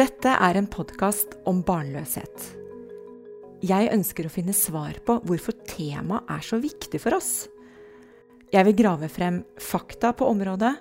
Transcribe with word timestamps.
Dette 0.00 0.30
er 0.32 0.56
en 0.56 0.64
podkast 0.70 1.34
om 1.50 1.58
barnløshet. 1.66 2.44
Jeg 3.60 3.90
ønsker 3.92 4.24
å 4.24 4.30
finne 4.32 4.54
svar 4.56 4.96
på 5.04 5.18
hvorfor 5.28 5.58
temaet 5.68 6.30
er 6.32 6.46
så 6.46 6.56
viktig 6.62 7.02
for 7.02 7.18
oss. 7.18 7.50
Jeg 8.48 8.64
vil 8.70 8.78
grave 8.78 9.10
frem 9.12 9.42
fakta 9.60 10.14
på 10.16 10.30
området, 10.30 10.72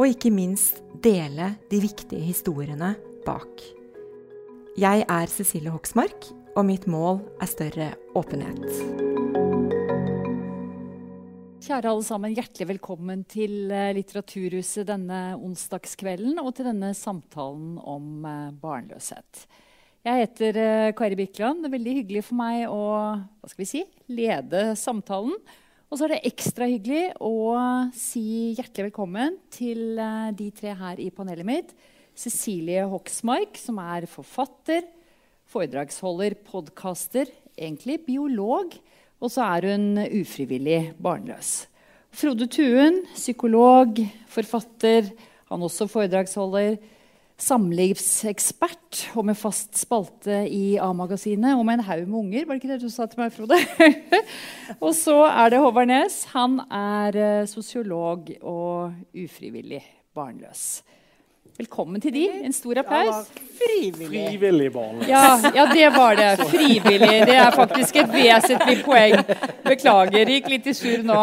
og 0.00 0.08
ikke 0.08 0.32
minst 0.32 0.80
dele 1.04 1.50
de 1.68 1.82
viktige 1.84 2.24
historiene 2.24 2.94
bak. 3.28 3.60
Jeg 4.80 5.04
er 5.04 5.28
Cecilie 5.28 5.74
Hoksmark, 5.74 6.32
og 6.56 6.64
mitt 6.64 6.88
mål 6.88 7.20
er 7.44 7.52
større 7.52 7.92
åpenhet. 8.16 9.33
Kjære 11.64 11.88
alle 11.88 12.04
sammen, 12.04 12.34
hjertelig 12.36 12.66
velkommen 12.74 13.22
til 13.24 13.70
eh, 13.72 13.94
Litteraturhuset 13.96 14.84
denne 14.84 15.20
onsdagskvelden 15.38 16.36
og 16.42 16.50
til 16.58 16.66
denne 16.68 16.90
samtalen 16.92 17.78
om 17.80 18.26
eh, 18.28 18.50
barnløshet. 18.60 19.46
Jeg 20.04 20.26
heter 20.26 20.58
eh, 20.60 20.90
Kari 20.92 21.16
Birkeland. 21.16 21.62
Det 21.64 21.70
er 21.70 21.74
veldig 21.78 21.94
hyggelig 22.02 22.24
for 22.26 22.36
meg 22.36 22.66
å 22.68 22.82
hva 22.84 23.48
skal 23.48 23.62
vi 23.62 23.68
si, 23.70 23.80
lede 24.12 24.74
samtalen. 24.76 25.32
Og 25.88 25.96
så 25.96 26.04
er 26.04 26.12
det 26.12 26.34
ekstra 26.34 26.68
hyggelig 26.68 27.06
å 27.24 27.32
si 27.96 28.26
hjertelig 28.58 28.90
velkommen 28.90 29.38
til 29.56 29.96
de 30.36 30.50
tre 30.58 30.74
her 30.82 31.00
i 31.00 31.08
panelet 31.16 31.48
mitt. 31.48 31.72
Cecilie 32.12 32.84
Hoksmark, 32.92 33.56
som 33.56 33.80
er 33.80 34.04
forfatter, 34.12 34.84
foredragsholder, 35.48 36.36
podkaster, 36.44 37.32
egentlig 37.56 38.02
biolog 38.04 38.76
og 39.24 39.32
så 39.32 39.46
er 39.56 39.70
hun 39.72 40.02
ufrivillig 40.20 40.92
barnløs. 41.02 41.64
Frode 42.14 42.46
Tuen, 42.46 43.00
psykolog, 43.16 43.96
forfatter, 44.30 45.08
han 45.50 45.64
også 45.64 45.88
foredragsholder. 45.90 46.76
Samlivsekspert 47.34 49.00
og 49.18 49.24
med 49.26 49.34
fast 49.34 49.74
spalte 49.80 50.44
i 50.46 50.76
A-magasinet 50.78 51.56
og 51.58 51.64
med 51.66 51.80
en 51.80 51.86
haug 51.88 52.04
med 52.06 52.18
unger. 52.20 52.44
Var 52.46 52.54
det 52.54 52.62
ikke 52.62 52.72
det 52.76 52.84
du 52.84 52.92
sa 52.92 53.08
til 53.10 53.24
meg, 53.24 53.34
Frode? 53.34 53.58
og 54.84 54.92
så 54.94 55.16
er 55.26 55.50
det 55.50 55.62
Håvard 55.64 55.90
Nes. 55.90 56.20
Han 56.36 56.60
er 56.70 57.18
eh, 57.18 57.48
sosiolog 57.50 58.30
og 58.38 58.94
ufrivillig 59.24 59.82
barnløs. 60.14 60.84
Velkommen 61.54 62.02
til 62.02 62.10
de. 62.10 62.24
En 62.42 62.54
stor 62.54 62.80
applaus. 62.80 63.28
Frivillig. 63.54 64.24
Frivillig 64.26 64.72
barnløs. 64.74 65.06
Ja, 65.06 65.52
ja, 65.54 65.68
det 65.70 65.86
var 65.94 66.16
det. 66.18 66.32
Frivillig. 66.50 67.20
Det 67.28 67.36
er 67.38 67.54
faktisk 67.54 68.00
et 68.02 68.10
vesentlig 68.10 68.80
poeng. 68.82 69.14
Beklager, 69.62 70.32
gikk 70.34 70.50
litt 70.50 70.66
i 70.66 70.74
surr 70.74 71.04
nå. 71.06 71.20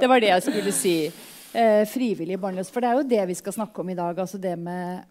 Det 0.00 0.08
var 0.08 0.24
det 0.24 0.30
jeg 0.30 0.46
skulle 0.46 0.72
si. 0.72 0.94
Eh, 1.52 1.82
frivillig 1.84 2.40
barnløs. 2.40 2.72
For 2.72 2.80
det 2.80 2.88
er 2.88 2.96
jo 2.96 3.04
det 3.12 3.26
vi 3.28 3.36
skal 3.42 3.58
snakke 3.58 3.84
om 3.84 3.92
i 3.92 3.98
dag. 4.00 4.22
Altså 4.24 4.40
det 4.40 4.54
med 4.56 5.04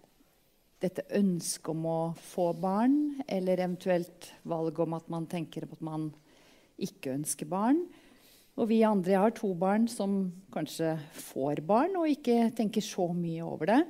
dette 0.82 1.06
ønsket 1.22 1.72
om 1.76 1.86
å 1.94 2.02
få 2.34 2.50
barn, 2.58 2.98
eller 3.30 3.62
eventuelt 3.62 4.32
valget 4.42 4.84
om 4.88 4.98
at 4.98 5.08
man 5.14 5.30
tenker 5.30 5.70
at 5.70 5.86
man 5.86 6.10
ikke 6.82 7.14
ønsker 7.14 7.54
barn. 7.54 7.86
Og 8.58 8.74
vi 8.74 8.82
andre 8.82 9.20
jeg 9.20 9.22
har 9.22 9.38
to 9.38 9.54
barn 9.54 9.86
som 9.86 10.20
kanskje 10.50 10.98
får 11.30 11.62
barn, 11.62 11.94
og 12.02 12.10
ikke 12.10 12.48
tenker 12.58 12.82
så 12.82 13.12
mye 13.14 13.46
over 13.46 13.76
det. 13.76 13.82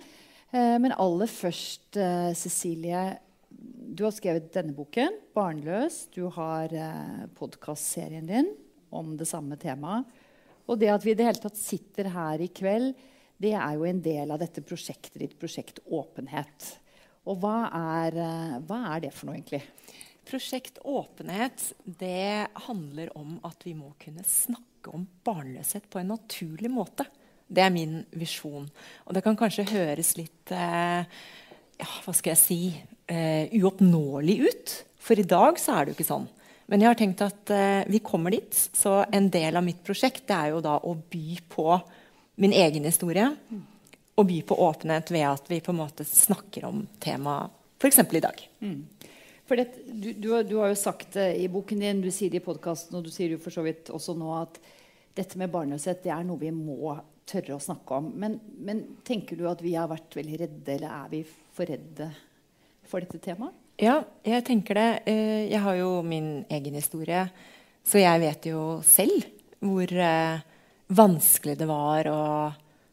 Eh, 0.51 0.77
men 0.79 0.95
aller 0.95 1.27
først, 1.27 1.97
eh, 1.99 2.33
Cecilie. 2.33 3.19
Du 3.49 4.05
har 4.05 4.11
skrevet 4.11 4.53
denne 4.53 4.73
boken, 4.75 5.11
'Barnløs'. 5.35 6.07
Du 6.11 6.29
har 6.29 6.71
eh, 6.71 7.27
podkastserien 7.35 8.25
din 8.25 8.55
om 8.91 9.17
det 9.17 9.27
samme 9.27 9.57
temaet. 9.57 10.05
Og 10.67 10.79
det 10.79 10.89
at 10.89 11.03
vi 11.03 11.11
i 11.11 11.15
det 11.15 11.25
hele 11.25 11.39
tatt 11.39 11.57
sitter 11.57 12.09
her 12.11 12.39
i 12.39 12.47
kveld, 12.47 12.95
det 13.39 13.53
er 13.53 13.75
jo 13.75 13.85
en 13.85 14.01
del 14.01 14.31
av 14.31 14.39
dette 14.39 14.61
prosjektet 14.61 15.19
ditt, 15.19 15.39
Prosjekt 15.39 15.79
Åpenhet. 15.85 16.77
Og 17.27 17.39
hva 17.39 17.69
er, 17.71 18.11
hva 18.65 18.95
er 18.95 19.01
det 19.01 19.13
for 19.13 19.27
noe, 19.27 19.37
egentlig? 19.37 19.61
Prosjekt 20.27 20.79
Åpenhet 20.83 21.73
det 21.85 22.47
handler 22.67 23.15
om 23.15 23.39
at 23.43 23.63
vi 23.63 23.75
må 23.77 23.93
kunne 23.99 24.23
snakke 24.23 24.91
om 24.91 25.07
barnløshet 25.23 25.87
på 25.89 25.99
en 25.99 26.11
naturlig 26.15 26.71
måte. 26.71 27.05
Det 27.47 27.63
er 27.63 27.73
min 27.73 28.01
visjon. 28.17 28.67
Og 29.07 29.15
det 29.15 29.23
kan 29.25 29.37
kanskje 29.39 29.67
høres 29.71 30.15
litt 30.19 30.51
eh, 30.51 31.03
ja, 31.77 31.91
hva 32.03 32.15
skal 32.15 32.33
jeg 32.33 32.41
si 32.41 32.61
eh, 33.07 33.53
uoppnåelig 33.55 34.37
ut. 34.47 34.73
For 35.07 35.19
i 35.19 35.27
dag 35.27 35.59
så 35.61 35.77
er 35.77 35.85
det 35.85 35.93
jo 35.93 35.99
ikke 35.99 36.09
sånn. 36.09 36.27
Men 36.67 36.83
jeg 36.83 36.91
har 36.91 36.99
tenkt 36.99 37.23
at 37.23 37.53
eh, 37.55 37.85
vi 37.87 38.03
kommer 38.03 38.35
dit. 38.35 38.51
Så 38.51 38.99
en 39.05 39.29
del 39.31 39.55
av 39.55 39.63
mitt 39.63 39.79
prosjekt 39.87 40.29
er 40.35 40.51
jo 40.51 40.63
da 40.63 40.75
å 40.83 40.97
by 40.97 41.39
på 41.47 41.69
min 42.43 42.55
egen 42.55 42.87
historie. 42.89 43.29
Og 44.17 44.27
by 44.27 44.41
på 44.49 44.57
åpenhet 44.65 45.13
ved 45.13 45.27
at 45.29 45.47
vi 45.51 45.61
på 45.63 45.71
en 45.71 45.81
måte 45.83 46.07
snakker 46.07 46.67
om 46.67 46.83
temaet 47.03 47.53
f.eks. 47.77 47.99
i 48.01 48.23
dag. 48.23 48.41
Mm. 48.65 48.79
For 49.47 49.59
det, 49.59 49.67
du, 49.87 50.09
du, 50.11 50.31
du, 50.43 50.55
har 50.59 50.73
jo 50.73 50.79
sagt 50.79 51.13
det 51.15 51.29
i 51.39 51.47
boken 51.51 51.79
din, 51.79 52.01
du 52.03 52.09
sier 52.11 52.33
det 52.33 52.41
i 52.41 52.43
podkasten, 52.43 52.97
og 52.97 53.05
du 53.05 53.13
sier 53.13 53.35
jo 53.35 53.39
for 53.39 53.53
så 53.53 53.63
vidt 53.63 53.91
også 53.93 54.17
nå 54.17 54.31
at 54.35 54.57
dette 55.17 55.39
med 55.39 55.53
barnløshet 55.53 56.03
det 56.03 56.11
er 56.13 56.25
noe 56.27 56.41
vi 56.41 56.51
må 56.53 56.97
tørre 57.27 57.57
å 57.57 57.61
snakke 57.63 57.99
om. 57.99 58.09
Men, 58.19 58.37
men, 58.63 58.83
tenker 59.07 59.39
du 59.39 59.45
at 59.49 59.61
vi 59.63 59.75
har 59.77 59.89
vært 59.91 60.17
veldig 60.17 60.41
redde, 60.43 60.75
eller 60.77 60.93
er 60.93 61.13
vi 61.13 61.23
for 61.27 61.69
redde 61.69 62.09
for 62.87 63.03
dette 63.03 63.21
temaet? 63.23 63.55
Ja, 63.77 63.99
jeg 64.25 64.45
tenker 64.47 64.79
det. 64.79 64.89
Eh, 65.11 65.43
jeg 65.51 65.61
har 65.61 65.75
jo 65.77 65.89
min 66.05 66.31
egen 66.49 66.77
historie, 66.79 67.27
så 67.85 68.01
jeg 68.01 68.23
vet 68.23 68.47
jo 68.49 68.61
selv 68.85 69.27
hvor 69.61 69.91
eh, 69.91 70.41
vanskelig 70.97 71.57
det 71.59 71.67
var 71.69 72.09
å 72.09 72.21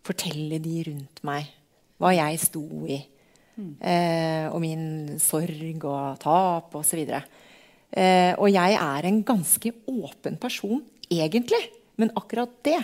fortelle 0.04 0.60
de 0.60 0.76
rundt 0.90 1.22
meg 1.24 1.48
hva 2.02 2.12
jeg 2.12 2.40
sto 2.42 2.64
i. 2.90 2.98
Mm. 3.54 3.72
Eh, 3.78 4.46
og 4.50 4.58
min 4.64 4.84
sorg 5.22 5.86
og 5.86 6.18
tap 6.22 6.74
osv. 6.76 7.02
Eh, 7.94 8.32
og 8.34 8.48
jeg 8.50 8.76
er 8.80 9.08
en 9.08 9.22
ganske 9.26 9.72
åpen 9.90 10.38
person, 10.42 10.82
egentlig. 11.06 11.62
Men 12.00 12.10
akkurat 12.18 12.50
det 12.66 12.80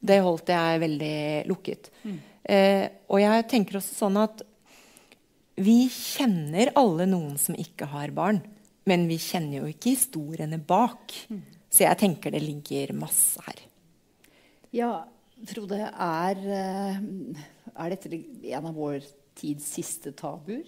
det 0.00 0.20
holdt 0.24 0.52
jeg 0.52 0.80
veldig 0.82 1.16
lukket. 1.50 1.90
Mm. 2.04 2.18
Eh, 2.50 2.86
og 3.12 3.20
jeg 3.20 3.46
tenker 3.52 3.78
også 3.80 3.98
sånn 4.06 4.16
at 4.20 4.42
vi 5.60 5.84
kjenner 5.92 6.72
alle 6.78 7.04
noen 7.10 7.36
som 7.40 7.58
ikke 7.58 7.90
har 7.92 8.14
barn. 8.16 8.40
Men 8.88 9.04
vi 9.10 9.20
kjenner 9.20 9.60
jo 9.60 9.70
ikke 9.70 9.92
historiene 9.92 10.58
bak. 10.58 11.12
Mm. 11.28 11.42
Så 11.70 11.84
jeg 11.84 12.00
tenker 12.00 12.32
det 12.34 12.42
ligger 12.42 12.94
masse 12.96 13.42
her. 13.46 13.60
Ja, 14.74 14.92
Frode, 15.50 15.78
er, 15.80 16.36
eh, 16.36 16.98
er 17.72 17.92
dette 17.94 18.10
en 18.12 18.66
av 18.66 18.74
vår 18.76 19.04
tids 19.38 19.68
siste 19.76 20.12
tabuer? 20.12 20.66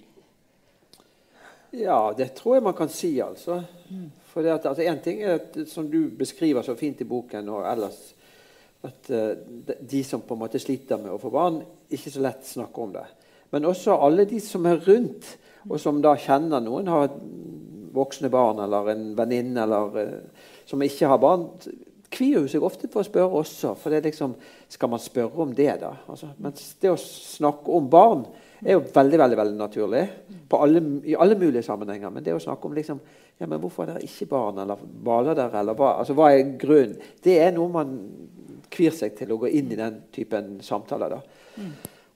Ja, 1.72 2.12
det 2.16 2.34
tror 2.36 2.56
jeg 2.56 2.64
man 2.64 2.76
kan 2.76 2.90
si, 2.92 3.14
altså. 3.24 3.62
Mm. 3.88 4.10
For 4.28 4.44
det 4.44 4.52
at, 4.52 4.66
altså, 4.66 4.82
En 4.82 5.00
ting 5.00 5.22
er 5.22 5.38
at, 5.40 5.56
som 5.68 5.90
du 5.90 6.10
beskriver 6.10 6.62
så 6.62 6.76
fint 6.76 7.00
i 7.00 7.08
boken, 7.08 7.48
og 7.48 7.64
ellers 7.68 8.14
at 8.88 9.12
uh, 9.14 9.32
de 9.80 10.02
som 10.06 10.24
på 10.26 10.36
en 10.36 10.42
måte 10.42 10.60
sliter 10.62 11.00
med 11.00 11.14
å 11.14 11.20
få 11.22 11.30
barn, 11.32 11.60
ikke 11.92 12.12
så 12.12 12.24
lett 12.24 12.48
snakker 12.48 12.84
om 12.84 12.96
det. 12.96 13.06
Men 13.52 13.68
også 13.68 13.98
alle 14.00 14.26
de 14.28 14.40
som 14.42 14.66
er 14.66 14.82
rundt, 14.86 15.36
og 15.68 15.78
som 15.78 16.00
da 16.02 16.16
kjenner 16.18 16.62
noen, 16.64 16.90
har 16.90 17.12
voksne 17.92 18.30
barn 18.32 18.62
eller 18.64 18.88
en 18.94 19.08
venninne 19.18 19.66
eller 19.66 19.96
uh, 19.98 20.44
som 20.68 20.82
ikke 20.82 21.10
har 21.10 21.22
barn, 21.22 21.48
kvier 22.12 22.44
seg 22.50 22.64
ofte 22.64 22.90
for 22.92 23.02
å 23.02 23.08
spørre 23.08 23.40
også. 23.42 23.74
For 23.80 23.92
det 23.92 24.00
er 24.00 24.08
liksom, 24.10 24.34
skal 24.72 24.90
man 24.92 25.02
spørre 25.02 25.44
om 25.44 25.52
det, 25.56 25.70
da? 25.80 25.94
Altså, 26.10 26.32
mens 26.42 26.74
det 26.82 26.92
å 26.92 26.98
snakke 27.00 27.72
om 27.72 27.88
barn 27.92 28.26
er 28.62 28.76
jo 28.76 28.84
veldig 28.94 29.18
veldig, 29.18 29.38
veldig 29.40 29.58
naturlig 29.58 30.02
alle, 30.52 30.82
i 31.08 31.16
alle 31.18 31.38
mulige 31.38 31.64
sammenhenger. 31.66 32.12
Men 32.12 32.24
det 32.24 32.34
å 32.36 32.42
snakke 32.42 32.68
om 32.68 32.76
liksom, 32.76 33.00
ja, 33.40 33.48
men 33.48 33.60
hvorfor 33.62 33.86
er 33.86 33.94
dere 33.94 34.06
ikke 34.06 34.28
barn, 34.30 34.60
eller 34.62 34.84
baler 35.04 35.38
dere, 35.38 35.62
eller 35.62 35.78
hva, 35.78 35.96
altså, 36.02 36.16
hva 36.18 36.30
er 36.32 36.54
grunnen? 36.60 36.98
Det 37.24 37.38
er 37.42 37.54
noe 37.56 37.72
man 37.72 37.96
kvir 38.72 38.94
seg 38.96 39.16
til 39.18 39.32
å 39.34 39.40
gå 39.42 39.50
inn 39.52 39.72
i 39.72 39.78
den 39.78 40.02
typen 40.14 40.54
samtaler. 40.64 41.18
Mm. 41.56 41.72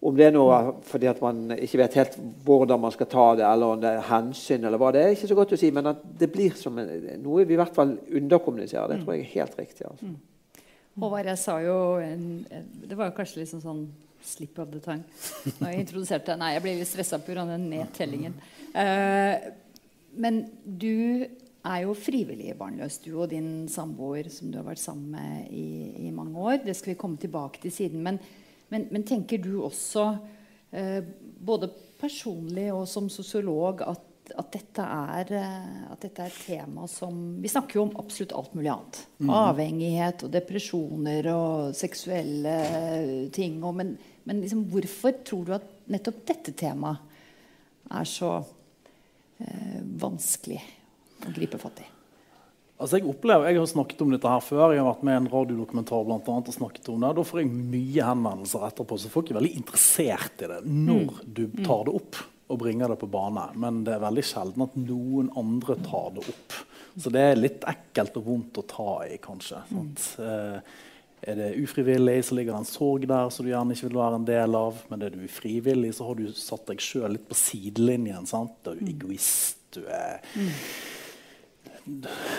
Om 0.06 0.16
det 0.16 0.26
er 0.28 0.34
noe 0.34 0.58
fordi 0.86 1.08
at 1.10 1.20
man 1.24 1.56
ikke 1.56 1.80
vet 1.80 1.98
helt 1.98 2.16
hvordan 2.46 2.82
man 2.82 2.92
skal 2.94 3.08
ta 3.10 3.26
det, 3.38 3.46
eller 3.48 3.74
om 3.74 3.82
det 3.82 3.90
er 3.90 4.08
hensyn, 4.10 4.64
eller 4.64 4.80
hva 4.80 4.92
det 4.94 5.02
er, 5.02 5.14
ikke 5.16 5.30
så 5.32 5.38
godt 5.38 5.54
å 5.56 5.60
si, 5.60 5.70
men 5.74 5.90
at 5.92 6.02
det 6.20 6.28
blir 6.32 6.56
som 6.58 6.76
noe 6.76 7.46
vi 7.48 7.56
i 7.56 7.60
hvert 7.60 7.76
fall 7.76 7.96
underkommuniserer. 8.06 8.92
Det 8.92 9.02
tror 9.02 9.16
jeg 9.16 9.24
er 9.24 9.32
helt 9.34 9.60
riktig. 9.60 9.86
Altså. 9.88 10.10
Mm. 10.12 10.64
Håvard, 10.96 11.28
jeg 11.28 11.40
sa 11.42 11.58
jo 11.60 11.78
en, 12.00 12.28
Det 12.88 12.96
var 12.96 13.10
jo 13.10 13.16
kanskje 13.18 13.42
liksom 13.42 13.60
sånn 13.60 13.82
slip 14.26 14.58
of 14.58 14.70
the 14.72 14.80
tongue 14.82 15.04
når 15.60 15.72
jeg 15.72 15.82
introduserte 15.84 16.36
Nei, 16.40 16.54
jeg 16.56 16.62
ble 16.64 16.72
litt 16.78 16.88
stressa 16.90 17.18
pga. 17.22 17.44
den 17.46 17.68
nedtellingen. 17.70 18.38
Uh, 18.72 19.52
men 20.16 20.46
du 20.64 21.26
er 21.66 21.82
jo 21.84 21.94
frivillig 21.98 22.54
barnløs, 22.58 23.00
du 23.04 23.12
og 23.16 23.30
din 23.32 23.66
samboer 23.70 24.30
som 24.32 24.50
du 24.50 24.58
har 24.60 24.66
vært 24.68 24.82
sammen 24.82 25.14
med 25.16 25.52
i, 25.54 26.06
i 26.06 26.12
mange 26.14 26.38
år. 26.38 26.60
Det 26.64 26.76
skal 26.76 26.94
vi 26.94 27.00
komme 27.00 27.20
tilbake 27.20 27.62
til 27.62 27.74
siden. 27.74 28.02
Men, 28.06 28.20
men, 28.72 28.88
men 28.94 29.06
tenker 29.06 29.40
du 29.42 29.58
også, 29.66 30.08
eh, 30.70 31.00
både 31.38 31.70
personlig 32.00 32.68
og 32.74 32.84
som 32.90 33.08
sosiolog, 33.12 33.82
at, 33.86 34.32
at, 34.36 34.50
dette 34.54 34.86
er, 34.86 35.32
eh, 35.40 35.82
at, 35.90 36.00
dette 36.04 36.26
er, 36.26 36.32
et 36.32 36.46
tema 36.46 36.86
som 36.90 37.40
Vi 37.42 37.50
snakker 37.50 37.80
jo 37.80 37.86
om 37.88 37.96
absolutt 38.02 38.36
alt 38.36 38.54
mulig 38.58 38.72
annet. 38.74 39.02
Mm. 39.18 39.34
Avhengighet 39.40 40.26
og 40.26 40.34
depresjoner 40.36 41.30
og 41.34 41.74
seksuelle 41.78 42.58
ting. 43.34 43.58
Og, 43.64 43.74
men, 43.80 43.96
men 44.28 44.44
liksom, 44.44 44.66
hvorfor 44.72 45.18
tror 45.26 45.46
du 45.46 45.56
at 45.58 45.72
nettopp 45.90 46.24
dette 46.28 46.54
temaet 46.58 47.14
er 47.86 48.08
så 48.10 48.32
eh, 49.38 49.78
vanskelig 50.02 50.58
gripe 51.34 51.58
fatt 51.58 51.82
i? 51.82 51.86
Altså 52.76 52.98
jeg 52.98 53.08
opplever, 53.08 53.48
jeg 53.48 53.56
har 53.56 53.68
snakket 53.70 54.02
om 54.04 54.10
dette 54.12 54.28
her 54.28 54.42
før. 54.44 54.74
Jeg 54.74 54.82
har 54.82 54.90
vært 54.90 55.04
med 55.08 55.14
i 55.14 55.20
en 55.22 55.28
radiodokumentar 55.32 56.02
blant 56.04 56.26
annet, 56.28 56.48
og 56.52 56.56
snakket 56.58 56.88
om 56.92 57.04
det. 57.04 57.12
Da 57.16 57.24
får 57.24 57.40
jeg 57.40 57.52
mye 57.72 58.08
henvendelser 58.10 58.66
etterpå, 58.68 58.98
så 59.00 59.12
folk 59.12 59.30
er 59.32 59.38
veldig 59.38 59.52
interessert 59.56 60.44
i 60.44 60.48
det 60.50 60.58
når 60.66 61.06
mm. 61.06 61.22
du 61.38 61.44
tar 61.64 61.86
det 61.88 61.94
opp 61.96 62.18
og 62.46 62.58
bringer 62.60 62.92
det 62.92 62.98
på 63.00 63.08
bane. 63.10 63.46
Men 63.56 63.80
det 63.86 63.94
er 63.94 64.02
veldig 64.04 64.24
sjelden 64.28 64.66
at 64.66 64.76
noen 64.78 65.30
andre 65.40 65.78
tar 65.86 66.10
det 66.18 66.26
opp. 66.34 66.58
Så 67.00 67.12
det 67.12 67.22
er 67.30 67.40
litt 67.40 67.64
ekkelt 67.68 68.20
og 68.20 68.28
vondt 68.28 68.60
å 68.60 68.66
ta 68.68 68.90
i, 69.08 69.16
kanskje. 69.24 69.62
Mm. 69.72 69.88
Eh, 70.26 70.76
er 71.32 71.40
det 71.40 71.48
ufrivillig, 71.56 72.18
så 72.28 72.36
ligger 72.36 72.52
det 72.52 72.60
en 72.60 72.68
sorg 72.68 73.08
der 73.08 73.32
som 73.32 73.44
du 73.46 73.50
gjerne 73.54 73.72
ikke 73.72 73.88
vil 73.88 74.02
være 74.02 74.20
en 74.20 74.28
del 74.28 74.60
av. 74.60 74.84
Men 74.92 75.06
er 75.08 75.16
du 75.16 75.24
ufrivillig, 75.24 75.94
så 75.96 76.10
har 76.10 76.20
du 76.20 76.28
satt 76.36 76.68
deg 76.68 76.84
sjøl 76.84 77.16
litt 77.16 77.24
på 77.28 77.40
sidelinjen. 77.40 78.28
Sant? 78.28 78.60
Da 78.60 78.76
er 78.76 78.82
du 78.82 78.84
mm. 78.84 78.92
egoist. 78.98 79.64
Du 79.76 79.80
er 79.88 80.20
mm 80.36 80.52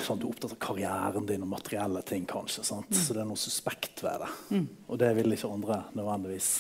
sånn, 0.06 0.20
Du 0.20 0.28
er 0.28 0.32
opptatt 0.32 0.54
av 0.54 0.62
karrieren 0.62 1.28
din 1.28 1.46
og 1.46 1.52
materielle 1.52 2.02
ting, 2.08 2.26
kanskje. 2.30 2.66
Mm. 2.68 2.88
Så 2.92 3.16
det 3.16 3.24
er 3.24 3.30
noe 3.30 3.40
suspekt 3.40 4.04
ved 4.04 4.24
det. 4.24 4.32
Mm. 4.52 4.66
Og 4.88 5.00
det 5.02 5.14
vil 5.20 5.38
ikke 5.38 5.52
andre 5.52 5.84
nødvendigvis 5.98 6.52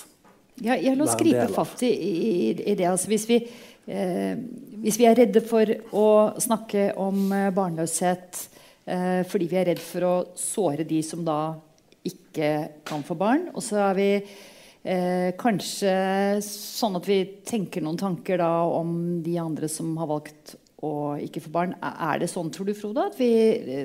ja, 0.57 0.73
jeg 0.73 0.97
la 0.97 1.05
oss 1.05 1.17
gripe 1.19 1.45
fatt 1.53 1.83
i, 1.85 1.91
i, 1.93 2.21
i, 2.55 2.73
det. 2.73 2.87
Altså, 2.89 3.11
hvis, 3.11 3.27
vi, 3.29 3.37
eh, 3.85 4.39
hvis, 4.81 4.97
vi, 4.97 5.05
er 5.05 5.17
redde 5.19 5.43
for 5.45 5.69
å 5.93 6.07
snakke 6.41 6.89
om 6.97 7.27
eh, 7.29 7.51
barnløshet 7.53 8.39
eh, 8.89 9.21
fordi 9.29 9.49
vi 9.51 9.59
er 9.59 9.69
redd 9.69 9.83
for 9.83 10.07
å 10.07 10.15
såre 10.39 10.87
de 10.87 11.03
som 11.05 11.21
da 11.27 11.53
ikke 12.07 12.51
kan 12.87 13.03
få 13.05 13.17
barn, 13.19 13.49
og 13.53 13.61
så 13.65 13.83
er 13.89 13.97
vi 13.99 14.09
eh, 14.17 15.29
kanskje 15.37 15.93
sånn 16.45 16.97
at 16.97 17.09
vi 17.09 17.19
tenker 17.45 17.85
noen 17.85 17.99
tanker 17.99 18.41
da 18.41 18.51
om 18.79 19.19
de 19.21 19.37
andre 19.41 19.69
som 19.69 19.93
har 20.01 20.09
valgt 20.09 20.55
og 20.85 21.21
ikke 21.23 21.41
få 21.41 21.51
barn. 21.53 21.73
Er 21.81 22.19
det 22.21 22.29
sånn, 22.29 22.51
tror 22.53 22.67
du, 22.69 22.75
Frode, 22.77 23.07
at 23.09 23.17
vi, 23.17 23.31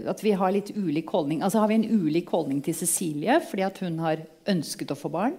at 0.09 0.21
vi 0.21 0.35
har 0.37 0.53
litt 0.53 0.75
ulik 0.77 1.09
holdning? 1.15 1.41
Altså 1.44 1.62
Har 1.62 1.71
vi 1.71 1.79
en 1.81 1.89
ulik 1.89 2.29
holdning 2.35 2.61
til 2.65 2.77
Cecilie 2.77 3.39
fordi 3.49 3.65
at 3.65 3.81
hun 3.85 3.97
har 4.05 4.25
ønsket 4.53 4.93
å 4.93 4.99
få 4.99 5.12
barn? 5.12 5.39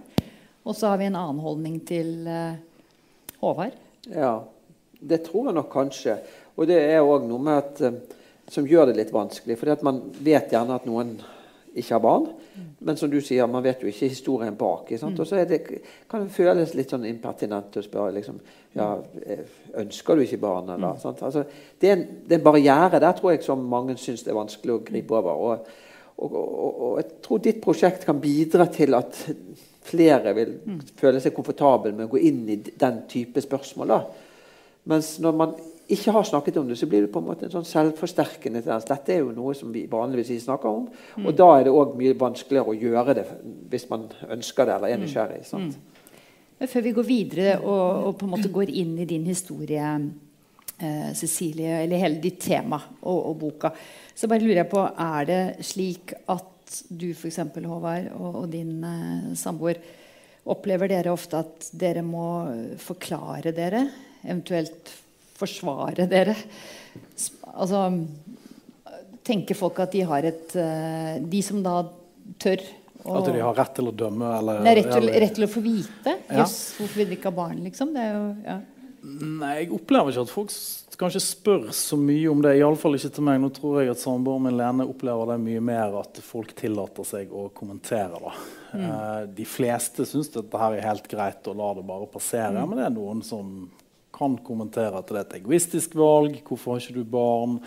Og 0.63 0.77
så 0.77 0.89
har 0.89 1.01
vi 1.01 1.09
en 1.11 1.19
annen 1.19 1.43
holdning 1.43 1.77
til 1.85 2.25
uh, 2.25 2.55
Håvard? 3.43 3.75
Ja, 4.09 4.39
det 5.03 5.25
tror 5.27 5.51
jeg 5.51 5.57
nok 5.59 5.69
kanskje. 5.73 6.17
Og 6.57 6.69
det 6.69 6.79
er 6.79 7.03
òg 7.03 7.27
noe 7.27 7.43
med 7.43 7.59
at, 7.59 7.83
uh, 7.83 8.49
som 8.49 8.67
gjør 8.67 8.89
det 8.89 8.97
litt 9.01 9.13
vanskelig. 9.13 9.59
For 9.59 9.85
man 9.85 10.01
vet 10.23 10.55
gjerne 10.55 10.79
at 10.79 10.89
noen 10.89 11.17
ikke 11.73 11.95
har 11.95 12.01
barn. 12.03 12.27
Men 12.85 12.97
som 12.97 13.09
du 13.09 13.19
sier, 13.23 13.47
man 13.49 13.63
vet 13.65 13.81
jo 13.81 13.89
ikke 13.89 14.09
historien 14.11 14.55
bak. 14.57 14.91
Mm. 14.91 15.15
Og 15.17 15.27
så 15.27 15.41
det, 15.49 15.59
kan 16.09 16.25
det 16.25 16.35
føles 16.35 16.75
litt 16.77 16.93
sånn 16.93 17.07
impertinent 17.09 17.77
å 17.79 17.83
spørre 17.85 18.13
liksom, 18.17 18.37
ja, 18.77 18.89
ønsker 19.81 20.19
du 20.19 20.25
ikke 20.25 20.41
barn. 20.43 20.69
Eller, 20.75 20.99
mm. 20.99 21.17
altså, 21.25 21.45
det, 21.79 21.89
er 21.89 21.95
en, 21.97 22.05
det, 22.21 22.35
er 22.35 22.39
en, 22.39 22.45
barriere 22.45 23.01
der 23.01 23.17
tror 23.17 23.33
jeg 23.33 23.43
som 23.45 23.65
mange 23.69 23.97
syns 24.01 24.25
det 24.25 24.33
er 24.33 24.39
vanskelig 24.39 24.75
å 24.75 24.83
gripe 24.85 25.17
over. 25.17 25.43
Og, 25.47 25.75
og, 26.17 26.37
og, 26.37 26.71
og, 26.71 26.95
jeg 27.01 27.21
tror 27.25 27.43
ditt 27.47 27.61
prosjekt 27.63 28.05
kan 28.07 28.21
bidra 28.21 28.67
til 28.73 28.99
at 28.99 29.23
flere 29.83 30.35
vil 30.37 30.57
mm. 30.61 30.81
føle 30.99 31.23
seg 31.23 31.35
komfortable 31.35 31.95
med 31.95 32.07
å 32.07 32.13
gå 32.13 32.21
inn 32.29 32.43
i 32.53 32.59
den 32.61 33.03
type 33.09 33.41
spørsmål. 33.43 33.95
Da. 33.95 34.01
Mens 34.91 35.15
når 35.23 35.39
man 35.39 35.57
ikke 35.91 36.13
har 36.15 36.23
snakket 36.23 36.57
om 36.57 36.67
det, 36.69 36.77
så 36.79 36.87
blir 36.87 37.03
det 37.03 37.11
på 37.11 37.19
en 37.19 37.25
måte 37.27 37.47
en 37.47 37.51
sånn 37.51 37.65
selvforsterkende 37.67 38.61
tendens. 38.63 38.85
Dette 38.87 39.11
er 39.11 39.23
jo 39.23 39.33
noe 39.35 39.55
som 39.57 39.71
vi 39.73 39.83
vanligvis 39.91 40.45
snakker 40.45 40.69
om. 40.69 40.85
Mm. 41.17 41.25
Og 41.27 41.35
da 41.35 41.49
er 41.57 41.65
det 41.67 41.73
òg 41.75 41.97
mye 41.99 42.15
vanskeligere 42.19 42.71
å 42.71 42.77
gjøre 42.77 43.17
det 43.17 43.25
hvis 43.73 43.89
man 43.89 44.05
ønsker 44.31 44.69
det 44.69 44.77
eller 44.77 44.93
er 44.93 45.01
mm. 45.01 45.03
nysgjerrig. 45.03 45.41
Sant? 45.49 45.75
Mm. 45.75 46.69
Før 46.71 46.85
vi 46.85 46.93
går 46.95 47.07
videre 47.07 47.57
og, 47.59 47.83
og, 48.07 48.13
på 48.19 48.27
en 48.27 48.33
måte 48.37 48.53
går 48.53 48.71
inn 48.71 48.95
i 49.03 49.09
din 49.09 49.25
historie, 49.27 49.89
eh, 50.77 51.11
Cecilie, 51.19 51.81
eller 51.81 51.99
hele 52.05 52.21
ditt 52.23 52.39
tema 52.45 52.79
og, 53.01 53.17
og, 53.17 53.35
boka, 53.41 53.73
så 54.15 54.29
bare 54.31 54.45
lurer 54.45 54.61
jeg 54.61 54.71
på 54.71 54.85
Er 54.87 55.27
det 55.27 55.41
slik 55.67 56.15
at 56.31 56.79
du 56.87 57.09
f.eks., 57.11 57.41
Håvard, 57.59 58.07
og, 58.15 58.39
og 58.45 58.49
din 58.53 58.77
eh, 58.87 59.33
samboer 59.35 59.83
opplever 60.53 60.91
dere 60.91 61.11
ofte 61.11 61.43
at 61.43 61.71
dere 61.75 62.03
må 62.03 62.27
forklare 62.79 63.51
dere, 63.55 63.85
eventuelt 64.23 65.02
forsvare 65.39 66.07
dere? 66.09 66.35
Altså, 67.53 67.87
tenker 69.25 69.57
folk 69.57 69.81
at 69.83 69.93
de 69.95 70.05
har 70.07 70.25
et 70.27 70.55
uh, 70.59 71.19
De 71.21 71.41
som 71.45 71.61
da 71.63 71.77
tør 72.41 72.63
å, 73.03 73.17
At 73.19 73.31
de 73.33 73.41
har 73.43 73.55
rett 73.57 73.73
til 73.75 73.89
å 73.89 73.95
dømme? 74.03 74.29
Eller, 74.39 74.61
nei, 74.63 74.77
rett, 74.79 74.91
til, 74.93 75.09
rett, 75.11 75.33
til, 75.35 75.47
å 75.47 75.51
få 75.51 75.63
vite? 75.63 76.13
Ja. 76.29 76.43
Jøss, 76.43 76.59
hvorfor 76.77 77.01
vil 77.01 77.11
de 77.11 77.17
ikke 77.19 77.31
ha 77.33 77.35
barn, 77.35 77.59
liksom? 77.65 77.91
Det 77.95 78.05
er 78.05 78.13
jo, 78.15 78.29
ja. 78.45 78.61
Nei, 79.03 79.51
jeg 79.57 79.73
opplever 79.75 80.13
ikke 80.13 80.23
at 80.23 80.31
folk 80.31 80.53
kanskje 80.95 81.19
spør 81.19 81.65
så 81.75 81.97
mye 81.99 82.29
om 82.31 82.39
det. 82.43 82.53
Iallfall 82.61 82.95
ikke 82.95 83.11
til 83.17 83.25
meg. 83.27 83.41
Nå 83.43 83.49
tror 83.51 83.81
jeg 83.81 83.91
at 83.91 83.99
samboeren 83.99 84.45
min 84.45 84.55
Lene 84.55 84.85
opplever 84.87 85.33
det 85.33 85.39
mye 85.43 85.63
mer 85.67 85.97
at 85.99 86.21
folk 86.23 86.53
tillater 86.55 87.07
seg 87.07 87.33
å 87.35 87.49
kommentere. 87.55 88.21
da. 88.23 88.33
Mm. 88.71 88.85
Uh, 88.87 89.21
de 89.35 89.47
fleste 89.47 90.07
syns 90.07 90.31
dette 90.31 90.67
er 90.69 90.79
helt 90.87 91.09
greit 91.11 91.51
og 91.51 91.59
lar 91.59 91.75
det 91.75 91.83
bare 91.89 92.07
passere. 92.13 92.55
Mm. 92.55 92.69
Men 92.71 92.79
det 92.79 92.85
er 92.87 92.95
noen 92.95 93.25
som 93.27 93.51
kan 94.13 94.35
kommentere 94.45 94.99
at 94.99 95.09
det 95.09 95.17
er 95.17 95.25
et 95.25 95.35
egoistisk 95.39 95.95
valg. 95.97 96.37
Hvorfor 96.45 96.75
har 96.75 96.83
ikke 96.83 96.99
du 96.99 97.09
barn? 97.15 97.57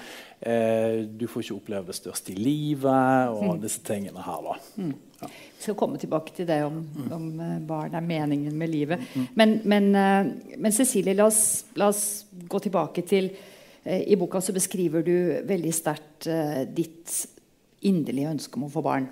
Eh, 0.40 1.02
du 1.06 1.26
får 1.26 1.42
ikke 1.42 1.56
oppleve 1.56 1.90
det 1.90 1.96
største 1.98 2.32
i 2.34 2.38
livet. 2.38 3.32
Og 3.34 3.56
mm. 3.56 3.62
disse 3.64 3.82
tingene 3.86 4.22
her. 4.22 4.46
da. 4.46 4.54
Mm. 4.78 4.94
Ja. 5.20 5.30
Vi 5.30 5.64
skal 5.64 5.78
komme 5.80 5.98
tilbake 5.98 6.34
til 6.36 6.48
det 6.48 6.60
om, 6.66 6.78
mm. 6.84 7.10
om 7.16 7.26
uh, 7.40 7.58
barn 7.66 7.96
er 7.96 8.04
meningen 8.04 8.56
med 8.58 8.70
livet. 8.70 9.02
Men, 9.34 9.58
men, 9.64 9.90
uh, 9.96 10.56
men, 10.56 10.72
Cecilie, 10.76 11.16
la 11.16 11.26
oss, 11.30 11.42
la 11.74 11.90
oss, 11.90 12.26
gå 12.46 12.60
tilbake 12.62 13.02
til 13.08 13.30
eh, 13.82 14.02
I 14.12 14.18
boka 14.20 14.42
så 14.44 14.52
beskriver 14.52 15.02
du 15.06 15.16
veldig 15.48 15.72
sterkt 15.74 16.28
ditt 16.76 17.14
inderlige 17.86 18.34
ønske 18.34 18.60
om 18.60 18.66
å 18.68 18.72
få 18.72 18.82
barn. 18.84 19.08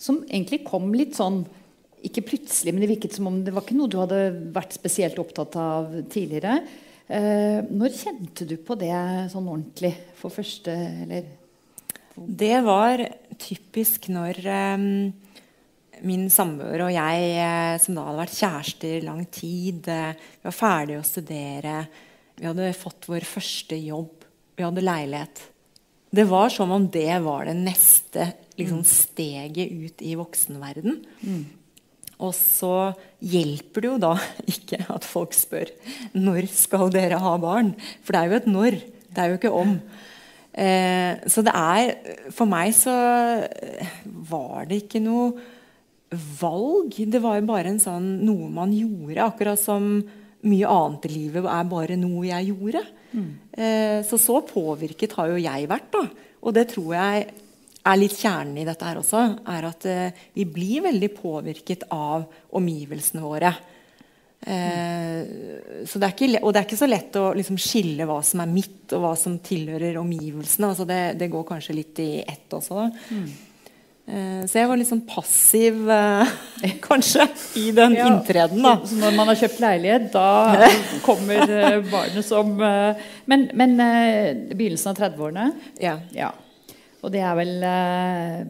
Som 0.00 0.24
egentlig 0.26 0.64
kom 0.66 0.90
litt 0.96 1.14
sånn 1.16 1.44
ikke 2.04 2.26
plutselig, 2.28 2.74
men 2.74 2.84
det 2.84 2.90
virket 2.90 3.16
som 3.16 3.28
om 3.30 3.38
det 3.44 3.54
var 3.54 3.64
ikke 3.64 3.76
noe 3.78 3.90
du 3.90 3.98
hadde 4.00 4.20
vært 4.54 4.76
spesielt 4.76 5.18
opptatt 5.20 5.56
av 5.60 5.92
tidligere. 6.12 6.58
Eh, 7.08 7.60
når 7.68 7.96
kjente 7.96 8.46
du 8.48 8.56
på 8.64 8.76
det 8.80 8.94
sånn 9.32 9.48
ordentlig 9.48 9.92
for 10.18 10.32
første 10.32 10.72
eller? 11.04 11.26
Det 12.14 12.56
var 12.64 13.02
typisk 13.42 14.08
når 14.14 14.40
eh, 14.46 14.84
min 16.04 16.28
samboer 16.32 16.86
og 16.86 16.92
jeg, 16.94 17.32
eh, 17.38 17.76
som 17.82 17.96
da 17.96 18.06
hadde 18.08 18.22
vært 18.22 18.38
kjærester 18.38 18.96
i 18.98 19.04
lang 19.04 19.24
tid, 19.32 19.88
eh, 19.90 20.14
vi 20.14 20.48
var 20.48 20.56
ferdige 20.56 21.00
å 21.00 21.08
studere, 21.08 21.74
vi 22.38 22.48
hadde 22.48 22.70
fått 22.78 23.08
vår 23.10 23.26
første 23.28 23.78
jobb, 23.78 24.24
vi 24.56 24.66
hadde 24.66 24.84
leilighet. 24.84 25.44
Det 26.14 26.24
var 26.30 26.52
som 26.54 26.70
om 26.70 26.86
det 26.94 27.10
var 27.24 27.48
det 27.48 27.56
neste 27.58 28.28
liksom, 28.58 28.84
steget 28.86 29.72
ut 29.72 30.02
i 30.02 30.14
voksenverden. 30.18 31.00
Mm. 31.26 31.44
Og 32.22 32.34
så 32.36 32.92
hjelper 33.24 33.84
det 33.84 33.90
jo 33.90 34.00
da 34.02 34.14
ikke 34.54 34.80
at 34.92 35.06
folk 35.06 35.34
spør 35.36 35.72
når 36.14 36.48
skal 36.52 36.92
dere 36.94 37.20
ha 37.22 37.36
barn. 37.42 37.74
For 38.04 38.14
det 38.14 38.20
er 38.20 38.30
jo 38.30 38.40
et 38.40 38.50
når. 38.50 38.80
Det 39.14 39.22
er 39.22 39.32
jo 39.32 39.38
ikke 39.40 39.54
om. 39.54 39.78
Eh, 40.54 41.24
så 41.26 41.42
det 41.42 41.50
er 41.50 42.30
For 42.30 42.46
meg 42.46 42.70
så 42.78 42.94
var 44.30 44.68
det 44.70 44.84
ikke 44.84 45.02
noe 45.02 45.32
valg. 46.38 46.94
Det 46.94 47.22
var 47.22 47.40
jo 47.40 47.48
bare 47.48 47.72
en 47.72 47.82
sånn, 47.82 48.10
noe 48.26 48.50
man 48.52 48.74
gjorde. 48.74 49.24
Akkurat 49.24 49.60
som 49.60 49.96
mye 50.44 50.68
annet 50.68 51.08
i 51.08 51.14
livet 51.14 51.48
er 51.48 51.70
bare 51.70 51.96
noe 51.98 52.26
jeg 52.28 52.52
gjorde. 52.52 52.84
Mm. 53.14 53.30
Eh, 53.56 53.98
så 54.06 54.18
så 54.20 54.40
påvirket 54.46 55.16
har 55.18 55.32
jo 55.32 55.40
jeg 55.42 55.70
vært. 55.70 55.90
da. 55.94 56.04
Og 56.44 56.54
det 56.54 56.68
tror 56.74 56.94
jeg 56.94 57.32
er 57.84 58.00
litt 58.00 58.16
kjernen 58.16 58.56
i 58.62 58.66
dette 58.66 58.88
her 58.88 59.00
også, 59.00 59.22
er 59.52 59.68
at 59.68 59.86
uh, 59.90 60.24
vi 60.34 60.48
blir 60.48 60.86
veldig 60.86 61.10
påvirket 61.18 61.86
av 61.92 62.24
omgivelsene 62.56 63.24
våre. 63.24 63.54
Eh, 64.46 65.86
så 65.88 66.00
det 66.00 66.10
ikke, 66.12 66.28
og 66.42 66.52
det 66.52 66.60
er 66.60 66.66
ikke 66.66 66.76
så 66.76 66.88
lett 66.88 67.16
å 67.16 67.30
liksom, 67.36 67.56
skille 67.60 68.04
hva 68.08 68.18
som 68.26 68.42
er 68.44 68.52
mitt, 68.52 68.84
og 68.92 69.00
hva 69.06 69.14
som 69.16 69.38
tilhører 69.44 69.96
omgivelsene. 70.00 70.70
Altså, 70.72 70.86
det, 70.88 71.00
det, 71.20 71.30
går 71.32 71.46
kanskje 71.48 71.78
litt 71.78 72.00
i 72.04 72.10
ett 72.20 72.52
også. 72.52 72.84
Mm. 73.08 73.24
Eh, 74.04 74.42
så 74.44 74.60
jeg 74.60 74.68
var 74.68 74.80
litt 74.80 74.90
sånn 74.90 75.04
passiv, 75.08 75.80
kanskje, 76.88 77.28
i 77.62 77.70
den 77.76 77.96
ja, 77.96 78.10
inntreden. 78.10 78.60
Da. 78.66 78.76
Så, 78.82 78.92
så, 78.92 79.00
når 79.00 79.16
man 79.16 79.32
har 79.32 79.40
kjøpt 79.40 79.64
leilighet, 79.64 80.08
da 80.12 80.70
kommer 81.08 81.56
barnet 81.88 82.28
som 82.28 82.56
Men, 82.60 83.48
men 83.56 83.76
begynnelsen 84.52 84.92
av 84.92 85.00
30-årene? 85.06 85.52
Ja. 85.80 85.98
ja. 86.12 86.34
Og 87.04 87.12
det 87.12 87.20
er 87.20 87.36
vel 87.38 87.54
eh, 87.68 88.42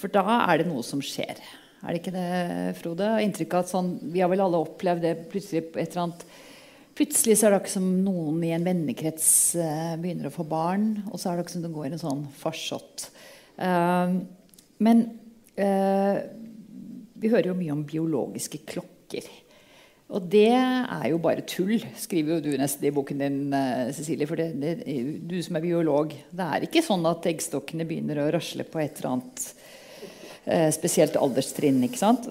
For 0.00 0.12
da 0.12 0.38
er 0.44 0.60
det 0.60 0.68
noe 0.68 0.84
som 0.86 1.02
skjer. 1.04 1.40
Er 1.82 1.90
det 1.90 2.02
ikke 2.02 2.14
det, 2.14 2.28
Frode? 2.78 3.08
Inntrykk 3.24 3.58
at 3.58 3.72
sånn, 3.72 3.94
Vi 4.12 4.22
har 4.22 4.30
vel 4.32 4.44
alle 4.44 4.60
opplevd 4.62 5.04
det 5.06 5.14
plutselig 5.32 5.64
et 5.72 5.84
eller 5.88 6.06
annet 6.06 6.26
Plutselig 6.92 7.38
så 7.40 7.46
er 7.48 7.54
det 7.54 7.58
akkurat 7.62 7.72
som 7.78 7.86
noen 8.04 8.42
i 8.44 8.50
en 8.52 8.66
vennekrets 8.66 9.26
uh, 9.56 9.94
begynner 9.96 10.28
å 10.28 10.34
få 10.34 10.44
barn. 10.44 10.90
Og 11.08 11.16
så 11.16 11.30
er 11.30 11.38
det 11.38 11.46
akkurat 11.46 11.54
som 11.54 11.62
det 11.64 11.70
går 11.72 11.86
en 11.88 12.02
sånn 12.02 12.20
farsott. 12.36 13.06
Uh, 13.56 14.20
men 14.84 15.00
vi 15.56 17.30
hører 17.32 17.48
jo 17.48 17.56
mye 17.56 17.72
om 17.72 17.80
biologiske 17.88 18.60
klokker. 18.68 19.24
Og 20.12 20.24
det 20.28 20.50
er 20.52 21.06
jo 21.08 21.18
bare 21.24 21.44
tull, 21.48 21.78
skriver 21.96 22.36
jo 22.36 22.44
du 22.44 22.50
nesten 22.60 22.84
i 22.84 22.92
boken 22.92 23.22
din, 23.22 23.38
eh, 23.56 23.92
Cecilie. 23.96 24.28
For 24.28 24.36
det, 24.36 24.50
det, 24.60 24.74
du 25.28 25.38
som 25.44 25.56
er 25.56 25.64
biolog, 25.64 26.12
det 26.12 26.48
er 26.56 26.66
ikke 26.66 26.84
sånn 26.84 27.06
at 27.08 27.28
eggstokkene 27.30 27.86
begynner 27.88 28.20
å 28.20 28.30
rasle 28.34 28.66
på 28.68 28.82
et 28.82 29.00
eller 29.00 29.14
annet 29.14 29.46
eh, 30.44 30.68
spesielt 30.76 31.16
alderstrinn. 31.16 31.80
ikke 31.88 32.02
sant? 32.02 32.28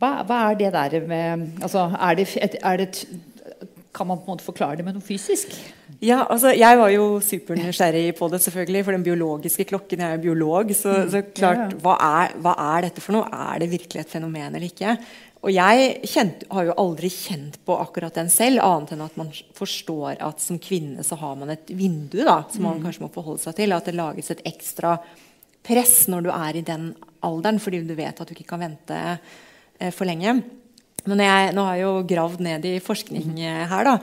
Hva, 0.00 0.24
hva, 0.26 0.40
er 0.50 0.58
det 0.58 0.72
der 0.74 1.06
med 1.06 1.62
altså, 1.62 1.86
er 1.94 2.18
det, 2.18 2.26
er 2.58 2.82
det, 2.82 2.90
Kan 3.92 4.06
man 4.06 4.20
på 4.20 4.28
en 4.28 4.36
måte 4.36 4.46
forklare 4.46 4.78
det 4.78 4.84
med 4.86 4.94
noe 4.94 5.02
fysisk? 5.02 5.50
Ja, 5.98 6.22
altså 6.30 6.52
Jeg 6.54 6.78
var 6.78 6.92
jo 6.94 7.06
supernysgjerrig 7.26 8.12
på 8.18 8.28
det, 8.30 8.38
selvfølgelig, 8.44 8.84
for 8.86 8.94
den 8.94 9.06
biologiske 9.06 9.66
klokken. 9.66 10.04
Jeg 10.04 10.18
er 10.18 10.22
biolog, 10.22 10.70
så, 10.78 10.92
mm. 11.00 11.08
så 11.10 11.22
klart, 11.34 11.74
hva 11.82 11.96
er, 12.06 12.36
hva 12.38 12.54
er, 12.76 12.86
dette 12.86 13.02
for 13.02 13.18
noe? 13.18 13.26
Er 13.50 13.58
det 13.64 13.72
virkelig 13.72 14.04
et 14.04 14.12
fenomen 14.12 14.54
eller 14.54 14.68
ikke? 14.68 14.94
Og 15.40 15.50
jeg 15.54 15.90
kjent, 16.12 16.44
har 16.52 16.68
jo 16.68 16.76
aldri 16.78 17.10
kjent 17.10 17.58
på 17.66 17.74
akkurat 17.82 18.14
den 18.20 18.30
selv, 18.30 18.62
annet 18.62 18.94
enn 18.94 19.02
at 19.06 19.18
man 19.18 19.32
forstår 19.56 20.20
at 20.22 20.44
som 20.44 20.60
kvinne 20.62 21.02
så 21.06 21.18
har 21.18 21.34
man 21.40 21.50
et 21.56 21.72
vindu 21.72 22.20
da, 22.20 22.42
som 22.52 22.68
man 22.68 22.78
mm. 22.78 22.86
kanskje 22.86 23.06
må 23.06 23.10
forholde 23.14 23.42
seg 23.42 23.58
til. 23.58 23.74
At 23.74 23.90
det 23.90 23.96
lages 23.98 24.30
et 24.30 24.44
ekstra 24.46 24.98
press 25.66 26.04
når 26.12 26.28
du 26.28 26.30
er 26.36 26.60
i 26.60 26.66
den 26.66 26.92
alderen, 27.26 27.58
fordi 27.58 27.82
du 27.88 27.96
vet 27.98 28.20
at 28.20 28.28
du 28.28 28.36
ikke 28.36 28.52
kan 28.52 28.62
vente 28.68 29.00
eh, 29.10 29.90
for 29.90 30.06
lenge. 30.06 30.38
Men 31.08 31.22
jeg, 31.24 31.54
nå 31.56 31.64
har 31.64 31.78
jeg 31.78 31.86
jo 31.86 31.94
gravd 32.10 32.44
ned 32.44 32.68
i 32.68 32.76
forskning 32.84 33.32
mm. 33.32 33.40
eh, 33.46 33.64
her, 33.70 33.88
da. 33.88 33.96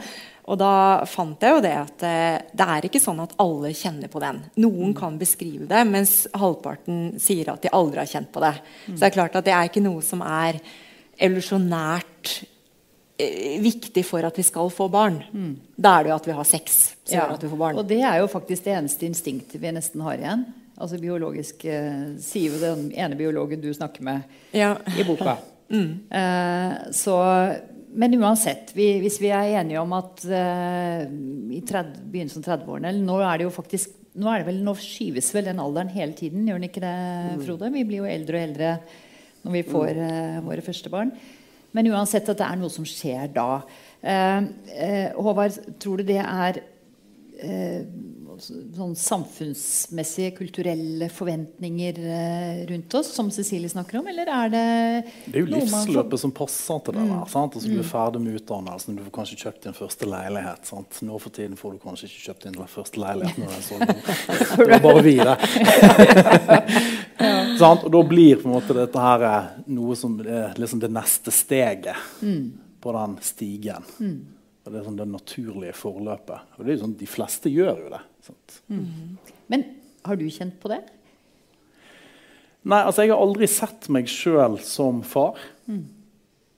Og 0.47 0.55
da 0.55 1.03
fant 1.09 1.41
jeg 1.43 1.57
jo 1.57 1.63
det 1.63 1.73
at 1.75 2.03
eh, 2.07 2.39
det 2.55 2.67
er 2.71 2.85
ikke 2.87 3.01
sånn 3.03 3.19
at 3.19 3.35
alle 3.43 3.73
kjenner 3.75 4.11
på 4.11 4.21
den. 4.23 4.39
Noen 4.63 4.93
mm. 4.93 4.97
kan 4.97 5.17
beskrive 5.19 5.67
det, 5.67 5.81
mens 5.89 6.21
halvparten 6.31 7.17
sier 7.21 7.51
at 7.51 7.65
de 7.65 7.73
aldri 7.75 7.99
har 7.99 8.11
kjent 8.11 8.31
på 8.31 8.43
det. 8.45 8.53
Så 8.85 8.99
det 9.01 9.09
er 9.09 9.17
klart 9.17 9.35
at 9.35 9.47
det 9.47 9.55
er 9.55 9.67
ikke 9.67 9.83
noe 9.83 10.05
som 10.05 10.23
er 10.23 10.61
evolusjonært 11.17 12.31
eh, 13.19 13.57
viktig 13.59 14.05
for 14.07 14.23
at 14.27 14.39
vi 14.39 14.45
skal 14.47 14.71
få 14.71 14.87
barn. 14.93 15.19
Mm. 15.33 15.51
Da 15.75 15.97
er 15.97 16.07
det 16.07 16.13
jo 16.13 16.19
at 16.21 16.31
vi 16.31 16.37
har 16.39 16.47
sex. 16.47 16.79
Ja. 17.11 17.27
Og 17.27 17.83
det 17.89 17.99
er 17.99 18.21
jo 18.21 18.31
faktisk 18.31 18.69
det 18.69 18.77
eneste 18.77 19.09
instinktet 19.09 19.59
vi 19.59 19.75
nesten 19.75 20.05
har 20.07 20.15
igjen. 20.15 20.47
Altså 20.77 20.99
biologisk 21.01 21.67
eh, 21.67 22.15
sier 22.23 22.55
jo 22.55 22.63
den 22.63 22.87
ene 22.95 23.19
biologen 23.19 23.59
du 23.59 23.71
snakker 23.73 24.05
med 24.05 24.55
ja. 24.55 24.75
i 24.95 25.03
boka. 25.07 25.35
mm. 25.69 25.89
eh, 26.19 26.73
så, 26.95 27.17
men 27.97 28.17
uansett, 28.19 28.73
vi, 28.77 28.89
hvis 29.03 29.19
vi 29.23 29.31
er 29.33 29.59
enige 29.61 29.81
om 29.81 29.95
at 29.97 30.23
eh, 30.25 31.05
i 31.57 31.61
30, 31.65 32.03
begynnelsen 32.11 32.45
av 32.45 32.53
30-årene 32.53 32.93
Nå 32.99 33.19
er 33.21 33.39
det 33.39 33.47
jo 33.47 33.55
faktisk 33.55 33.95
nå, 34.17 34.29
er 34.31 34.41
det 34.41 34.49
vel, 34.49 34.63
nå 34.65 34.73
skyves 34.81 35.29
vel 35.35 35.45
den 35.51 35.61
alderen 35.61 35.91
hele 35.93 36.15
tiden, 36.17 36.47
gjør 36.47 36.57
den 36.57 36.69
ikke 36.71 36.81
det, 36.81 36.95
mm. 37.37 37.43
Frode? 37.45 37.69
Vi 37.75 37.83
blir 37.85 38.01
jo 38.01 38.09
eldre 38.09 38.39
og 38.39 38.47
eldre 38.47 38.71
når 39.43 39.53
vi 39.53 39.67
får 39.67 39.99
eh, 40.03 40.39
våre 40.43 40.63
første 40.65 40.91
barn. 40.91 41.11
Men 41.77 41.91
uansett 41.91 42.29
at 42.31 42.39
det 42.39 42.47
er 42.47 42.57
noe 42.57 42.73
som 42.73 42.87
skjer 42.87 43.29
da. 43.35 43.61
Uh, 44.01 44.47
uh, 44.71 45.19
Håvard, 45.27 45.59
tror 45.81 46.01
du 46.01 46.07
det 46.07 46.21
er 46.23 46.61
sånn 48.43 48.93
samfunnsmessige, 48.97 50.33
kulturelle 50.37 51.09
forventninger 51.13 51.99
rundt 52.69 52.97
oss, 52.99 53.11
som 53.15 53.31
Cecilie 53.33 53.69
snakker 53.71 53.99
om? 54.01 54.07
Eller 54.11 54.29
er 54.31 54.51
det 54.53 54.65
Det 55.25 55.35
er 55.35 55.45
jo 55.45 55.51
livsløpet 55.51 56.21
som 56.21 56.33
passer 56.35 56.83
til 56.85 56.97
det. 56.97 57.05
Mm. 57.07 57.13
der, 57.13 57.31
sant? 57.31 57.57
Altså, 57.57 57.67
du 57.67 57.77
er 57.77 57.83
mm. 57.83 57.89
ferdig 57.91 58.21
med 58.23 58.39
utdannelsen, 58.41 58.97
du 58.97 59.03
får 59.07 59.15
kanskje 59.19 59.39
kjøpt 59.43 59.67
din 59.67 59.77
første 59.77 60.09
leilighet. 60.09 60.69
Sant? 60.69 61.01
Nå 61.07 61.19
for 61.23 61.35
tiden 61.37 61.57
får 61.59 61.75
du 61.75 61.81
kanskje 61.83 62.09
ikke 62.09 62.23
kjøpt 62.27 62.47
din 62.47 62.61
første 62.77 63.03
leilighet. 63.03 63.41
når 63.41 63.47
det 63.47 63.57
er 63.57 63.67
sånn. 63.67 63.85
Det 64.57 64.69
var 64.71 64.81
bare 64.83 65.01
vi, 65.05 65.15
det. 65.17 65.35
ja. 67.59 67.73
Og 67.73 67.91
da 67.93 68.01
blir 68.07 68.39
på 68.39 68.49
en 68.49 68.55
måte 68.55 68.75
dette 68.77 69.01
her 69.01 69.27
eh, 69.27 69.51
noe 69.73 69.95
som 69.97 70.17
er 70.23 70.57
liksom 70.59 70.81
det 70.81 70.89
neste 70.93 71.33
steget 71.33 71.95
mm. 72.21 72.41
på 72.83 72.95
den 72.97 73.15
stigen. 73.25 73.87
Mm. 73.99 74.17
Og 74.67 74.73
det 74.73 74.81
er 74.81 74.87
sånn 74.89 74.99
det 74.99 75.07
naturlige 75.07 75.75
forløpet. 75.77 76.55
Og 76.57 76.67
det 76.67 76.73
er 76.73 76.81
sånn, 76.81 76.97
De 76.99 77.07
fleste 77.07 77.51
gjør 77.51 77.85
jo 77.85 77.91
det. 77.93 78.01
Mm. 78.67 79.17
Men 79.51 79.65
har 80.07 80.19
du 80.19 80.25
kjent 80.31 80.57
på 80.61 80.71
det? 80.71 80.81
Nei, 82.67 82.81
altså 82.81 83.05
jeg 83.05 83.13
har 83.13 83.21
aldri 83.23 83.47
sett 83.47 83.87
meg 83.93 84.09
sjøl 84.11 84.57
som 84.65 84.99
far. 85.07 85.39
Mm. 85.69 85.85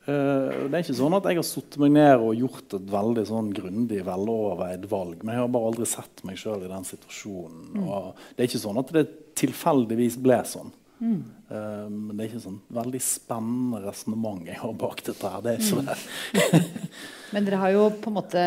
Uh, 0.09 0.65
det 0.71 0.79
er 0.79 0.81
ikke 0.81 0.97
sånn 0.97 1.15
at 1.19 1.27
jeg 1.29 1.37
har 1.37 1.45
satt 1.45 1.75
meg 1.81 1.91
ned 1.93 2.23
og 2.23 2.37
gjort 2.39 2.75
et 2.79 2.85
veldig 2.89 3.25
sånn 3.29 3.51
grundig 3.53 3.99
veloverveid 4.07 4.87
valg. 4.89 5.21
Men 5.21 5.35
jeg 5.35 5.43
har 5.43 5.53
bare 5.53 5.69
aldri 5.69 5.87
sett 5.89 6.23
meg 6.25 6.39
sjøl 6.41 6.65
i 6.65 6.71
den 6.71 6.87
situasjonen. 6.87 7.65
Mm. 7.75 7.89
Det 8.33 8.43
er 8.43 8.49
ikke 8.49 8.63
sånn 8.65 8.81
at 8.81 8.93
det 8.95 9.05
tilfeldigvis 9.39 10.17
ble 10.23 10.39
sånn. 10.49 10.73
Mm. 10.99 11.19
Uh, 11.51 11.85
men 11.93 12.13
det 12.15 12.23
er 12.23 12.31
ikke 12.31 12.45
sånn 12.47 12.61
veldig 12.79 13.01
spennende 13.05 13.83
resonnement 13.85 14.49
jeg 14.49 14.57
har 14.63 14.77
bak 14.81 15.03
dette. 15.05 15.33
her. 15.35 15.43
Det 15.45 15.53
er 15.53 15.61
ikke 15.61 15.83
mm. 15.83 15.91
det. 15.91 16.63
men 17.35 17.49
dere 17.49 17.61
har 17.61 17.75
jo 17.75 17.89
på 18.01 18.09
en 18.09 18.17
måte 18.17 18.45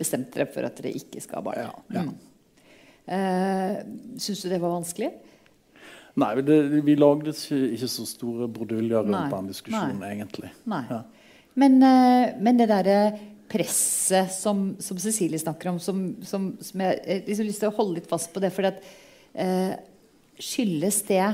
bestemt 0.00 0.32
dere 0.32 0.48
for 0.54 0.70
at 0.70 0.80
dere 0.80 0.94
ikke 1.02 1.20
skal 1.20 1.42
ha 1.42 1.50
barn. 1.50 1.66
Ja, 1.66 2.00
ja. 2.00 2.06
Uh, 3.04 3.82
Syns 4.20 4.42
du 4.44 4.48
det 4.52 4.60
var 4.62 4.72
vanskelig? 4.72 5.10
Nei, 6.20 6.30
det, 6.46 6.56
vi 6.86 6.94
lagde 6.96 7.34
ikke 7.34 7.90
så 7.90 8.06
store 8.06 8.48
broduljer 8.48 9.02
rundt 9.02 9.16
Nei. 9.16 9.30
den 9.32 9.50
diskusjonen, 9.50 10.00
Nei. 10.00 10.12
egentlig. 10.14 10.52
Ja. 10.70 11.00
Men, 11.58 11.80
uh, 11.82 12.34
men, 12.38 12.60
det 12.60 12.68
derre 12.70 12.98
presset 13.50 14.30
som, 14.32 14.70
som, 14.82 14.98
Cecilie 15.02 15.38
snakker 15.42 15.72
om, 15.72 15.80
som, 15.82 16.06
som, 16.26 16.52
som 16.62 16.84
jeg 16.84 17.00
har 17.00 17.26
liksom 17.26 17.48
lyst 17.50 17.62
til 17.62 17.70
å 17.70 17.76
holde 17.76 17.98
litt 17.98 18.10
fast 18.10 18.32
på 18.34 18.42
det 18.42 18.54
for 18.54 18.70
at 18.70 18.78
uh, 19.36 19.74
Skyldes 20.34 21.04
det 21.06 21.26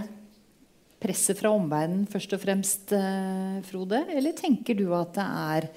presset 1.00 1.38
fra 1.38 1.52
omverdenen 1.56 2.08
først 2.10 2.34
og 2.36 2.42
fremst, 2.42 2.92
eh, 2.92 3.60
Frode? 3.64 4.02
Eller 4.12 4.36
tenker 4.36 4.76
du 4.76 4.90
at 4.96 5.14
det 5.16 5.24
er 5.24 5.68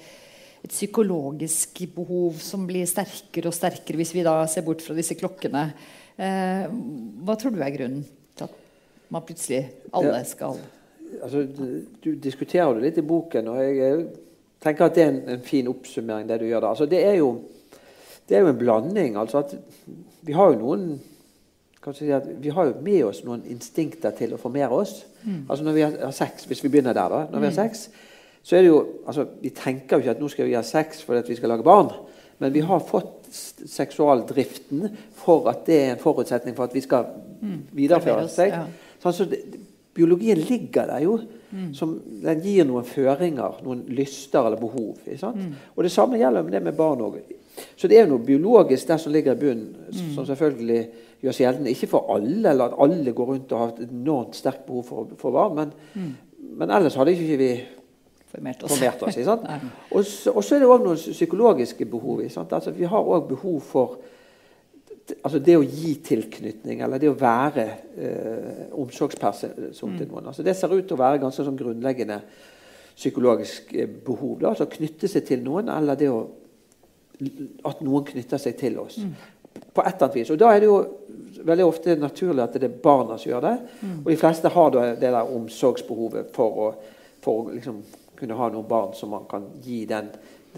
et 0.64 0.72
psykologisk 0.72 1.82
behov 1.94 2.38
som 2.40 2.64
blir 2.68 2.88
sterkere 2.88 3.50
og 3.50 3.56
sterkere 3.56 4.00
hvis 4.00 4.14
vi 4.16 4.24
da 4.24 4.38
ser 4.48 4.64
bort 4.66 4.84
fra 4.84 4.96
disse 4.96 5.16
klokkene? 5.18 5.68
hva 6.14 7.34
tror 7.34 7.50
du 7.50 7.58
er 7.58 7.74
grunnen? 7.74 8.04
til 8.38 8.46
at 8.46 8.52
man 9.10 9.24
plutselig 9.26 9.64
alle 9.90 10.20
skal 10.30 10.60
altså, 11.22 11.46
du, 12.04 12.14
diskuterer 12.14 12.74
det 12.74 12.88
litt 12.88 13.00
i 13.00 13.06
boken, 13.06 13.50
og 13.52 13.62
jeg, 13.62 14.04
tenker 14.64 14.86
at 14.86 14.96
det 14.96 15.04
er 15.04 15.10
en, 15.12 15.20
en, 15.34 15.42
fin 15.44 15.68
oppsummering. 15.70 16.28
Det 16.28 16.40
du 16.40 16.46
gjør 16.48 16.64
da. 16.64 16.70
Altså, 16.72 16.86
det, 16.90 17.02
er 17.04 17.18
jo, 17.20 17.34
det 18.28 18.38
er 18.38 18.44
jo 18.44 18.52
en 18.52 18.60
blanding. 18.60 19.18
Altså 19.20 19.42
at 19.42 19.52
vi 20.24 20.36
har 20.36 20.54
jo 20.54 20.60
noen 20.62 20.94
si 21.92 22.06
vi 22.40 22.48
har 22.48 22.70
jo 22.70 22.78
med 22.80 23.02
oss 23.04 23.18
noen 23.26 23.42
instinkter 23.52 24.14
til 24.16 24.32
å 24.32 24.40
formere 24.40 24.72
oss. 24.72 25.02
Mm. 25.20 25.42
Altså 25.42 25.64
Når 25.66 25.74
vi 25.76 25.82
har, 25.84 25.98
har 26.00 26.14
sex, 26.16 26.46
hvis 26.48 26.62
vi 26.64 26.70
begynner 26.72 26.96
der, 26.96 27.12
da. 27.12 27.26
Når 27.28 27.36
mm. 27.36 27.42
vi 27.42 27.50
har 27.50 27.52
mm. 27.52 27.58
sex, 27.58 28.13
så 28.44 28.56
er 28.56 28.64
det 28.64 28.68
jo 28.68 28.80
altså, 29.08 29.24
Vi 29.40 29.50
tenker 29.56 29.96
jo 29.96 30.04
ikke 30.04 30.14
at 30.14 30.20
nå 30.20 30.28
skal 30.28 30.48
vi 30.48 30.56
ha 30.56 30.62
sex 30.66 31.00
fordi 31.02 31.32
vi 31.32 31.38
skal 31.38 31.54
lage 31.54 31.64
barn. 31.64 31.92
Men 32.42 32.52
vi 32.52 32.60
har 32.66 32.82
fått 32.84 33.28
seksualdriften 33.32 34.88
for 35.16 35.48
at 35.50 35.62
det 35.66 35.78
er 35.80 35.92
en 35.94 36.02
forutsetning 36.02 36.56
for 36.56 36.68
at 36.68 36.74
vi 36.74 36.82
skal 36.84 37.06
mm. 37.40 37.60
videreføre 37.72 38.26
seg. 38.28 38.52
Ja. 38.52 38.66
Altså, 39.04 39.26
det, 39.30 39.40
biologien 39.94 40.38
ligger 40.38 40.86
der 40.86 41.06
jo. 41.06 41.18
Mm. 41.50 41.70
Som, 41.74 41.94
den 42.22 42.42
gir 42.42 42.66
noen 42.66 42.86
føringer, 42.88 43.60
noen 43.62 43.84
lyster 43.94 44.42
eller 44.42 44.58
behov. 44.58 44.98
Mm. 45.06 45.54
Og 45.76 45.84
Det 45.86 45.92
samme 45.94 46.18
gjelder 46.18 46.42
med 46.42 46.52
det 46.52 46.62
med 46.62 46.76
barn 46.76 47.04
òg. 47.06 47.20
Så 47.78 47.88
det 47.88 47.98
er 47.98 48.06
jo 48.06 48.16
noe 48.16 48.26
biologisk 48.26 48.88
der 48.90 48.98
som 48.98 49.14
ligger 49.14 49.36
i 49.36 49.40
bunnen, 49.40 49.70
mm. 49.86 50.10
som 50.16 50.26
selvfølgelig 50.26 50.80
gjør 51.22 51.36
seg 51.36 51.46
gjeldende. 51.46 51.70
Ikke 51.70 51.90
for 51.92 52.10
alle, 52.16 52.50
eller 52.50 52.72
at 52.72 52.78
alle 52.82 53.14
går 53.14 53.30
rundt 53.30 53.54
og 53.54 53.62
har 53.62 53.72
et 53.76 53.86
enormt 53.86 54.36
sterkt 54.36 54.66
behov 54.66 54.84
for, 54.88 55.14
for 55.20 55.34
barn. 55.34 55.54
Men, 55.60 55.72
mm. 55.94 56.10
men, 56.58 56.74
ellers 56.74 56.98
hadde 56.98 57.14
ikke 57.14 57.38
vi 57.38 57.52
formert 58.34 58.66
oss. 58.66 58.74
Formert 58.74 59.02
oss 59.06 59.16
og, 59.90 60.04
så, 60.04 60.32
og, 60.34 60.42
så, 60.44 60.56
er 60.56 60.64
det 60.64 60.68
òg 60.68 60.84
noen 60.84 61.00
psykologiske 61.00 61.86
behov. 61.88 62.24
Altså, 62.24 62.74
vi 62.74 62.88
har 62.90 63.14
òg 63.14 63.28
behov 63.30 63.60
for 63.64 63.96
altså 65.12 65.40
det 65.44 65.56
å 65.58 65.64
gi 65.64 65.94
tilknytning, 66.04 66.80
eller 66.84 67.00
det 67.00 67.10
å 67.10 67.18
være 67.18 67.64
eh, 67.96 68.64
omsorgsperson 68.80 69.98
til 69.98 70.06
mm. 70.06 70.10
noen. 70.10 70.30
Altså 70.30 70.44
det 70.46 70.56
ser 70.56 70.72
ut 70.72 70.86
til 70.86 70.96
å 70.96 71.02
være 71.02 71.20
ganske 71.22 71.44
sånn 71.44 71.58
grunnleggende 71.58 72.20
psykologisk 72.94 73.74
eh, 73.76 73.90
behov. 74.06 74.38
Da, 74.40 74.54
altså 74.54 74.68
Knytte 74.72 75.10
seg 75.10 75.26
til 75.28 75.44
noen, 75.44 75.68
eller 75.72 75.98
det 76.00 76.10
å, 76.12 76.22
at 77.68 77.82
noen 77.84 78.06
knytter 78.08 78.40
seg 78.40 78.56
til 78.60 78.78
oss. 78.82 79.00
Mm. 79.02 79.12
På 79.74 79.84
et 79.84 79.92
eller 79.92 80.06
annet 80.06 80.20
vis. 80.22 80.32
Og 80.34 80.40
da 80.40 80.50
er 80.50 80.62
det 80.62 80.70
jo 80.70 80.78
veldig 81.44 81.66
ofte 81.66 81.98
naturlig 82.00 82.44
at 82.46 82.56
det 82.56 82.70
er 82.70 82.80
barna 82.82 83.18
som 83.20 83.30
gjør 83.30 83.44
det. 83.44 83.54
Mm. 83.82 83.98
Og 84.00 84.08
de 84.08 84.20
fleste 84.20 84.54
har 84.56 84.72
det 84.74 84.86
der 85.02 85.20
omsorgsbehovet 85.20 86.32
for 86.34 86.64
å, 86.64 86.70
for 87.24 87.42
å 87.42 87.54
liksom 87.54 87.82
kunne 88.18 88.38
ha 88.38 88.48
noen 88.52 88.68
barn 88.68 88.94
som 88.96 89.12
man 89.14 89.26
kan 89.30 89.48
gi 89.62 89.84
den 89.90 90.12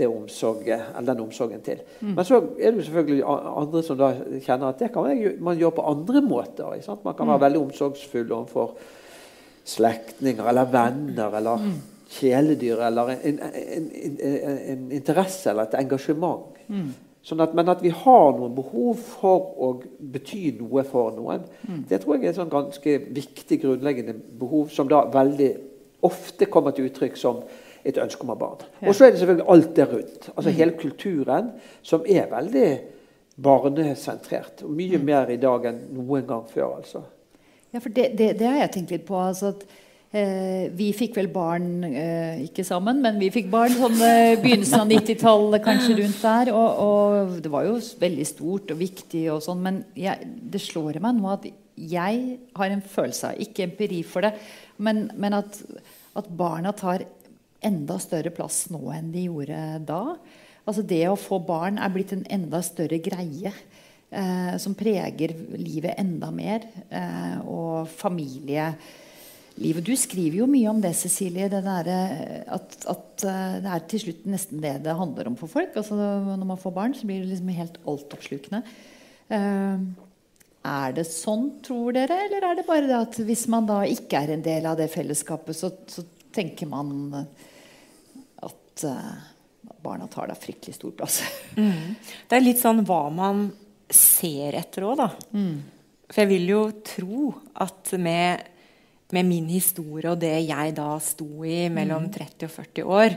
omsorg, 0.04 0.66
den 1.06 1.20
omsorgen 1.20 1.62
til. 1.64 1.80
Mm. 2.00 2.14
Men 2.14 2.24
så 2.24 2.42
er 2.58 2.70
det 2.70 2.82
jo 2.82 2.86
selvfølgelig 2.88 3.24
andre 3.62 3.82
som 3.82 3.98
da 3.98 4.10
kjenner 4.44 4.68
at 4.68 4.82
det 4.82 4.90
kan 4.92 5.08
man 5.40 5.58
gjøre 5.58 5.78
på 5.78 5.86
andre 5.88 6.20
måter. 6.20 6.76
Man 7.04 7.14
kan 7.14 7.26
være 7.26 7.36
mm. 7.36 7.44
veldig 7.46 7.60
omsorgsfull 7.60 8.32
overfor 8.32 8.76
slektninger 9.66 10.48
eller 10.48 10.68
venner 10.70 11.38
eller 11.40 11.64
mm. 11.64 11.72
kjæledyr 12.18 12.84
eller 12.86 13.16
en, 13.16 13.40
en, 13.40 13.90
en, 14.22 14.58
en, 14.58 14.92
interesse 14.92 15.50
eller 15.50 15.66
et 15.66 15.80
engasjement. 15.80 16.54
Mm. 16.68 16.92
Sånn 17.26 17.42
at, 17.42 17.56
men 17.58 17.66
at 17.66 17.80
vi 17.82 17.90
har 17.90 18.36
noen 18.36 18.52
behov 18.54 19.00
for 19.02 19.48
å 19.58 19.72
bety 19.98 20.52
noe 20.60 20.84
for 20.86 21.16
noen, 21.16 21.42
mm. 21.66 21.80
det 21.90 21.98
tror 22.02 22.14
jeg 22.14 22.28
er 22.28 22.34
et 22.34 22.38
sånn 22.38 22.52
ganske 22.52 22.98
viktig, 23.16 23.58
grunnleggende 23.64 24.14
behov 24.38 24.70
som 24.74 24.86
da 24.90 25.02
veldig 25.10 25.50
ofte 26.06 26.48
kommer 26.50 26.74
til 26.76 26.88
uttrykk 26.90 27.18
som 27.20 27.42
et 27.86 27.98
ønske 28.02 28.24
om 28.24 28.32
å 28.32 28.34
ha 28.34 28.40
barn. 28.40 28.66
Og 28.82 28.94
så 28.94 29.06
er 29.06 29.14
det 29.14 29.22
selvfølgelig 29.22 29.48
alt 29.54 29.72
det 29.76 29.88
rundt. 29.92 30.28
Altså 30.34 30.54
Hele 30.56 30.76
kulturen, 30.80 31.50
som 31.86 32.06
er 32.08 32.30
veldig 32.30 32.68
barnesentrert. 33.46 34.64
Og 34.66 34.74
mye 34.74 34.98
mer 35.02 35.30
i 35.30 35.40
dag 35.40 35.68
enn 35.70 35.82
noen 35.94 36.26
gang 36.26 36.46
før. 36.50 36.78
altså. 36.80 37.04
Ja, 37.72 37.82
for 37.82 37.94
det, 37.94 38.12
det, 38.18 38.32
det 38.40 38.48
har 38.48 38.62
jeg 38.64 38.72
tenkt 38.78 38.94
litt 38.96 39.06
på. 39.06 39.18
altså 39.20 39.52
at 39.54 39.66
Eh, 40.16 40.68
vi 40.72 40.92
fikk 40.94 41.16
vel 41.18 41.26
barn 41.34 41.82
eh, 41.84 42.44
ikke 42.44 42.62
sammen, 42.64 43.00
men 43.02 43.18
vi 43.18 43.28
fikk 43.34 43.48
barn 43.50 43.74
sånn 43.74 43.98
eh, 44.06 44.36
begynnelsen 44.38 44.84
av 44.84 44.92
90-tallet, 44.92 45.64
kanskje 45.64 45.96
rundt 45.98 46.22
der. 46.22 46.50
Og, 46.54 46.78
og, 46.86 47.34
det 47.42 47.50
var 47.52 47.66
jo 47.66 47.74
veldig 48.00 48.26
stort 48.28 48.70
og 48.72 48.80
viktig, 48.80 49.24
og 49.34 49.42
sånn, 49.44 49.64
men 49.64 49.82
jeg, 49.98 50.30
det 50.54 50.62
slår 50.62 51.00
meg 51.04 51.18
nå 51.18 51.32
at 51.34 51.48
jeg 51.76 52.38
har 52.56 52.72
en 52.72 52.84
følelse 52.94 53.32
av, 53.32 53.42
ikke 53.42 53.66
empiri 53.66 54.00
for 54.06 54.24
det, 54.24 54.32
men, 54.86 55.08
men 55.18 55.36
at, 55.42 55.58
at, 56.18 56.28
barna 56.28 56.72
tar 56.76 57.06
enda 57.64 57.96
større 58.02 58.32
plass 58.34 58.66
nå 58.72 58.82
enn 58.94 59.12
de 59.14 59.26
gjorde 59.28 59.60
da. 59.88 60.02
Altså 60.66 60.82
Det 60.82 61.04
å 61.08 61.18
få 61.18 61.38
barn 61.46 61.78
er 61.78 61.92
blitt 61.94 62.14
en 62.16 62.26
enda 62.32 62.62
større 62.64 62.98
greie. 63.02 63.52
Eh, 64.06 64.52
som 64.62 64.74
preger 64.78 65.34
livet 65.58 65.98
enda 65.98 66.30
mer. 66.30 66.62
Eh, 66.90 67.40
og 67.42 67.90
familielivet. 67.90 68.94
Du 69.56 69.94
skriver 69.96 70.42
jo 70.42 70.46
mye 70.50 70.68
om 70.68 70.80
det, 70.84 70.92
Cecilie. 70.94 71.48
Det 71.48 71.62
der, 71.64 71.88
eh, 71.88 72.42
at, 72.54 72.76
at, 72.92 73.24
eh, 73.24 73.56
det 73.64 73.72
er 73.72 73.86
til 73.88 74.02
slutt 74.04 74.26
nesten 74.28 74.60
det 74.60 74.82
det 74.84 74.96
handler 74.96 75.30
om 75.30 75.36
for 75.36 75.48
folk. 75.48 75.74
Altså, 75.74 75.96
når 75.96 76.44
man 76.44 76.60
får 76.60 76.74
barn, 76.76 76.94
så 76.94 77.08
blir 77.08 77.24
det 77.24 77.32
liksom 77.32 77.48
helt 77.56 77.78
altoppslukende. 77.86 78.62
Uh, 79.26 79.82
er 80.66 80.96
det 80.96 81.06
sånn, 81.08 81.48
tror 81.64 81.94
dere, 81.96 82.18
eller 82.26 82.44
er 82.48 82.58
det 82.58 82.66
bare 82.66 82.88
det 82.88 82.98
at 82.98 83.20
hvis 83.28 83.46
man 83.52 83.68
da 83.68 83.82
ikke 83.88 84.22
er 84.22 84.34
en 84.34 84.44
del 84.44 84.66
av 84.68 84.78
det 84.80 84.88
fellesskapet, 84.92 85.56
så, 85.58 85.70
så 85.86 86.04
tenker 86.34 86.68
man 86.70 87.14
at 87.16 88.84
uh, 88.84 89.14
barna 89.84 90.08
tar 90.12 90.32
da 90.32 90.38
fryktelig 90.38 90.78
stor 90.80 90.96
plass? 90.98 91.22
Mm. 91.56 91.94
Det 92.28 92.36
er 92.36 92.42
litt 92.42 92.58
sånn 92.60 92.82
hva 92.84 93.06
man 93.08 93.46
ser 93.88 94.58
etter 94.58 94.84
òg, 94.84 94.98
da. 95.00 95.06
Mm. 95.32 95.54
For 96.10 96.20
jeg 96.20 96.28
vil 96.34 96.50
jo 96.50 96.60
tro 96.84 97.30
at 97.64 97.94
med 97.96 98.52
med 99.14 99.26
min 99.26 99.48
historie 99.50 100.10
og 100.10 100.20
det 100.22 100.34
jeg 100.48 100.74
da 100.76 100.96
sto 101.02 101.44
i 101.46 101.66
mellom 101.72 102.08
30 102.10 102.42
mm. 102.42 102.46
og 102.48 102.54
40 102.56 102.88
år 102.98 103.16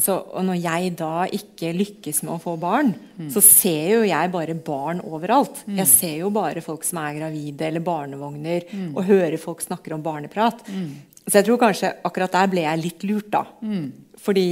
så, 0.00 0.14
og 0.32 0.46
når 0.48 0.56
jeg 0.56 0.92
da 0.96 1.26
ikke 1.36 1.74
lykkes 1.76 2.22
med 2.24 2.32
å 2.32 2.40
få 2.40 2.54
barn, 2.60 2.94
mm. 3.18 3.26
så 3.34 3.42
ser 3.44 3.90
jo 3.98 4.04
jeg 4.08 4.30
bare 4.32 4.54
barn 4.56 5.02
overalt. 5.04 5.64
Mm. 5.66 5.74
Jeg 5.82 5.90
ser 5.90 6.14
jo 6.22 6.30
bare 6.32 6.62
folk 6.64 6.86
som 6.88 7.02
er 7.02 7.18
gravide, 7.18 7.66
eller 7.68 7.84
barnevogner, 7.84 8.64
mm. 8.70 8.86
og 8.96 9.04
hører 9.10 9.36
folk 9.40 9.60
snakker 9.60 9.92
om 9.92 10.04
barneprat. 10.04 10.64
Mm. 10.72 10.88
Så 11.26 11.36
jeg 11.38 11.46
tror 11.46 11.60
kanskje 11.60 11.92
akkurat 12.08 12.32
der 12.38 12.48
ble 12.54 12.64
jeg 12.64 12.80
litt 12.80 13.04
lurt, 13.04 13.28
da. 13.34 13.44
Mm. 13.60 13.84
Fordi 14.22 14.46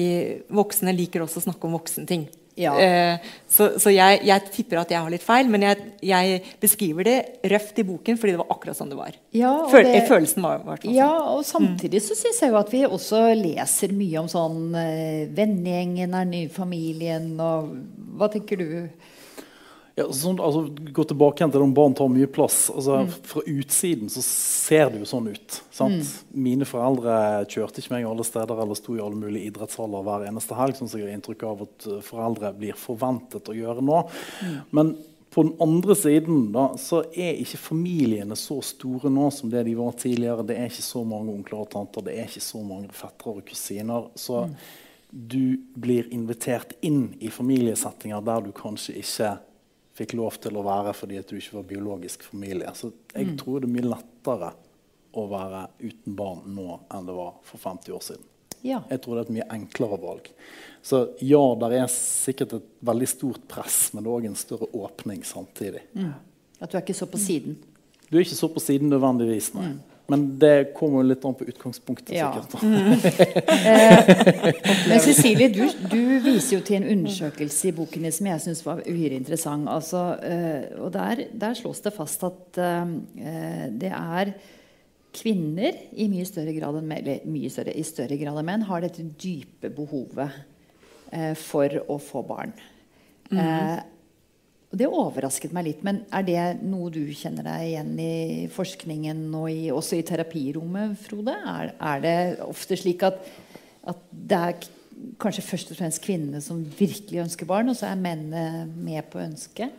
voksne 0.52 0.94
liker 0.96 1.24
også 1.24 1.40
å 1.40 1.46
snakke 1.48 1.66
om 1.66 1.78
voksenting. 1.78 2.28
Ja. 2.58 2.72
Eh, 2.80 3.28
så, 3.48 3.70
så 3.80 3.92
jeg, 3.92 4.20
jeg, 4.26 4.50
tipper 4.54 4.80
at 4.82 4.90
jeg 4.92 5.00
har 5.02 5.12
litt 5.12 5.24
feil, 5.24 5.48
men 5.52 5.64
jeg, 5.64 5.84
jeg, 6.04 6.40
beskriver 6.62 7.06
det 7.06 7.16
røft 7.52 7.78
i 7.80 7.86
boken 7.86 8.18
fordi 8.20 8.34
det 8.34 8.40
var 8.42 8.50
akkurat 8.54 8.78
sånn 8.78 8.92
det 8.92 8.98
var. 8.98 9.16
Ja, 9.36 9.52
Føl 9.70 9.86
det, 9.88 10.02
følelsen 10.10 10.44
var, 10.44 10.64
var 10.66 10.82
sånn. 10.82 10.96
Ja, 10.96 11.12
og 11.32 11.44
samtidig 11.48 12.02
så 12.04 12.18
syns 12.18 12.42
jeg 12.42 12.52
jo 12.52 12.60
at 12.60 12.74
vi 12.74 12.84
også 12.88 13.22
leser 13.38 13.94
mye 13.96 14.24
om 14.24 14.28
sånn 14.30 14.74
eh, 14.78 15.24
vennegjengen 15.36 16.16
er 16.18 16.28
ny 16.28 16.44
familien, 16.52 17.32
og 17.40 17.72
hva 18.18 18.30
tenker 18.32 18.60
du? 18.60 18.70
Ja, 20.00 20.06
sånn, 20.16 20.38
altså, 20.40 20.62
gå 20.96 21.04
tilbake 21.04 21.42
igjen 21.42 21.52
til 21.52 21.64
om 21.64 21.74
barn 21.76 21.94
tar 21.96 22.08
mye 22.08 22.28
plass. 22.30 22.62
Altså, 22.72 23.02
mm. 23.04 23.10
Fra 23.28 23.42
utsiden 23.52 24.12
så 24.12 24.22
ser 24.24 24.92
det 24.92 25.02
jo 25.02 25.08
sånn 25.10 25.28
ut. 25.28 25.58
Mm. 25.76 25.98
Mine 26.46 26.68
foreldre 26.68 27.14
kjørte 27.50 27.82
ikke 27.82 27.94
meg 27.94 28.08
alle 28.08 28.24
steder 28.24 28.62
eller 28.64 28.78
sto 28.78 28.96
i 28.96 29.02
alle 29.04 29.18
mulige 29.18 29.50
idrettshaller 29.50 30.06
hver 30.06 30.24
eneste 30.30 30.56
helg, 30.56 30.78
sånn 30.78 30.88
som 30.88 31.02
jeg 31.02 31.10
har 31.10 31.18
inntrykk 31.18 31.44
av 31.50 31.64
at 31.66 31.88
eh, 31.90 32.02
foreldre 32.06 32.52
blir 32.56 32.78
forventet 32.80 33.52
å 33.52 33.56
gjøre 33.56 33.84
nå. 33.84 34.02
Mm. 34.40 34.56
Men 34.78 34.94
på 35.30 35.44
den 35.44 35.52
andre 35.62 35.94
siden 35.94 36.48
da, 36.54 36.64
så 36.80 37.02
er 37.12 37.38
ikke 37.38 37.60
familiene 37.60 38.38
så 38.38 38.56
store 38.66 39.12
nå 39.12 39.28
som 39.34 39.52
det 39.52 39.62
de 39.68 39.76
var 39.78 39.92
tidligere. 40.00 40.46
Det 40.48 40.56
er 40.58 40.72
ikke 40.72 40.86
så 40.86 41.04
mange 41.06 41.34
onkler 41.34 41.60
og 41.66 41.70
tanter, 41.76 42.06
det 42.06 42.16
er 42.16 42.30
ikke 42.30 42.42
så 42.48 42.62
mange 42.64 42.90
fettere 42.96 43.36
og 43.36 43.44
kusiner. 43.46 44.08
Så 44.18 44.46
mm. 44.48 44.56
du 45.10 45.44
blir 45.76 46.08
invitert 46.14 46.74
inn 46.80 47.12
i 47.20 47.30
familiesettinger 47.30 48.24
der 48.26 48.48
du 48.48 48.50
kanskje 48.56 48.96
ikke 49.04 49.36
fikk 50.00 50.16
lov 50.16 50.40
til 50.40 50.56
å 50.56 50.64
være 50.64 50.94
fordi 50.96 51.20
at 51.20 51.28
du 51.28 51.36
ikke 51.36 51.58
var 51.58 51.68
biologisk 51.68 52.24
familie. 52.30 52.72
Så 52.74 52.92
jeg 53.12 53.32
mm. 53.32 53.36
tror 53.40 53.60
det 53.60 53.68
er 53.68 53.76
mye 53.76 53.92
lettere 53.92 54.50
å 55.20 55.26
være 55.28 55.62
uten 55.82 56.16
barn 56.16 56.44
nå 56.54 56.66
enn 56.88 57.08
det 57.08 57.16
var 57.16 57.34
for 57.44 57.60
50 57.60 57.96
år 57.96 58.04
siden. 58.06 58.26
Ja. 58.62 58.82
Jeg 58.90 59.00
tror 59.00 59.16
det 59.16 59.22
er 59.22 59.28
et 59.28 59.36
mye 59.38 59.48
enklere 59.56 59.98
valg. 60.00 60.28
Så 60.84 61.02
ja, 61.24 61.42
det 61.60 61.70
er 61.76 61.92
sikkert 61.92 62.58
et 62.58 62.66
veldig 62.84 63.08
stort 63.08 63.46
press, 63.48 63.78
men 63.92 64.04
det 64.04 64.10
er 64.10 64.18
òg 64.18 64.28
en 64.30 64.38
større 64.38 64.68
åpning 64.76 65.24
samtidig. 65.26 65.82
Mm. 65.96 66.12
At 66.60 66.72
du 66.72 66.76
er 66.76 66.84
ikke 66.84 66.96
så 66.96 67.08
på 67.08 67.20
siden? 67.20 67.56
Du 68.10 68.18
er 68.18 68.24
ikke 68.24 68.36
så 68.36 68.50
på 68.52 68.62
siden 68.62 68.92
nødvendigvis, 68.92 69.52
nei. 69.56 69.70
Mm. 69.72 69.89
Men 70.10 70.26
det 70.42 70.72
kommer 70.74 71.04
litt 71.06 71.24
an 71.26 71.36
på 71.38 71.46
utgangspunktet. 71.46 72.12
Ja. 72.16 72.30
sikkert. 72.34 72.62
Mm. 72.62 72.94
Men 74.90 75.02
Cecilie, 75.04 75.50
du, 75.54 75.62
du, 75.90 76.00
viser 76.24 76.56
jo 76.56 76.62
til 76.66 76.80
en 76.80 76.88
undersøkelse 76.96 77.70
i 77.70 77.74
boken 77.76 78.06
din 78.06 78.14
som 78.14 78.30
jeg 78.32 78.44
syns 78.46 78.64
var 78.66 78.82
uhyre 78.86 79.18
interessant. 79.18 79.68
Altså, 79.70 80.02
eh, 80.26 80.72
og 80.80 80.90
der, 80.96 81.26
der, 81.30 81.54
slås 81.58 81.82
det 81.84 81.94
fast 81.94 82.24
at 82.26 82.58
eh, 82.58 82.96
det 83.70 83.92
er 83.94 84.34
kvinner 85.14 85.78
i 85.98 86.06
mye 86.10 86.26
større 86.26 86.54
grad 86.54 86.80
enn 86.80 86.92
eller 86.94 87.24
mye 87.30 87.50
større, 87.50 87.74
i 87.74 87.86
større 87.86 88.18
grad 88.18 88.38
enn 88.40 88.50
menn 88.50 88.66
har 88.68 88.84
dette 88.84 89.06
dype 89.18 89.70
behovet 89.74 90.36
uh, 91.10 91.34
for 91.38 91.80
å 91.90 91.96
få 92.02 92.22
barn. 92.26 92.54
Mm. 93.30 93.40
Og 94.70 94.78
Det 94.78 94.86
overrasket 94.86 95.54
meg 95.54 95.66
litt. 95.66 95.80
Men 95.86 96.04
er 96.14 96.26
det 96.26 96.42
noe 96.62 96.92
du 96.94 97.02
kjenner 97.10 97.46
deg 97.46 97.70
igjen 97.72 97.94
i 97.98 98.48
forskningen 98.54 99.24
og 99.34 99.48
i, 99.50 99.70
også 99.74 99.98
i 99.98 100.04
terapirommet, 100.06 100.94
Frode? 101.02 101.34
Er, 101.34 101.72
er 101.74 102.04
det 102.04 102.18
ofte 102.46 102.78
slik 102.78 103.02
at, 103.06 103.18
at, 103.90 104.04
det 104.10 104.38
er 104.38 104.68
kanskje 105.20 105.46
først 105.46 105.72
og 105.72 105.80
fremst 105.80 106.02
kvinnene 106.04 106.42
som 106.44 106.60
virkelig 106.62 107.24
ønsker 107.24 107.48
barn, 107.50 107.72
og 107.72 107.78
så 107.78 107.88
er 107.88 107.98
mennene 107.98 108.68
med 108.70 109.10
på 109.10 109.18
ønsket? 109.22 109.74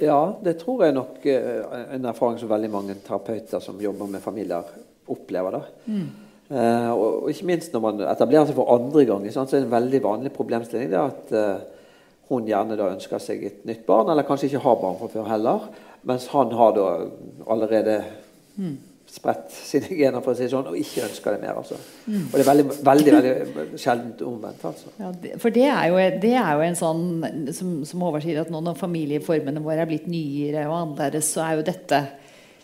Ja, 0.00 0.32
det 0.42 0.56
tror 0.62 0.86
jeg 0.86 0.96
nok 0.96 1.22
er 1.28 1.92
en 1.92 2.08
erfaring 2.08 2.40
som 2.40 2.50
veldig 2.50 2.70
mange 2.72 2.96
terapeuter 3.04 3.60
som 3.62 3.80
jobber 3.80 4.08
med 4.10 4.24
familier, 4.24 4.66
opplever. 5.12 5.58
da. 5.58 5.62
Mm. 5.86 6.08
Uh, 6.52 6.90
og, 6.90 7.06
og, 7.22 7.28
ikke 7.30 7.46
minst 7.48 7.72
når 7.72 7.82
man 7.84 8.02
etablerer 8.10 8.48
seg 8.48 8.56
for 8.58 8.72
andre 8.74 9.04
gang, 9.08 9.22
så 9.30 9.44
er 9.44 9.52
det 9.52 9.62
en 9.68 9.76
veldig 9.76 10.00
vanlig 10.04 10.32
problemstilling 10.34 10.90
det 10.90 10.98
at 11.00 11.30
uh, 11.36 11.81
hun 12.30 12.46
gjerne 12.48 12.78
da 12.78 12.92
ønsker 12.92 13.20
seg 13.22 13.42
et 13.48 13.66
nytt 13.68 13.84
barn, 13.88 14.10
eller 14.12 14.26
kanskje 14.26 14.50
ikke 14.50 14.64
har 14.64 14.80
barn 14.80 14.96
fra 15.00 15.10
før 15.12 15.28
heller. 15.30 15.68
Mens 16.08 16.26
han 16.32 16.54
har 16.58 16.72
da 16.74 16.86
allerede 17.52 17.98
mm. 18.56 18.72
spredt 19.10 19.52
sine 19.54 19.90
gener 19.98 20.24
for 20.24 20.32
å 20.32 20.38
si 20.38 20.48
sånn, 20.50 20.70
og 20.70 20.78
ikke 20.78 21.04
ønsker 21.06 21.36
det 21.36 21.42
mer. 21.44 21.60
altså. 21.60 21.78
Mm. 22.06 22.24
Og 22.24 22.34
det 22.34 22.42
er 22.42 22.48
veldig 22.50 22.66
veldig, 22.88 23.12
veldig 23.58 23.82
sjeldent 23.84 24.24
omvendt. 24.26 24.64
altså. 24.70 24.94
Ja, 24.98 25.12
det, 25.22 25.36
for 25.42 25.54
det 25.54 25.68
er, 25.68 25.84
jo, 25.92 26.00
det 26.24 26.32
er, 26.32 26.50
jo, 26.56 26.64
en 26.66 26.80
sånn, 26.80 27.04
som, 27.54 27.76
som 27.88 28.06
Håvard 28.06 28.26
sier, 28.26 28.42
at 28.42 28.50
nå 28.54 28.64
når 28.64 28.80
familieformene 28.80 29.62
våre 29.64 29.84
er 29.84 29.92
blitt 29.92 30.10
nyere 30.10 30.66
og 30.70 30.78
annerledes, 30.80 31.30
så 31.36 31.46
er 31.46 31.60
jo 31.60 31.70
dette 31.70 32.02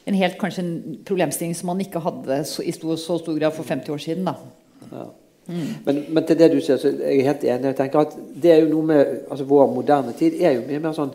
en 0.09 0.17
helt 0.17 0.39
kanskje 0.41 0.65
en 0.65 1.01
problemstilling 1.07 1.55
som 1.57 1.69
man 1.69 1.83
ikke 1.85 2.01
hadde 2.01 2.41
så, 2.49 2.65
i 2.65 2.73
stor, 2.73 2.97
så 2.97 3.19
stor 3.21 3.37
grad 3.37 3.53
for 3.55 3.69
50 3.69 3.93
år 3.93 4.05
siden. 4.07 4.31
da. 4.31 4.39
Ja. 4.89 5.09
Men, 5.49 6.05
men, 6.09 6.25
til 6.29 6.39
det 6.39 6.51
du 6.53 6.61
sier, 6.61 6.77
så 6.77 6.91
er 6.93 7.15
jeg 7.17 7.27
helt 7.27 7.45
enig. 7.45 7.71
Jeg 7.71 7.77
tenker 7.79 8.05
at 8.05 8.17
det 8.43 8.53
er 8.53 8.63
jo 8.63 8.73
noe 8.75 8.89
med, 8.91 9.13
altså 9.31 9.47
Vår 9.49 9.71
moderne 9.73 10.13
tid 10.17 10.37
er 10.43 10.59
jo 10.59 10.67
mye 10.69 10.83
mer 10.85 10.97
sånn 10.97 11.15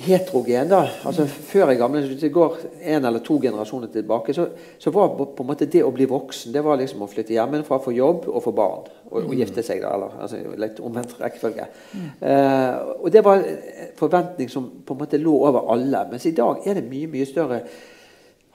heterogen. 0.00 0.68
da, 0.70 0.84
altså 1.04 1.26
Før 1.26 1.72
i 1.72 1.76
gamle 1.76 2.00
Hvis 2.06 2.22
det 2.22 2.32
går 2.32 2.56
en 2.94 3.04
eller 3.04 3.24
to 3.26 3.40
generasjoner 3.42 3.90
tilbake, 3.92 4.34
så, 4.34 4.46
så, 4.78 4.90
var 4.90 5.12
på 5.18 5.42
en 5.42 5.50
måte 5.50 5.66
det 5.66 5.82
å 5.84 5.92
bli 5.94 6.06
voksen 6.08 6.54
det 6.54 6.62
var 6.64 6.78
liksom 6.80 7.02
å 7.02 7.10
flytte 7.10 7.34
hjemmefra, 7.34 7.80
få 7.82 7.92
jobb 7.96 8.28
og 8.30 8.42
få 8.44 8.54
barn. 8.56 8.88
Og, 9.10 9.24
og 9.24 9.34
gifte 9.34 9.62
seg, 9.66 9.82
da, 9.82 9.94
eller 9.96 10.20
altså, 10.22 10.38
litt 10.62 10.80
omvendt 10.80 11.16
rekkefølge. 11.18 11.66
Mm. 11.92 12.10
Uh, 12.22 12.92
og 13.00 13.08
Det 13.10 13.24
var 13.26 13.42
en 13.42 13.94
forventning 13.98 14.52
som 14.52 14.68
på 14.86 14.94
en 14.94 15.02
måte 15.02 15.18
lå 15.20 15.34
over 15.48 15.72
alle. 15.74 16.06
Mens 16.12 16.28
i 16.30 16.36
dag 16.36 16.62
er 16.64 16.78
det 16.78 16.86
mye 16.86 17.10
mye 17.10 17.26
større 17.26 17.64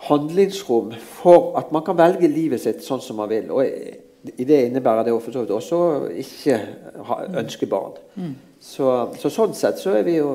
handlingsrom 0.07 0.95
for 1.19 1.53
at 1.59 1.71
man 1.75 1.83
kan 1.85 1.97
velge 1.97 2.27
livet 2.31 2.63
sitt 2.63 2.83
sånn 2.83 3.03
som 3.03 3.19
man 3.19 3.31
vil. 3.31 3.51
og 3.51 4.03
i 4.37 4.47
det 4.47 4.61
innebærer 4.67 5.05
det 5.07 5.13
for 5.21 5.33
så 5.33 5.43
vidt 5.43 5.53
også 5.55 5.79
ikke 6.23 6.59
ønske 7.41 7.69
barn. 7.69 7.97
Mm. 8.15 8.33
Så, 8.65 8.89
så, 9.21 9.29
sånn 9.29 9.53
sett 9.53 9.77
så 9.77 9.93
er 9.99 10.05
vi 10.07 10.17
jo 10.17 10.31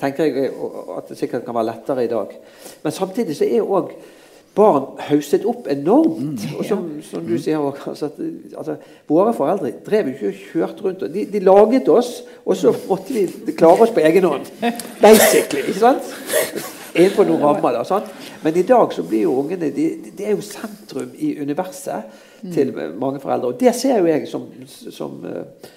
tenker 0.00 0.28
jeg 0.28 0.52
at 0.96 1.08
det 1.08 1.16
sikkert 1.16 1.46
kan 1.46 1.56
være 1.56 1.70
lettere 1.70 2.04
i 2.04 2.12
dag. 2.12 2.36
Men 2.82 2.94
samtidig 2.94 3.36
så 3.38 3.48
er 3.48 3.64
òg 3.64 3.94
barn 4.56 4.86
hausset 5.08 5.44
opp 5.48 5.66
enormt. 5.72 6.44
Mm. 6.44 6.54
Og 6.58 6.68
som, 6.68 6.84
som 7.04 7.24
du 7.26 7.36
sier 7.40 7.60
altså, 7.60 8.10
altså, 8.56 8.76
Våre 9.08 9.34
foreldre 9.36 9.72
drev 9.86 10.12
ikke 10.12 10.30
og 10.30 10.40
kjørte 10.52 10.86
rundt. 10.86 11.04
De, 11.14 11.26
de, 11.32 11.44
laget 11.44 11.88
oss, 11.92 12.22
og 12.44 12.56
så 12.56 12.72
måtte 12.88 13.16
vi 13.16 13.52
klare 13.56 13.86
oss 13.86 13.92
på 13.94 14.04
egen 14.04 14.28
hånd. 14.28 14.48
Basically. 15.02 15.66
ikke 15.68 15.80
sant? 15.80 16.16
innenfor 16.96 17.28
noen 17.28 17.42
rammer. 17.42 17.76
Da, 17.76 17.84
sant? 17.86 18.08
Men 18.46 18.56
i 18.56 18.62
dag 18.62 18.92
så 18.94 19.02
blir 19.02 19.24
jo 19.24 19.32
ungene 19.40 19.72
de, 19.74 19.84
de 20.14 20.22
er 20.22 20.36
jo 20.36 20.42
sentrum 20.46 21.08
i 21.18 21.32
universet 21.42 22.12
til 22.54 22.68
mange 22.94 23.18
foreldre. 23.18 23.48
Og 23.50 23.56
det 23.58 23.72
ser 23.74 23.98
jo 23.98 24.06
jeg 24.06 24.28
som, 24.30 24.44
som, 24.70 25.16
eh, 25.26 25.72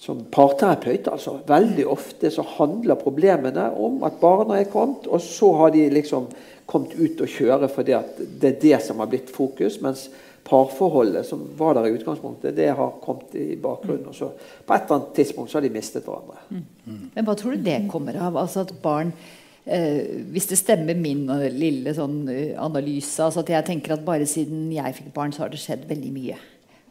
som 0.00 0.22
parterapeut. 0.32 1.10
altså. 1.12 1.34
Veldig 1.44 1.84
ofte 1.92 2.30
så 2.32 2.44
handler 2.56 2.96
problemene 2.96 3.66
om 3.76 4.00
at 4.08 4.16
barna 4.22 4.56
er 4.56 4.70
kommet, 4.72 5.10
og 5.12 5.20
så 5.20 5.50
har 5.58 5.74
de 5.74 5.90
liksom 5.92 6.30
kommet 6.64 6.96
ut 6.96 7.20
og 7.20 7.36
kjøre 7.36 7.68
fordi 7.68 7.92
at 7.98 8.16
det 8.16 8.48
er 8.48 8.60
det 8.62 8.80
som 8.86 9.04
har 9.04 9.10
blitt 9.12 9.28
fokus. 9.28 9.76
mens 9.84 10.08
parforholdet 10.48 11.26
som 11.28 11.42
var 11.58 11.76
der 11.76 11.90
i 11.90 11.98
utgangspunktet, 11.98 12.56
det 12.56 12.70
har 12.80 12.94
kommet 13.04 13.34
i 13.36 13.58
bakgrunnen. 13.60 14.08
Og 14.08 14.16
så 14.16 14.30
på 14.66 14.74
et 14.74 14.88
eller 14.88 14.96
annet 14.96 15.12
tidspunkt 15.20 15.52
så 15.52 15.60
har 15.60 15.68
de 15.68 15.74
mistet 15.76 16.08
hverandre. 16.08 16.40
Mm. 16.48 17.10
Men 17.14 17.28
hva 17.28 17.36
tror 17.36 17.54
du 17.54 17.68
det 17.68 17.76
kommer 17.92 18.16
av? 18.16 18.40
Altså 18.40 18.64
at 18.64 18.72
barn 18.82 19.12
eh, 19.64 20.22
Hvis 20.32 20.48
det 20.50 20.60
stemmer 20.60 20.98
min 20.98 21.26
lille 21.56 21.94
sånn, 21.96 22.22
uh, 22.28 22.54
analyse 22.64 23.24
altså 23.24 23.44
at 23.44 23.52
jeg 23.56 23.68
tenker 23.68 23.96
at 23.96 24.06
bare 24.06 24.28
siden 24.28 24.68
jeg 24.74 24.96
fikk 24.96 25.12
barn, 25.16 25.34
så 25.34 25.44
har 25.44 25.52
det 25.52 25.60
skjedd 25.62 25.88
veldig 25.90 26.14
mye. 26.14 26.38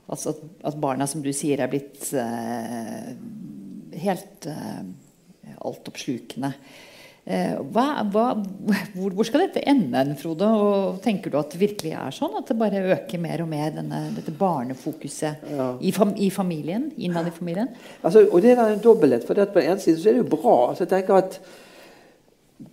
Altså 0.09 0.33
at, 0.33 0.43
at 0.71 0.77
barna, 0.81 1.07
som 1.09 1.21
du 1.21 1.29
sier, 1.35 1.61
er 1.61 1.69
blitt 1.69 2.09
eh, 2.17 3.09
helt 4.01 4.47
eh, 4.49 4.85
altoppslukende. 5.59 6.49
Eh, 7.29 7.59
hva, 7.75 8.01
hva, 8.09 8.23
hvor, 8.95 9.13
hvor, 9.13 9.27
skal 9.27 9.43
dette 9.43 9.61
ende, 9.69 10.01
Frode? 10.17 10.49
Og 10.49 10.97
tenker 11.03 11.29
du 11.29 11.37
at 11.37 11.53
det 11.53 11.61
virkelig 11.61 11.93
er 11.93 12.15
sånn? 12.15 12.39
At 12.39 12.49
det 12.49 12.57
bare 12.57 12.81
øker 12.95 13.21
mer 13.21 13.45
og 13.45 13.51
mer, 13.51 13.69
denne, 13.75 14.01
dette 14.15 14.33
barnefokuset 14.33 15.45
ja. 15.53 15.71
i, 15.77 15.93
fam, 15.93 16.15
i, 16.17 16.31
familien? 16.33 16.89
Innad 16.97 17.29
i 17.29 17.35
familien? 17.35 17.69
Altså, 18.01 18.25
og 18.25 18.41
det 18.45 18.55
er 18.55 18.65
en 18.65 18.81
dobbelthet. 18.81 19.29
For 19.29 19.37
på 19.37 19.61
den 19.61 19.75
ene 19.75 19.83
siden 19.83 20.01
så 20.01 20.09
er 20.09 20.17
det 20.17 20.23
jo 20.23 20.31
bra. 20.33 20.57
Altså, 20.71 20.87
jeg 20.87 20.95
tenker 20.95 21.21
at 21.21 21.41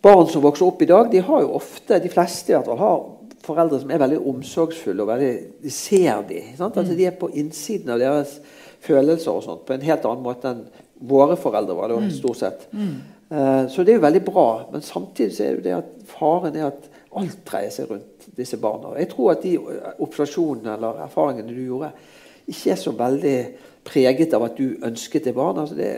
Barn 0.02 0.26
som 0.26 0.42
vokser 0.42 0.66
opp 0.66 0.82
i 0.82 0.88
dag, 0.90 1.10
de 1.10 1.22
har 1.22 1.42
jo 1.44 1.54
ofte, 1.58 2.00
de 2.02 2.10
fleste 2.10 2.50
i 2.50 2.56
hvert 2.56 2.66
fall, 2.66 2.80
har 2.80 3.04
foreldre 3.46 3.78
som 3.82 3.92
er 3.94 4.02
veldig 4.02 4.18
omsorgsfulle. 4.32 5.02
og 5.02 5.10
veldig, 5.12 5.34
De 5.62 5.70
ser 5.70 6.24
de, 6.28 6.40
sant? 6.58 6.76
Altså, 6.76 6.94
De 6.94 7.06
er 7.06 7.14
på 7.18 7.30
innsiden 7.30 7.92
av 7.94 8.02
deres 8.02 8.40
følelser 8.82 9.32
og 9.32 9.44
sånt, 9.44 9.66
på 9.66 9.76
en 9.76 9.86
helt 9.86 10.04
annen 10.04 10.24
måte 10.24 10.50
enn 10.50 10.64
våre 11.06 11.36
foreldre 11.36 11.76
var. 11.76 11.92
det 11.92 12.08
mm. 12.08 12.10
stort 12.16 12.40
sett. 12.40 12.66
Mm. 12.72 12.96
Uh, 13.30 13.64
så 13.68 13.82
det 13.82 13.92
er 13.92 13.98
jo 14.00 14.06
veldig 14.06 14.24
bra. 14.26 14.48
Men 14.72 14.82
samtidig 14.82 15.36
så 15.36 15.46
er 15.46 15.62
det 15.62 15.78
at 15.78 15.94
faren 16.10 16.56
er 16.56 16.70
at 16.70 16.90
alt 17.16 17.38
dreier 17.48 17.72
seg 17.72 17.90
rundt 17.90 18.28
disse 18.36 18.58
barna. 18.60 18.96
Jeg 18.98 19.10
tror 19.12 19.32
at 19.32 19.44
de 19.44 19.56
observasjonene 20.02 20.76
eller 20.76 21.02
erfaringene 21.06 21.54
du 21.54 21.62
gjorde, 21.64 21.92
ikke 22.46 22.72
er 22.74 22.80
så 22.80 22.92
veldig 22.96 23.38
preget 23.86 24.34
av 24.36 24.44
at 24.48 24.58
du 24.58 24.76
ønsket 24.84 25.28
deg 25.28 25.36
barn. 25.36 25.60
Altså 25.62 25.76
det, 25.78 25.90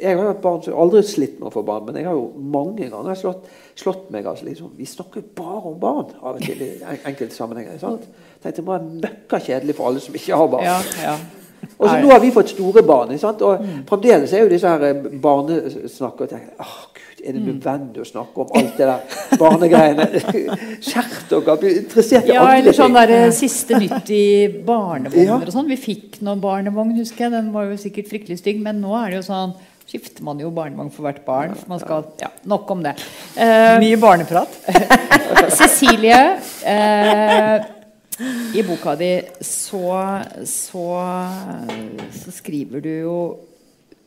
jeg 0.00 0.18
har 0.18 0.40
barn 0.42 0.62
som 0.64 0.78
aldri 0.80 1.02
slitt 1.06 1.38
med 1.38 1.50
å 1.50 1.54
få 1.54 1.64
barn, 1.66 1.84
men 1.88 2.00
jeg 2.00 2.08
har 2.08 2.16
jo 2.16 2.26
mange 2.54 2.88
ganger 2.90 3.20
slått, 3.20 3.46
slått 3.78 4.10
meg. 4.14 4.26
Altså 4.30 4.48
liksom, 4.48 4.72
vi 4.78 4.88
snakker 4.88 5.26
bare 5.36 5.62
om 5.70 5.78
barn 5.80 6.12
av 6.20 6.36
og 6.38 6.42
til 6.44 6.64
i 6.64 6.72
enkelte 6.96 7.34
sammenhenger. 7.36 7.78
sant? 7.82 8.08
Tenkte 8.42 8.60
Det 8.60 8.68
var 8.68 8.84
møkka 8.88 9.40
kjedelig 9.44 9.76
for 9.78 9.90
alle 9.90 10.04
som 10.04 10.16
ikke 10.16 10.42
har 10.42 10.52
barn. 10.56 10.68
Ja, 10.68 10.78
ja. 11.04 11.16
Og 11.78 11.88
så 11.88 11.96
Nå 12.00 12.10
har 12.10 12.20
vi 12.20 12.32
fått 12.34 12.52
store 12.52 12.82
barn. 12.84 13.14
Og 13.14 13.64
mm. 13.64 13.84
Fremdeles 13.88 14.32
er 14.32 14.44
jo 14.44 14.52
disse 14.52 14.68
her 14.68 15.00
barnesnakkene. 15.22 16.26
Og 16.26 16.32
tenker, 16.32 16.52
oh, 16.60 16.80
Gud, 16.92 17.03
er 17.24 17.34
det 17.34 17.42
mm. 17.42 17.50
nødvendig 17.50 18.02
å 18.04 18.08
snakke 18.08 18.44
om 18.44 18.54
alt 18.60 18.78
det 18.78 18.88
der 18.90 19.36
barnegreiene? 19.40 20.06
Skjerp 20.86 21.18
dere! 21.30 21.58
Bli 21.60 21.74
interessert 21.80 22.28
i 22.28 22.34
ja, 22.34 22.44
andre 22.44 22.62
eller 22.62 22.76
sånn 22.76 22.96
der, 22.96 23.14
eh, 23.18 23.28
Siste 23.34 23.80
nytt 23.80 24.10
i 24.14 24.24
barnevogner 24.66 25.26
ja. 25.26 25.38
og 25.40 25.54
sånn. 25.54 25.70
Vi 25.72 25.78
fikk 25.80 26.20
noen 26.24 26.42
barnevogn, 26.44 26.96
husker 27.00 27.26
jeg. 27.26 27.36
Den 27.36 27.52
var 27.54 27.70
jo 27.70 27.78
sikkert 27.80 28.10
fryktelig 28.12 28.40
stygg. 28.42 28.60
Men 28.64 28.82
nå 28.84 28.94
er 29.00 29.14
det 29.14 29.22
jo 29.22 29.28
sånn 29.30 29.56
skifter 29.84 30.24
man 30.24 30.40
jo 30.40 30.50
barnevogn 30.54 30.90
for 30.92 31.06
hvert 31.06 31.22
barn. 31.26 31.54
Man 31.70 31.80
skal, 31.82 32.08
ja, 32.20 32.30
nok 32.48 32.70
om 32.72 32.84
det. 32.84 32.96
Uh, 33.36 33.76
Mye 33.82 34.00
barneprat. 34.00 34.60
Cecilie. 35.58 36.20
Uh, 36.64 37.64
i 38.54 38.62
boka 38.62 38.94
di 38.94 39.22
så, 39.40 40.20
så, 40.46 40.86
så, 42.14 42.30
skriver 42.30 42.80
du 42.80 42.90
jo 42.90 43.16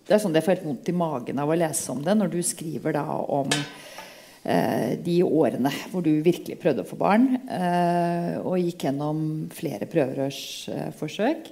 Det 0.07 0.15
er 0.15 0.23
sånn 0.23 0.35
det 0.35 0.43
får 0.45 0.55
helt 0.55 0.67
vondt 0.69 0.89
i 0.89 0.95
magen 0.95 1.39
av 1.43 1.51
å 1.51 1.59
lese 1.59 1.91
om 1.91 2.01
det 2.03 2.15
når 2.15 2.31
du 2.31 2.39
skriver 2.45 2.95
da 2.95 3.05
om 3.11 3.49
eh, 3.51 4.95
de 5.03 5.17
årene 5.27 5.71
hvor 5.91 6.05
du 6.05 6.13
virkelig 6.23 6.55
prøvde 6.61 6.85
å 6.85 6.87
få 6.87 6.99
barn, 6.99 7.29
eh, 7.43 8.37
og 8.39 8.55
gikk 8.61 8.87
gjennom 8.87 9.21
flere 9.51 9.89
prøverørsforsøk. 9.91 11.51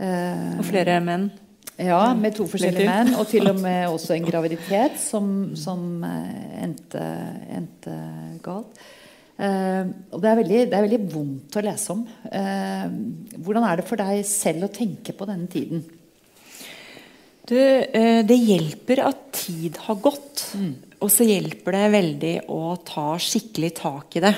Eh, 0.00 0.52
og 0.56 0.64
flere 0.70 0.96
menn? 1.04 1.28
Ja, 1.74 2.14
med 2.14 2.36
to 2.36 2.46
forskjellige 2.48 2.86
menn. 2.86 3.14
Og 3.18 3.28
til 3.30 3.50
og 3.50 3.58
med 3.60 3.88
også 3.94 4.14
en 4.16 4.26
graviditet 4.26 4.96
som, 5.02 5.26
som 5.58 6.04
eh, 6.06 6.60
endte, 6.64 7.06
endte 7.52 7.96
galt. 8.44 8.84
Uh, 9.34 9.88
og 10.14 10.20
det 10.22 10.28
er, 10.30 10.36
veldig, 10.38 10.58
det 10.70 10.76
er, 10.78 10.84
veldig, 10.84 10.98
vondt 11.10 11.56
å 11.58 11.62
lese 11.66 11.90
om. 11.90 12.04
Uh, 12.30 12.84
hvordan 13.42 13.64
er 13.66 13.80
det 13.80 13.86
for 13.88 13.98
deg 13.98 14.20
selv 14.30 14.68
å 14.68 14.70
tenke 14.70 15.10
på 15.10 15.26
denne 15.26 15.50
tiden? 15.50 15.82
Du, 17.44 17.58
uh, 17.58 18.20
det 18.24 18.38
hjelper 18.40 19.04
at 19.04 19.24
tid 19.36 19.78
har 19.86 20.00
gått. 20.02 20.46
Mm. 20.56 20.74
Og 21.04 21.12
så 21.12 21.26
hjelper 21.28 21.76
det 21.76 21.94
veldig 21.94 22.34
å 22.52 22.76
ta 22.86 23.12
skikkelig 23.20 23.74
tak 23.82 24.16
i 24.16 24.24
det. 24.24 24.34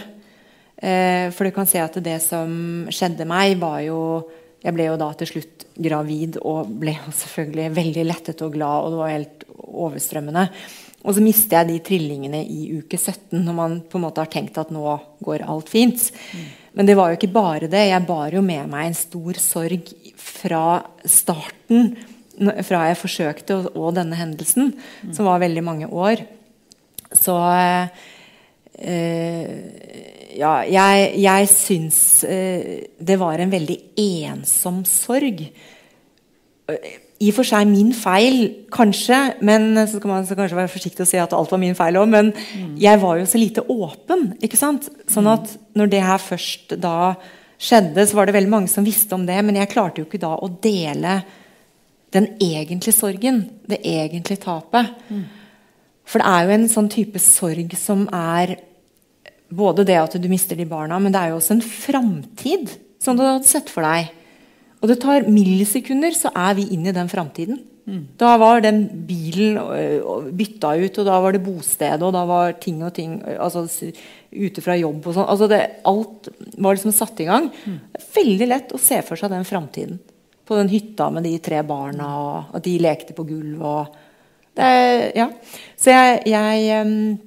for 1.32 1.46
du 1.46 1.54
kan 1.56 1.64
se 1.64 1.78
at 1.80 1.94
det 2.04 2.18
som 2.20 2.50
skjedde 2.92 3.24
meg, 3.24 3.54
var 3.56 3.80
jo 3.80 4.26
Jeg 4.60 4.74
ble 4.74 4.88
jo 4.90 4.96
da 4.98 5.12
til 5.14 5.28
slutt 5.30 5.64
gravid 5.78 6.36
og 6.42 6.68
ble 6.80 6.96
selvfølgelig 7.22 7.76
veldig 7.76 8.04
lettet 8.04 8.42
og 8.42 8.52
glad, 8.56 8.82
og 8.82 8.90
det 8.90 8.98
var 8.98 9.14
helt 9.14 9.46
overstrømmende. 9.56 10.48
Og 11.06 11.14
så 11.14 11.22
mister 11.22 11.60
jeg 11.60 11.70
de 11.70 11.82
trillingene 11.86 12.42
i 12.42 12.80
uke 12.80 12.98
17, 12.98 13.38
når 13.38 13.54
man 13.54 13.78
på 13.86 13.98
en 13.98 14.06
måte 14.08 14.24
har 14.24 14.30
tenkt 14.32 14.58
at 14.58 14.72
nå 14.74 14.96
går 15.22 15.44
alt 15.46 15.70
fint. 15.70 16.08
Mm. 16.34 16.46
Men 16.76 16.88
det 16.88 16.96
var 16.98 17.12
jo 17.12 17.18
ikke 17.20 17.32
bare 17.32 17.70
det. 17.70 17.84
Jeg 17.92 18.06
bar 18.08 18.34
jo 18.34 18.42
med 18.44 18.66
meg 18.72 18.88
en 18.88 18.98
stor 18.98 19.38
sorg 19.40 19.92
fra 20.18 20.64
starten, 21.06 21.94
fra 22.66 22.82
jeg 22.90 23.00
forsøkte, 23.00 23.56
og, 23.56 23.70
og 23.76 23.94
denne 23.96 24.18
hendelsen, 24.18 24.74
mm. 25.02 25.14
som 25.16 25.28
var 25.28 25.42
veldig 25.42 25.64
mange 25.64 25.88
år. 25.88 26.22
Så 27.16 27.36
øh, 28.82 29.54
ja, 30.36 30.52
jeg, 30.68 31.12
jeg 31.22 31.48
syns 31.48 32.24
øh, 32.28 32.82
det 32.98 33.18
var 33.20 33.40
en 33.40 33.52
veldig 33.52 33.78
ensom 33.96 34.84
sorg 34.88 35.46
i 37.16 37.30
og 37.30 37.36
for 37.38 37.48
seg 37.48 37.64
min 37.70 37.92
feil, 37.96 38.42
kanskje. 38.72 39.18
Men 39.46 39.70
så 39.86 39.96
skal 39.96 40.10
man 40.10 40.26
så 40.28 40.36
kanskje 40.36 40.58
være 40.58 40.72
forsiktig 40.72 41.04
og 41.04 41.08
si 41.08 41.20
at 41.20 41.32
alt 41.36 41.52
var 41.52 41.62
min 41.62 41.76
feil 41.78 41.96
òg. 42.00 42.10
Men 42.12 42.32
mm. 42.34 42.74
jeg 42.82 43.00
var 43.02 43.20
jo 43.20 43.28
så 43.28 43.40
lite 43.40 43.64
åpen. 43.72 44.28
ikke 44.44 44.60
sant? 44.60 44.90
Sånn 45.08 45.28
at 45.30 45.54
når 45.78 45.92
det 45.92 46.04
her 46.04 46.20
først 46.22 46.76
da 46.82 47.14
skjedde, 47.56 48.04
så 48.04 48.18
var 48.18 48.28
det 48.28 48.36
veldig 48.36 48.52
mange 48.52 48.72
som 48.72 48.84
visste 48.84 49.16
om 49.16 49.24
det. 49.28 49.38
Men 49.46 49.60
jeg 49.62 49.72
klarte 49.72 50.02
jo 50.02 50.08
ikke 50.08 50.20
da 50.26 50.34
å 50.36 50.50
dele 50.62 51.20
den 52.16 52.30
egentlige 52.42 52.96
sorgen. 52.96 53.44
Det 53.68 53.82
egentlige 53.84 54.42
tapet. 54.42 54.94
Mm. 55.08 55.24
For 56.06 56.22
det 56.22 56.32
er 56.32 56.46
jo 56.46 56.56
en 56.56 56.68
sånn 56.70 56.90
type 56.92 57.20
sorg 57.22 57.74
som 57.78 58.06
er 58.14 58.56
både 59.46 59.86
det 59.86 59.98
at 60.00 60.16
du 60.18 60.28
mister 60.30 60.58
de 60.58 60.66
barna, 60.68 60.98
men 61.02 61.14
det 61.14 61.22
er 61.22 61.32
jo 61.32 61.40
også 61.40 61.56
en 61.56 61.64
framtid 61.66 62.76
som 63.02 63.18
du 63.18 63.24
hadde 63.26 63.46
sett 63.48 63.70
for 63.70 63.86
deg. 63.86 64.10
Og 64.82 64.90
det 64.90 65.00
tar 65.02 65.26
millisekunder, 65.30 66.14
så 66.14 66.32
er 66.34 66.56
vi 66.58 66.68
inne 66.74 66.92
i 66.92 66.96
den 66.96 67.10
framtiden. 67.10 67.60
Mm. 67.86 68.02
Da 68.18 68.32
var 68.42 68.64
den 68.64 68.80
bilen 69.06 69.58
bytta 70.34 70.72
ut, 70.74 70.98
og 70.98 71.06
da 71.06 71.20
var 71.22 71.36
det 71.36 71.44
bosted, 71.44 72.02
og 72.02 72.14
da 72.16 72.24
var 72.26 72.56
ting 72.62 72.82
og 72.82 72.92
ting 72.96 73.20
altså, 73.36 73.62
ute 74.34 74.64
fra 74.64 74.74
jobb 74.78 75.06
og 75.06 75.14
sånn. 75.14 75.30
Altså 75.30 75.60
alt 75.86 76.30
var 76.58 76.76
liksom 76.76 76.94
satt 76.94 77.22
i 77.22 77.28
gang. 77.28 77.48
Mm. 77.64 77.78
Veldig 78.18 78.50
lett 78.50 78.74
å 78.74 78.82
se 78.82 78.98
for 79.06 79.18
seg 79.18 79.30
den 79.34 79.46
framtiden. 79.46 80.00
På 80.46 80.58
den 80.58 80.70
hytta 80.70 81.10
med 81.10 81.26
de 81.26 81.36
tre 81.42 81.62
barna, 81.66 82.10
og 82.22 82.56
at 82.56 82.64
de 82.64 82.76
lekte 82.78 83.16
på 83.16 83.26
gulvet. 83.26 84.02
Ja. 84.56 85.26
Så 85.76 85.90
jeg, 85.92 86.20
jeg 86.30 87.18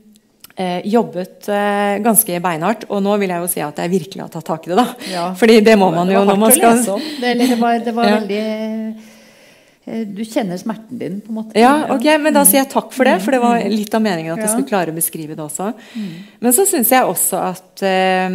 eh, 0.59 0.87
jobbet 0.87 1.47
eh, 1.47 1.97
ganske 2.03 2.39
beinhardt. 2.43 2.87
Og 2.91 3.03
nå 3.03 3.15
vil 3.21 3.31
jeg 3.31 3.43
jo 3.43 3.51
si 3.51 3.63
at 3.63 3.79
jeg 3.83 3.93
virkelig 3.93 4.25
har 4.25 4.33
tatt 4.33 4.49
tak 4.49 4.67
i 4.67 4.73
det. 4.73 4.79
da. 4.79 4.87
Ja. 5.11 5.29
Fordi 5.39 5.59
det 5.65 5.77
må 5.79 5.91
man 5.95 6.11
jo 6.11 6.25
når 6.27 6.41
man 6.41 6.55
skal 6.55 6.83
Det, 6.83 7.37
det 7.39 7.55
var, 7.61 7.79
det 7.85 7.95
var 7.95 8.09
ja. 8.09 8.19
veldig 8.19 8.43
eh, 8.43 10.03
du 10.05 10.21
kjenner 10.21 10.59
smerten 10.61 10.99
din, 10.99 11.17
på 11.23 11.31
en 11.31 11.39
måte. 11.39 11.57
Ja, 11.57 11.87
ok, 11.95 12.05
men 12.21 12.35
Da 12.35 12.43
sier 12.45 12.61
jeg 12.61 12.69
takk 12.69 12.91
for 12.93 13.09
det, 13.09 13.15
for 13.23 13.33
det 13.33 13.39
var 13.41 13.57
mm. 13.57 13.71
litt 13.73 13.95
av 13.97 14.03
meningen 14.05 14.35
at 14.35 14.43
jeg 14.43 14.51
skulle 14.51 14.69
klare 14.69 14.93
å 14.93 14.97
beskrive 14.99 15.33
det 15.33 15.41
også. 15.41 15.71
Mm. 15.95 16.11
Men 16.45 16.53
så 16.53 16.67
syns 16.69 16.91
jeg 16.93 17.07
også 17.09 17.39
at 17.41 17.81
uh, 17.89 18.27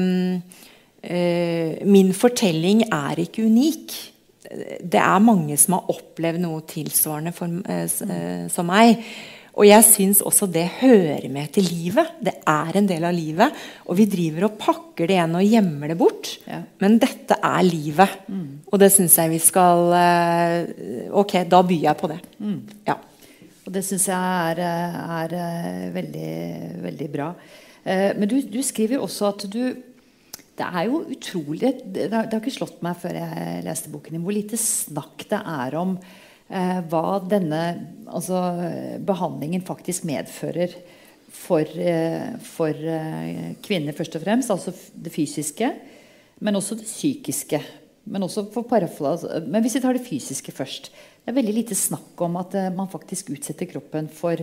min 1.94 2.10
fortelling 2.16 2.82
er 2.88 3.22
ikke 3.22 3.44
unik. 3.46 3.94
Det 4.80 5.00
er 5.00 5.24
mange 5.24 5.56
som 5.60 5.78
har 5.78 5.94
opplevd 5.94 6.42
noe 6.42 6.64
tilsvarende 6.68 7.32
for, 7.34 7.62
eh, 7.68 8.46
som 8.52 8.70
meg. 8.70 9.02
Og 9.54 9.66
jeg 9.68 9.86
syns 9.86 10.20
også 10.26 10.48
det 10.50 10.64
hører 10.80 11.28
med 11.30 11.52
til 11.54 11.66
livet. 11.68 12.16
Det 12.18 12.34
er 12.50 12.78
en 12.78 12.88
del 12.90 13.04
av 13.06 13.14
livet. 13.14 13.54
Og 13.86 13.98
vi 14.00 14.08
driver 14.10 14.48
og 14.48 14.56
pakker 14.58 15.06
det 15.06 15.14
igjen 15.14 15.36
og 15.38 15.46
gjemmer 15.46 15.92
det 15.92 15.98
bort. 15.98 16.30
Ja. 16.48 16.60
Men 16.82 16.98
dette 17.02 17.38
er 17.38 17.60
livet. 17.66 18.16
Mm. 18.26 18.48
Og 18.66 18.82
det 18.82 18.90
syns 18.94 19.14
jeg 19.20 19.30
vi 19.30 19.40
skal 19.42 19.94
eh, 20.00 21.10
Ok, 21.14 21.36
da 21.46 21.62
byr 21.62 21.86
jeg 21.86 22.00
på 22.00 22.10
det. 22.10 22.20
Mm. 22.42 22.58
Ja. 22.88 22.98
Og 23.64 23.72
det 23.72 23.84
syns 23.86 24.08
jeg 24.10 24.18
er, 24.18 24.62
er, 25.22 25.36
veldig, 25.94 26.34
veldig 26.84 27.10
bra. 27.14 27.30
Eh, 27.84 28.10
men 28.18 28.28
du, 28.28 28.40
du 28.50 28.60
skriver 28.66 29.06
også 29.06 29.30
at 29.30 29.46
du 29.54 29.62
Det 30.54 30.66
er 30.66 30.84
jo 30.86 31.00
utrolig 31.10 31.72
det 31.94 32.10
har, 32.12 32.28
ikke 32.30 32.52
slått 32.54 32.82
meg 32.86 32.98
før 33.02 33.16
jeg 33.18 33.64
leste 33.66 33.90
boken 33.90 34.14
din, 34.14 34.22
hvor 34.22 34.36
lite 34.36 34.58
snakk 34.60 35.24
det 35.30 35.40
er 35.40 35.78
om 35.80 35.96
eh, 35.98 36.78
hva 36.90 37.18
denne 37.26 37.62
altså, 38.06 38.42
behandlingen 39.02 39.64
faktisk 39.66 40.06
medfører 40.06 40.76
for, 41.34 41.66
eh, 41.66 42.36
for 42.38 42.70
eh, 42.70 43.54
kvinner, 43.64 43.96
først 43.96 44.18
og 44.18 44.24
fremst. 44.24 44.52
Altså 44.54 44.74
det 44.94 45.12
fysiske, 45.12 45.70
men 46.40 46.58
også 46.58 46.78
det 46.78 46.86
psykiske. 46.88 47.60
Men 48.04 48.26
også 48.26 48.46
for 48.52 48.68
parafla, 48.68 49.16
Men 49.46 49.62
hvis 49.62 49.76
vi 49.76 49.80
tar 49.80 49.96
det 49.96 50.06
fysiske 50.06 50.52
først. 50.52 50.90
Det 51.24 51.32
er 51.32 51.40
veldig 51.40 51.54
lite 51.56 51.74
snakk 51.74 52.20
om 52.20 52.36
at 52.36 52.54
eh, 52.54 52.70
man 52.70 52.90
faktisk 52.92 53.32
utsetter 53.32 53.66
kroppen 53.66 54.08
for 54.08 54.36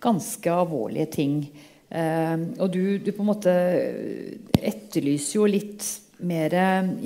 ganske 0.00 0.50
alvorlige 0.50 1.06
ting. 1.06 1.34
Eh, 1.90 2.36
og 2.62 2.70
du, 2.70 2.98
du, 3.02 3.10
på 3.10 3.24
en 3.24 3.30
måte 3.32 3.54
etterlyser 4.60 5.40
jo 5.40 5.48
litt 5.50 5.86
mer 6.20 6.54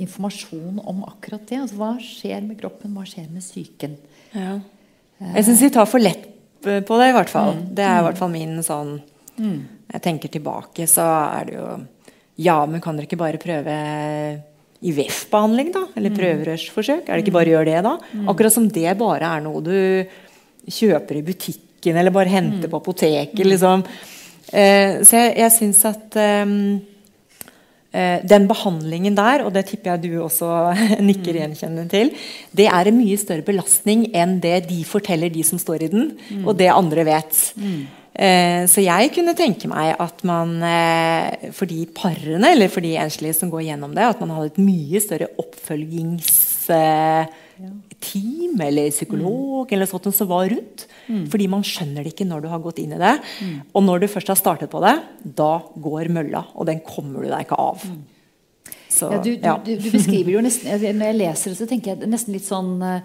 informasjon 0.01 0.81
om 0.83 1.03
akkurat 1.07 1.45
det. 1.49 1.61
Altså, 1.63 1.79
hva 1.79 1.91
skjer 2.03 2.41
med 2.45 2.59
kroppen? 2.59 2.93
Hva 2.95 3.05
skjer 3.07 3.27
med 3.31 3.43
psyken? 3.45 3.97
Ja. 4.35 4.59
Jeg 5.23 5.47
syns 5.47 5.63
vi 5.63 5.71
tar 5.71 5.87
for 5.87 6.03
lett 6.03 6.31
på 6.65 6.97
det, 6.99 7.09
i 7.09 7.15
hvert 7.15 7.31
fall. 7.31 7.53
Mm. 7.55 7.67
Det 7.77 7.85
er 7.85 7.99
i 7.99 8.05
hvert 8.07 8.19
fall 8.19 8.31
min 8.33 8.57
sånn 8.65 8.97
mm. 9.37 9.59
Jeg 9.93 10.01
tenker 10.03 10.31
tilbake, 10.33 10.87
så 10.89 11.05
er 11.05 11.47
det 11.47 11.55
jo 11.59 11.67
Ja, 12.41 12.57
men 12.67 12.81
kan 12.83 12.97
dere 12.97 13.07
ikke 13.07 13.21
bare 13.21 13.39
prøve 13.39 13.75
i 14.85 14.91
VEF-behandling, 14.93 15.69
da? 15.73 15.85
Eller 15.95 16.11
mm. 16.11 16.17
prøverørsforsøk? 16.19 17.05
Er 17.07 17.15
det 17.15 17.23
ikke 17.23 17.37
bare 17.37 17.51
å 17.51 17.55
gjøre 17.55 17.69
det, 17.69 17.83
da? 17.85 17.93
Mm. 18.11 18.25
Akkurat 18.33 18.53
som 18.53 18.67
det 18.67 18.97
bare 18.99 19.29
er 19.37 19.45
noe 19.45 19.61
du 19.63 19.77
kjøper 20.65 21.21
i 21.21 21.23
butikken, 21.25 21.95
eller 21.95 22.13
bare 22.13 22.33
henter 22.33 22.67
mm. 22.67 22.73
på 22.73 22.81
apoteket, 22.81 23.45
liksom. 23.47 23.85
Eh, 24.53 25.01
så 25.05 25.23
jeg, 25.23 25.33
jeg 25.41 25.53
syns 25.55 25.81
at 25.89 26.17
um, 26.45 26.55
eh, 27.95 28.21
den 28.27 28.47
behandlingen 28.49 29.17
der, 29.17 29.45
og 29.45 29.53
det 29.55 29.65
tipper 29.71 29.95
jeg 29.95 30.05
du 30.05 30.23
også 30.23 30.51
nikker 31.09 31.31
mm. 31.33 31.39
gjenkjennende 31.41 31.89
til, 31.91 32.13
det 32.55 32.69
er 32.69 32.91
en 32.91 32.99
mye 32.99 33.19
større 33.21 33.45
belastning 33.47 34.09
enn 34.13 34.39
det 34.43 34.65
de 34.69 34.81
forteller, 34.87 35.33
de 35.33 35.45
som 35.47 35.61
står 35.61 35.87
i 35.87 35.93
den, 35.93 36.11
mm. 36.17 36.43
og 36.45 36.57
det 36.59 36.73
andre 36.73 37.07
vet. 37.07 37.45
Mm. 37.57 37.85
Eh, 38.15 38.63
så 38.71 38.79
jeg 38.79 39.09
kunne 39.11 39.33
tenke 39.35 39.67
meg 39.67 39.97
at 39.99 40.21
man 40.27 40.61
eh, 40.63 41.51
for 41.55 41.67
de 41.67 41.83
parene 41.91 42.53
eller 42.55 42.71
for 42.71 42.79
de 42.85 42.93
enslige 42.95 43.35
som 43.35 43.51
går 43.51 43.65
gjennom 43.67 43.91
det, 43.95 44.05
at 44.07 44.21
man 44.23 44.31
hadde 44.37 44.53
et 44.53 44.61
mye 44.63 45.01
større 45.03 45.27
oppfølgingsteam 45.41 47.27
eh, 48.55 48.67
eller 48.69 48.93
psykolog 48.93 49.67
eller 49.67 49.89
sånt 49.89 50.07
som 50.15 50.31
var 50.31 50.47
rundt. 50.53 50.87
Mm. 51.07 51.25
Fordi 51.31 51.47
man 51.51 51.63
skjønner 51.65 52.05
det 52.05 52.13
ikke 52.13 52.27
når 52.27 52.45
du 52.45 52.49
har 52.51 52.63
gått 52.63 52.81
inn 52.81 52.95
i 52.95 53.01
det. 53.01 53.13
Mm. 53.43 53.55
Og 53.73 53.85
når 53.85 54.03
du 54.03 54.09
først 54.11 54.31
har 54.33 54.39
startet 54.39 54.71
på 54.71 54.81
det, 54.83 54.95
da 55.37 55.53
går 55.81 56.11
mølla, 56.15 56.45
og 56.55 56.69
den 56.69 56.81
kommer 56.85 57.25
du 57.25 57.29
deg 57.29 57.45
ikke 57.45 57.59
av. 57.61 57.85
Mm. 57.85 58.03
Så, 58.95 59.11
ja, 59.11 59.19
du, 59.21 59.31
ja. 59.33 59.57
Du, 59.65 59.73
du, 59.75 59.89
beskriver 59.91 60.37
jo 60.37 60.41
nesten 60.45 60.69
Når 60.71 61.09
jeg 61.09 61.17
leser 61.17 61.51
det, 61.51 61.57
så 61.57 61.65
tenker 61.67 61.91
jeg 61.91 62.07
nesten 62.07 62.35
litt 62.35 62.45
sånn 62.47 62.77
uh, 62.79 63.01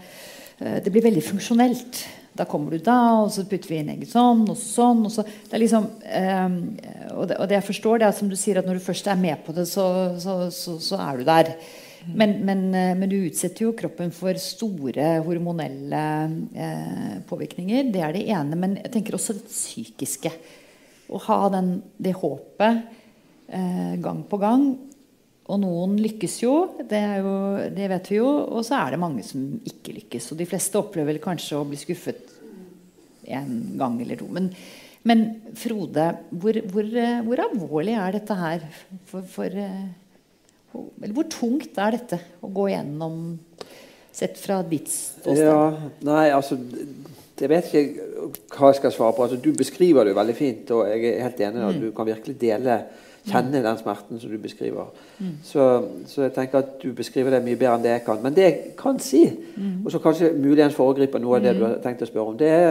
Det 0.84 0.92
blir 0.92 1.02
veldig 1.02 1.24
funksjonelt. 1.24 2.04
Da 2.36 2.46
kommer 2.48 2.76
du 2.76 2.84
da, 2.84 3.24
og 3.24 3.32
så 3.34 3.42
putter 3.48 3.72
vi 3.72 3.80
inn 3.80 3.90
egget 3.90 4.12
sånn 4.12 4.44
og 4.46 4.56
sånn. 4.60 5.02
Og 5.08 5.12
så, 5.12 5.24
det 5.26 5.56
er 5.56 5.64
liksom, 5.64 5.88
um, 5.90 6.58
og, 7.16 7.24
det, 7.26 7.36
og, 7.40 7.46
det, 7.50 7.56
jeg 7.58 7.66
forstår, 7.72 8.00
det 8.00 8.08
er 8.08 8.16
som 8.20 8.30
du 8.30 8.36
sier, 8.38 8.60
at 8.60 8.68
når 8.68 8.78
du 8.78 8.84
først 8.84 9.10
er 9.10 9.18
med 9.20 9.42
på 9.44 9.56
det, 9.56 9.66
så, 9.68 9.86
så, 10.22 10.36
så, 10.54 10.76
så 10.84 11.00
er 11.08 11.20
du 11.20 11.26
der. 11.26 11.52
Men, 12.06 12.38
men, 12.46 12.62
eh, 12.74 12.94
men, 12.96 13.08
du 13.10 13.18
utsetter 13.26 13.66
jo 13.66 13.74
kroppen 13.76 14.12
for 14.14 14.38
store 14.40 15.12
hormonelle 15.26 16.04
eh, 16.54 17.16
påvirkninger. 17.28 17.90
Det 17.92 18.04
er 18.04 18.16
det 18.16 18.26
ene. 18.28 18.58
Men 18.58 18.78
jeg 18.80 18.92
tenker 18.94 19.18
også 19.18 19.36
det 19.38 19.48
psykiske. 19.50 20.32
Å 21.10 21.20
ha 21.26 21.40
den, 21.56 21.74
det 21.98 22.14
håpet 22.18 22.82
eh, 23.48 23.94
gang 24.00 24.24
på 24.30 24.40
gang. 24.40 24.66
Og 25.50 25.58
noen 25.58 25.96
lykkes 25.98 26.36
jo 26.44 26.54
det, 26.86 27.00
jo, 27.18 27.32
det 27.74 27.88
vet 27.90 28.10
vi 28.12 28.20
jo. 28.20 28.28
Og 28.54 28.64
så 28.66 28.78
er 28.78 28.94
det 28.94 29.02
mange 29.02 29.24
som 29.26 29.46
ikke 29.66 29.96
lykkes. 29.96 30.30
Og 30.32 30.40
de 30.40 30.48
fleste 30.48 30.78
opplever 30.80 31.18
kanskje 31.22 31.58
å 31.58 31.66
bli 31.66 31.80
skuffet 31.80 32.36
en 33.30 33.56
gang 33.78 33.98
eller 34.02 34.20
to. 34.20 34.28
Men, 34.32 34.50
men 35.06 35.24
Frode, 35.58 36.06
hvor, 36.30 36.60
hvor, 36.72 36.86
eh, 36.86 37.22
hvor, 37.26 37.42
alvorlig 37.46 37.96
er 37.98 38.18
dette 38.18 38.36
her 38.38 38.66
for, 39.10 39.26
for 39.30 39.58
eh, 39.58 39.90
eller 40.74 41.14
hvor 41.16 41.28
tungt 41.33 41.78
er 41.80 41.96
dette 41.96 42.20
å 42.44 42.50
gå 42.54 42.68
gjennom, 42.70 43.20
sett 44.14 44.38
fra 44.38 44.61
ditt 44.66 44.90
ståsted? 44.90 45.44
Ja, 45.46 45.90
nei, 46.06 46.24
altså 46.35 46.59
Jeg 47.40 47.48
vet 47.48 47.68
ikke 47.70 48.26
hva 48.52 48.68
jeg 48.68 48.80
skal 48.83 48.92
svare 48.92 49.14
på. 49.16 49.24
Altså, 49.24 49.38
du 49.40 49.54
beskriver 49.56 50.04
det 50.04 50.12
jo 50.12 50.18
veldig 50.18 50.35
fint, 50.37 50.72
og 50.76 50.90
jeg 50.90 51.06
er 51.09 51.22
helt 51.24 51.38
enig 51.40 51.62
mm. 51.62 51.78
du 51.80 51.87
kan 51.96 52.09
virkelig 52.11 52.35
dele 52.40 52.83
kjenne 53.24 53.62
den 53.64 53.78
smerten 53.80 54.20
som 54.20 54.33
du 54.33 54.37
beskriver. 54.40 54.90
Mm. 55.18 55.38
Så, 55.44 55.66
så, 56.09 56.26
jeg 56.26 56.35
tenker 56.37 56.61
at 56.61 56.74
du 56.83 56.90
beskriver 56.96 57.33
det 57.33 57.42
mye 57.44 57.56
bedre 57.56 57.78
enn 57.78 57.87
det 57.87 57.94
jeg 57.94 58.04
kan. 58.06 58.20
Men 58.20 58.37
det 58.37 58.44
jeg 58.44 58.74
kan 58.78 59.00
si, 59.00 59.22
mm. 59.30 59.80
og 59.85 59.94
som 59.94 60.04
kanskje 60.04 60.35
muligens 60.37 60.76
foregriper 60.76 61.22
noe 61.22 61.38
av 61.38 61.46
det 61.46 61.56
du 61.56 61.64
har 61.64 61.78
tenkt 61.85 62.04
å 62.04 62.11
spørre 62.11 62.35
om, 62.35 62.38
det 62.40 62.50
er 62.52 62.70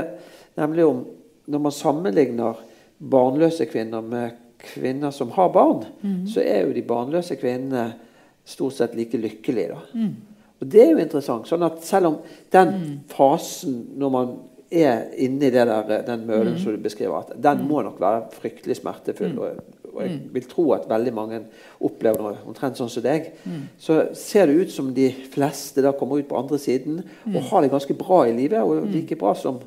nemlig 0.59 0.85
om 0.85 1.01
når 1.49 1.65
man 1.65 1.73
sammenligner 1.73 2.61
barnløse 2.99 3.65
kvinner 3.69 4.05
med 4.05 4.37
kvinner 4.59 5.11
som 5.11 5.31
har 5.31 5.49
barn, 5.53 5.85
mm. 6.01 6.27
så 6.27 6.43
er 6.43 6.65
jo 6.65 6.75
de 6.75 6.83
barnløse 6.85 7.37
kvinnene 7.39 7.93
stort 8.49 8.75
sett 8.75 8.95
like 8.97 9.17
lykkelige. 9.17 9.77
Mm. 9.93 10.13
Og 10.59 10.67
Det 10.67 10.83
er 10.83 10.91
jo 10.91 11.01
interessant. 11.03 11.47
sånn 11.47 11.63
at 11.63 11.83
Selv 11.83 12.07
om 12.07 12.17
den 12.51 12.67
mm. 12.67 12.99
fasen 13.07 13.81
når 13.97 14.09
man 14.11 14.37
er 14.71 15.07
inni 15.17 15.49
det 15.49 15.65
der, 15.65 16.01
den 16.05 16.25
mølen 16.27 16.53
mm. 16.53 16.59
som 16.61 16.75
du 16.75 16.81
beskriver, 16.83 17.23
at 17.23 17.37
den 17.41 17.67
må 17.67 17.81
nok 17.81 17.99
være 18.01 18.27
fryktelig 18.35 18.77
smertefull. 18.77 19.31
Mm. 19.33 19.39
Og, 19.39 19.77
og, 19.93 20.01
jeg 20.03 20.19
vil 20.33 20.49
tro 20.49 20.71
at 20.75 20.89
veldig 20.89 21.13
mange 21.13 21.39
opplever 21.81 22.21
noe 22.21 22.43
omtrent 22.45 22.77
sånn 22.77 22.91
som 22.91 23.03
deg. 23.03 23.31
Så 23.81 24.11
ser 24.13 24.45
det 24.45 24.59
ut 24.59 24.73
som 24.73 24.91
de 24.93 25.09
fleste 25.33 25.81
da 25.81 25.95
kommer 25.97 26.21
ut 26.21 26.29
på 26.29 26.37
andre 26.37 26.59
siden 26.61 27.01
og 27.33 27.41
har 27.49 27.65
det 27.65 27.71
ganske 27.73 27.97
bra 27.97 28.27
i 28.27 28.35
livet. 28.35 28.61
Og 28.61 28.85
like 28.93 29.17
bra 29.17 29.33
som, 29.33 29.57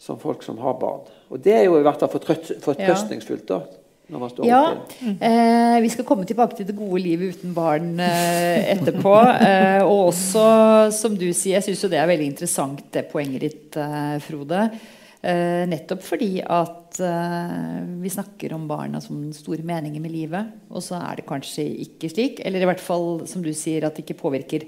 som 0.00 0.18
folk 0.18 0.42
som 0.46 0.58
har 0.64 0.78
barn. 0.80 1.04
Og 1.28 1.44
det 1.44 1.58
er 1.58 1.68
jo 1.68 1.76
i 1.76 1.84
hvert 1.84 2.00
fall 2.00 2.16
fortrøstningsfullt. 2.64 3.48
da 3.52 3.60
ja, 4.44 4.62
eh, 5.00 5.80
Vi 5.84 5.90
skal 5.92 6.06
komme 6.08 6.26
tilbake 6.28 6.58
til 6.58 6.66
det 6.68 6.76
gode 6.78 7.02
livet 7.02 7.36
uten 7.36 7.54
barn 7.56 7.92
eh, 8.02 8.70
etterpå. 8.74 9.16
Eh, 9.48 9.82
og 9.84 10.10
også, 10.10 10.46
som 10.94 11.14
du 11.18 11.28
sier, 11.32 11.58
jeg 11.58 11.68
syns 11.70 11.86
det 11.92 12.00
er 12.00 12.10
veldig 12.10 12.30
interessant 12.32 12.82
det 12.94 13.06
poenget 13.12 13.46
ditt, 13.46 13.78
eh, 13.80 14.16
Frode. 14.24 14.64
Eh, 15.20 15.66
nettopp 15.68 16.00
fordi 16.00 16.38
at 16.40 16.96
eh, 17.04 17.80
vi 18.00 18.12
snakker 18.12 18.54
om 18.56 18.64
barna 18.70 19.02
som 19.04 19.26
store 19.36 19.64
meningen 19.66 20.02
med 20.02 20.14
livet. 20.14 20.54
Og 20.72 20.84
så 20.84 21.00
er 21.00 21.20
det 21.20 21.28
kanskje 21.28 21.66
ikke 21.86 22.10
slik. 22.12 22.40
Eller 22.44 22.64
i 22.64 22.70
hvert 22.70 22.82
fall, 22.82 23.26
som 23.28 23.44
du 23.44 23.52
sier, 23.54 23.84
at 23.86 23.96
det 23.96 24.06
ikke 24.06 24.22
påvirker 24.22 24.66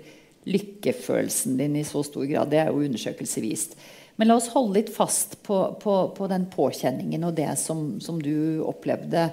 lykkefølelsen 0.48 1.57
din 1.61 1.78
i 1.78 1.87
så 1.87 2.02
stor 2.05 2.26
grad. 2.28 2.50
Det 2.52 2.61
er 2.61 2.70
jo 2.70 2.83
undersøkelser 2.85 3.44
vist. 3.44 3.76
Men 4.16 4.29
la 4.29 4.37
oss 4.37 4.51
holde 4.53 4.81
litt 4.81 4.92
fast 4.94 5.38
på, 5.42 5.59
på, 5.83 5.96
på 6.16 6.29
den 6.31 6.46
påkjenningen 6.53 7.25
og 7.25 7.35
det 7.38 7.51
som, 7.61 8.01
som 8.01 8.20
du 8.22 8.61
opplevde. 8.64 9.31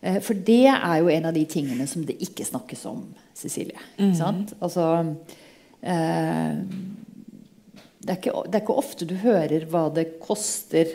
Eh, 0.00 0.20
for 0.24 0.38
det 0.46 0.70
er 0.72 0.96
jo 1.02 1.12
en 1.12 1.28
av 1.28 1.36
de 1.36 1.44
tingene 1.48 1.86
som 1.90 2.06
det 2.08 2.16
ikke 2.24 2.46
snakkes 2.48 2.86
om, 2.90 3.04
Cecilie. 3.34 3.78
Mm 3.98 4.12
-hmm. 4.12 4.54
Altså 4.58 5.14
eh, 5.82 6.56
det, 7.98 8.12
er 8.12 8.16
ikke, 8.16 8.42
det, 8.46 8.54
er 8.54 8.60
ikke, 8.60 8.82
ofte 8.82 9.04
du 9.04 9.14
hører 9.14 9.66
hva 9.66 9.88
det 9.94 10.18
koster 10.20 10.86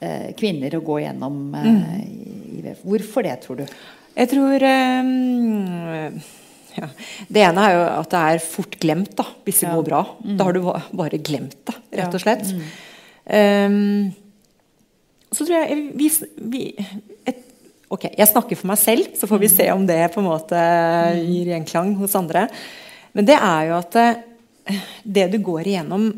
eh, 0.00 0.34
kvinner 0.36 0.74
å 0.74 0.80
gå 0.80 1.00
gjennom 1.00 1.54
eh, 1.54 1.70
mm. 1.70 2.58
IVF. 2.58 2.82
Hvorfor 2.82 3.22
det, 3.22 3.40
tror 3.40 3.56
du? 3.56 3.66
Jeg 4.16 4.28
tror 4.28 4.62
um 4.62 6.20
ja. 6.78 6.88
Det 7.28 7.42
ene 7.44 7.64
er 7.64 7.74
jo 7.74 7.82
at 7.88 8.14
det 8.14 8.22
er 8.32 8.44
fort 8.44 8.78
glemt 8.80 9.12
da, 9.18 9.26
hvis 9.46 9.60
det 9.62 9.68
ja. 9.68 9.74
går 9.76 9.88
bra. 9.88 10.00
Mm. 10.22 10.36
Da 10.38 10.48
har 10.48 10.56
du 10.56 10.62
bare 11.02 11.20
glemt 11.20 11.58
det, 11.68 11.76
rett 12.00 12.16
og 12.16 12.24
slett. 12.24 12.46
Mm. 12.54 12.64
Um, 13.28 14.08
så 15.28 15.44
tror 15.44 15.58
jeg 15.58 15.82
vi, 15.98 16.08
vi 16.48 16.62
et, 17.28 17.42
Ok, 17.92 18.04
jeg 18.12 18.28
snakker 18.28 18.58
for 18.60 18.68
meg 18.68 18.80
selv, 18.80 19.14
så 19.16 19.24
får 19.28 19.40
vi 19.40 19.48
se 19.48 19.64
om 19.72 19.86
det 19.88 20.10
på 20.12 20.20
en 20.20 20.28
måte 20.28 20.60
mm. 20.60 21.20
gir 21.24 21.52
gjenklang 21.54 21.94
hos 21.96 22.16
andre. 22.20 22.44
Men 23.16 23.28
det 23.28 23.38
er 23.40 23.70
jo 23.70 23.78
at 23.78 23.96
eh, 23.96 24.82
det 25.16 25.24
du 25.32 25.38
går 25.46 25.70
igjennom, 25.70 26.10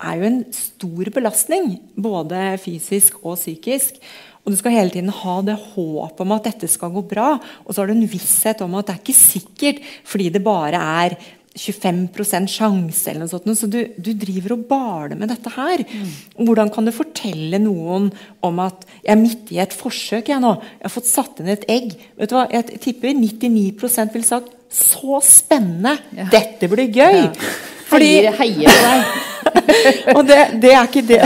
er 0.00 0.14
jo 0.16 0.28
en 0.30 0.38
stor 0.56 1.10
belastning. 1.12 1.74
Både 1.92 2.54
fysisk 2.62 3.18
og 3.20 3.36
psykisk. 3.36 4.00
Og 4.44 4.52
du 4.52 4.56
skal 4.58 4.74
hele 4.74 4.92
tiden 4.92 5.12
ha 5.12 5.34
det 5.44 5.58
håpet 5.74 6.22
om 6.24 6.32
at 6.36 6.46
dette 6.48 6.70
skal 6.70 6.94
gå 6.94 7.02
bra. 7.10 7.34
Og 7.66 7.74
så 7.74 7.82
har 7.82 7.90
du 7.90 7.96
en 7.98 8.08
visshet 8.08 8.62
om 8.64 8.78
at 8.78 8.88
det 8.88 8.96
er 8.96 9.02
ikke 9.04 9.18
sikkert, 9.18 9.84
fordi 10.08 10.30
det 10.32 10.42
bare 10.44 10.80
er 11.04 11.18
25 11.58 12.46
sjanse 12.48 13.10
eller 13.10 13.24
noe 13.24 13.30
sånt. 13.30 13.48
Så 13.58 13.68
du, 13.70 13.80
du, 13.98 14.12
driver 14.14 14.54
og 14.54 14.64
baler 14.70 15.18
med 15.18 15.32
dette 15.32 15.50
her. 15.54 15.82
Mm. 15.82 16.12
Hvordan 16.46 16.70
kan 16.72 16.86
du 16.86 16.92
fortelle 16.94 17.60
noen 17.62 18.08
om 18.46 18.62
at 18.62 18.86
jeg 19.02 19.12
er 19.12 19.20
midt 19.20 19.50
i 19.52 19.60
et 19.62 19.74
forsøk 19.74 20.30
jeg 20.30 20.42
nå. 20.42 20.54
Jeg 20.78 20.86
har 20.86 20.94
fått 20.94 21.10
satt 21.10 21.42
inn 21.42 21.50
et 21.52 21.66
egg. 21.70 21.92
Vet 22.20 22.32
du 22.32 22.38
hva? 22.38 22.46
Jeg 22.54 22.80
tipper 22.80 23.16
99% 23.18 24.14
vil 24.16 24.26
sagt 24.26 24.56
så 24.70 25.18
spennende! 25.26 25.96
Ja. 26.14 26.28
Dette 26.30 26.70
blir 26.70 26.86
gøy! 26.86 27.26
Ja. 27.26 27.50
Fordi, 27.90 28.10
heier, 28.22 28.36
heier 28.38 28.70
på 28.70 28.86
deg. 28.86 29.18
og 30.16 30.22
det, 30.28 30.38
det, 30.62 30.72
er 30.74 30.88
ikke 30.88 31.04
det. 31.08 31.20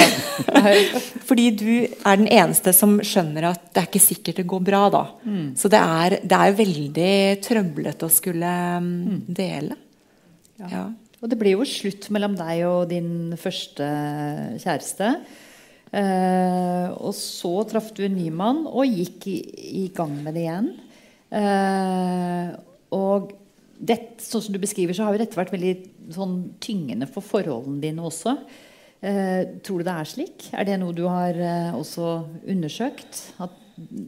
Fordi 1.28 1.46
du 1.56 1.70
er 1.84 2.18
den 2.20 2.28
eneste 2.28 2.74
som 2.76 2.96
skjønner 3.04 3.50
at 3.52 3.70
det 3.70 3.82
er 3.82 3.88
ikke 3.88 4.02
sikkert 4.02 4.42
det 4.42 4.48
går 4.50 4.66
bra 4.66 4.82
da. 4.92 5.04
Mm. 5.24 5.46
Så 5.58 5.70
det 5.72 5.80
er, 5.80 6.18
det 6.24 6.40
er 6.40 6.58
veldig 6.60 7.14
trøblete 7.44 8.08
å 8.08 8.12
skulle 8.12 8.52
um, 8.80 9.22
dele. 9.28 9.78
Ja. 10.60 10.68
ja. 10.70 10.84
Og 11.24 11.30
det 11.32 11.40
blir 11.40 11.56
jo 11.56 11.64
slutt 11.68 12.10
mellom 12.12 12.34
deg 12.36 12.66
og 12.68 12.90
din 12.90 13.32
første 13.40 13.86
kjæreste. 14.60 15.14
Eh, 15.94 16.88
og 16.98 17.14
så 17.14 17.52
traff 17.70 17.92
du 17.94 18.02
en 18.04 18.16
ny 18.16 18.26
mann 18.34 18.64
og 18.66 18.88
gikk 18.88 19.28
i, 19.30 19.38
i 19.84 19.86
gang 19.94 20.12
med 20.24 20.34
det 20.34 20.42
igjen. 20.44 20.68
Eh, 21.34 22.50
og 22.94 23.32
det, 23.88 23.98
sånn 24.22 24.44
som 24.46 24.54
du 24.54 24.60
beskriver, 24.62 24.96
så 24.96 25.06
har 25.06 25.16
jo 25.16 25.22
dette 25.22 25.38
vært 25.38 25.52
veldig 25.54 25.74
sånn, 26.14 26.38
tyngende 26.64 27.08
for 27.10 27.24
forholdene 27.26 27.82
dine 27.82 28.04
også. 28.04 28.36
Eh, 29.04 29.58
tror 29.64 29.82
du 29.82 29.88
det 29.88 29.96
er 29.98 30.08
slik? 30.08 30.46
Er 30.56 30.68
det 30.68 30.78
noe 30.80 30.96
du 30.96 31.04
har 31.10 31.36
eh, 31.36 31.74
også 31.76 32.14
undersøkt? 32.48 33.20
At, 33.44 33.58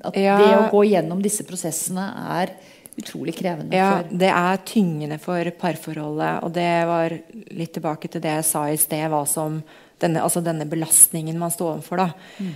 at 0.09 0.17
ja. 0.17 0.39
det 0.41 0.53
å 0.57 0.71
gå 0.73 0.87
gjennom 0.89 1.21
disse 1.25 1.45
prosessene 1.49 2.07
er 2.39 2.55
utrolig 2.97 3.35
krevende. 3.37 3.77
Ja, 3.77 4.01
det 4.09 4.31
er 4.33 4.63
tyngende 4.65 5.19
for 5.21 5.51
parforholdet. 5.61 6.47
Og 6.47 6.55
det 6.57 6.71
var 6.89 7.13
litt 7.53 7.75
tilbake 7.77 8.09
til 8.09 8.25
det 8.25 8.39
jeg 8.39 8.47
sa 8.49 8.65
i 8.73 8.79
sted, 8.81 9.05
hva 9.13 9.25
som 9.29 9.61
denne, 10.01 10.23
altså 10.25 10.43
denne 10.45 10.69
belastningen 10.69 11.37
man 11.41 11.53
står 11.53 11.77
overfor. 11.77 12.01
da. 12.01 12.09
Mm. 12.41 12.55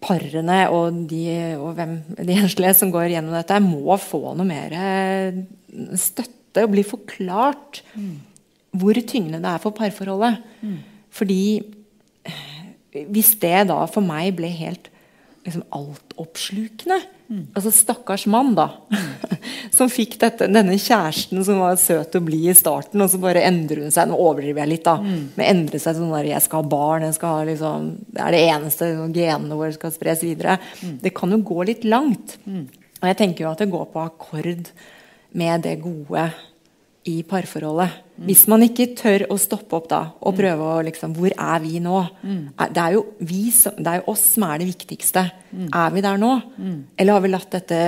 Parene 0.00 0.60
og, 0.72 1.00
de, 1.08 1.24
og 1.60 1.74
hvem, 1.76 1.98
de 2.16 2.36
enslige 2.40 2.76
som 2.76 2.92
går 2.92 3.10
gjennom 3.14 3.36
dette, 3.36 3.56
må 3.64 3.96
få 4.00 4.34
noe 4.36 4.48
mer 4.48 4.76
eh, 4.76 5.40
støtte 6.50 6.66
og 6.66 6.74
bli 6.74 6.84
forklart 6.86 7.82
mm. 7.94 8.14
hvor 8.82 8.94
tyngende 9.00 9.42
det 9.42 9.52
er 9.54 9.62
for 9.62 9.70
parforholdet. 9.70 10.42
Mm. 10.60 10.78
Fordi 11.10 11.42
eh, 12.26 13.06
hvis 13.08 13.36
det 13.40 13.68
da 13.70 13.84
for 13.86 14.02
meg 14.02 14.34
ble 14.38 14.50
helt 14.50 14.90
liksom 15.46 15.64
altoppslukende 15.72 17.00
Mm. 17.30 17.44
Altså 17.54 17.70
Stakkars 17.70 18.24
mann, 18.26 18.56
da. 18.58 18.66
Som 19.76 19.90
fikk 19.92 20.16
dette, 20.18 20.48
denne 20.50 20.74
kjæresten 20.74 21.44
som 21.46 21.60
var 21.62 21.76
søt 21.78 22.16
og 22.18 22.24
blid 22.26 22.48
i 22.50 22.56
starten, 22.58 23.00
og 23.04 23.12
så 23.12 23.20
bare 23.22 23.44
endrer 23.46 23.84
hun 23.84 23.94
seg. 23.94 24.10
Nå 24.10 24.18
overdriver 24.18 24.64
jeg 24.64 24.72
litt, 24.72 24.82
da. 24.88 24.96
Mm. 24.98 25.28
Men 25.36 25.46
endrer 25.46 25.82
seg 25.82 25.94
sånn 25.94 26.10
der 26.10 26.32
jeg 26.32 26.42
skal 26.42 26.64
ha 26.64 26.72
barn, 26.72 27.06
jeg 27.06 27.16
skal 27.20 27.36
ha 27.36 27.44
liksom, 27.46 27.86
det 28.10 28.24
er 28.24 28.34
det 28.34 28.40
eneste, 28.48 28.88
genene 29.14 29.60
våre 29.60 29.76
skal 29.76 29.94
spres 29.94 30.24
videre. 30.26 30.58
Mm. 30.82 30.96
Det 31.04 31.14
kan 31.14 31.36
jo 31.36 31.38
gå 31.52 31.68
litt 31.70 31.86
langt. 31.86 32.34
Og 32.98 33.06
jeg 33.08 33.20
tenker 33.22 33.46
jo 33.46 33.52
at 33.52 33.62
det 33.62 33.70
går 33.70 33.86
på 33.94 34.02
akkord 34.02 34.72
med 35.36 35.66
det 35.66 35.76
gode 35.82 36.28
i 37.08 37.22
parforholdet. 37.24 37.96
Mm. 38.18 38.24
Hvis 38.28 38.42
man 38.52 38.64
ikke 38.64 38.90
tør 38.98 39.24
å 39.32 39.38
stoppe 39.40 39.76
opp 39.78 39.88
da 39.88 40.00
og 40.20 40.34
mm. 40.34 40.36
prøve 40.36 40.68
å 40.68 40.80
liksom 40.84 41.14
Hvor 41.16 41.32
er 41.32 41.62
vi 41.64 41.80
nå? 41.80 42.00
Mm. 42.20 42.42
Det, 42.60 42.82
er 42.82 42.96
jo 42.98 43.04
vi 43.24 43.42
som, 43.56 43.76
det 43.78 43.92
er 43.92 44.02
jo 44.02 44.12
oss 44.12 44.24
som 44.34 44.44
er 44.50 44.60
det 44.60 44.68
viktigste. 44.68 45.24
Mm. 45.50 45.68
Er 45.68 45.94
vi 45.94 46.04
der 46.04 46.20
nå? 46.20 46.32
Mm. 46.60 46.80
Eller 46.96 47.16
har 47.16 47.24
vi 47.24 47.32
latt 47.32 47.54
dette 47.56 47.78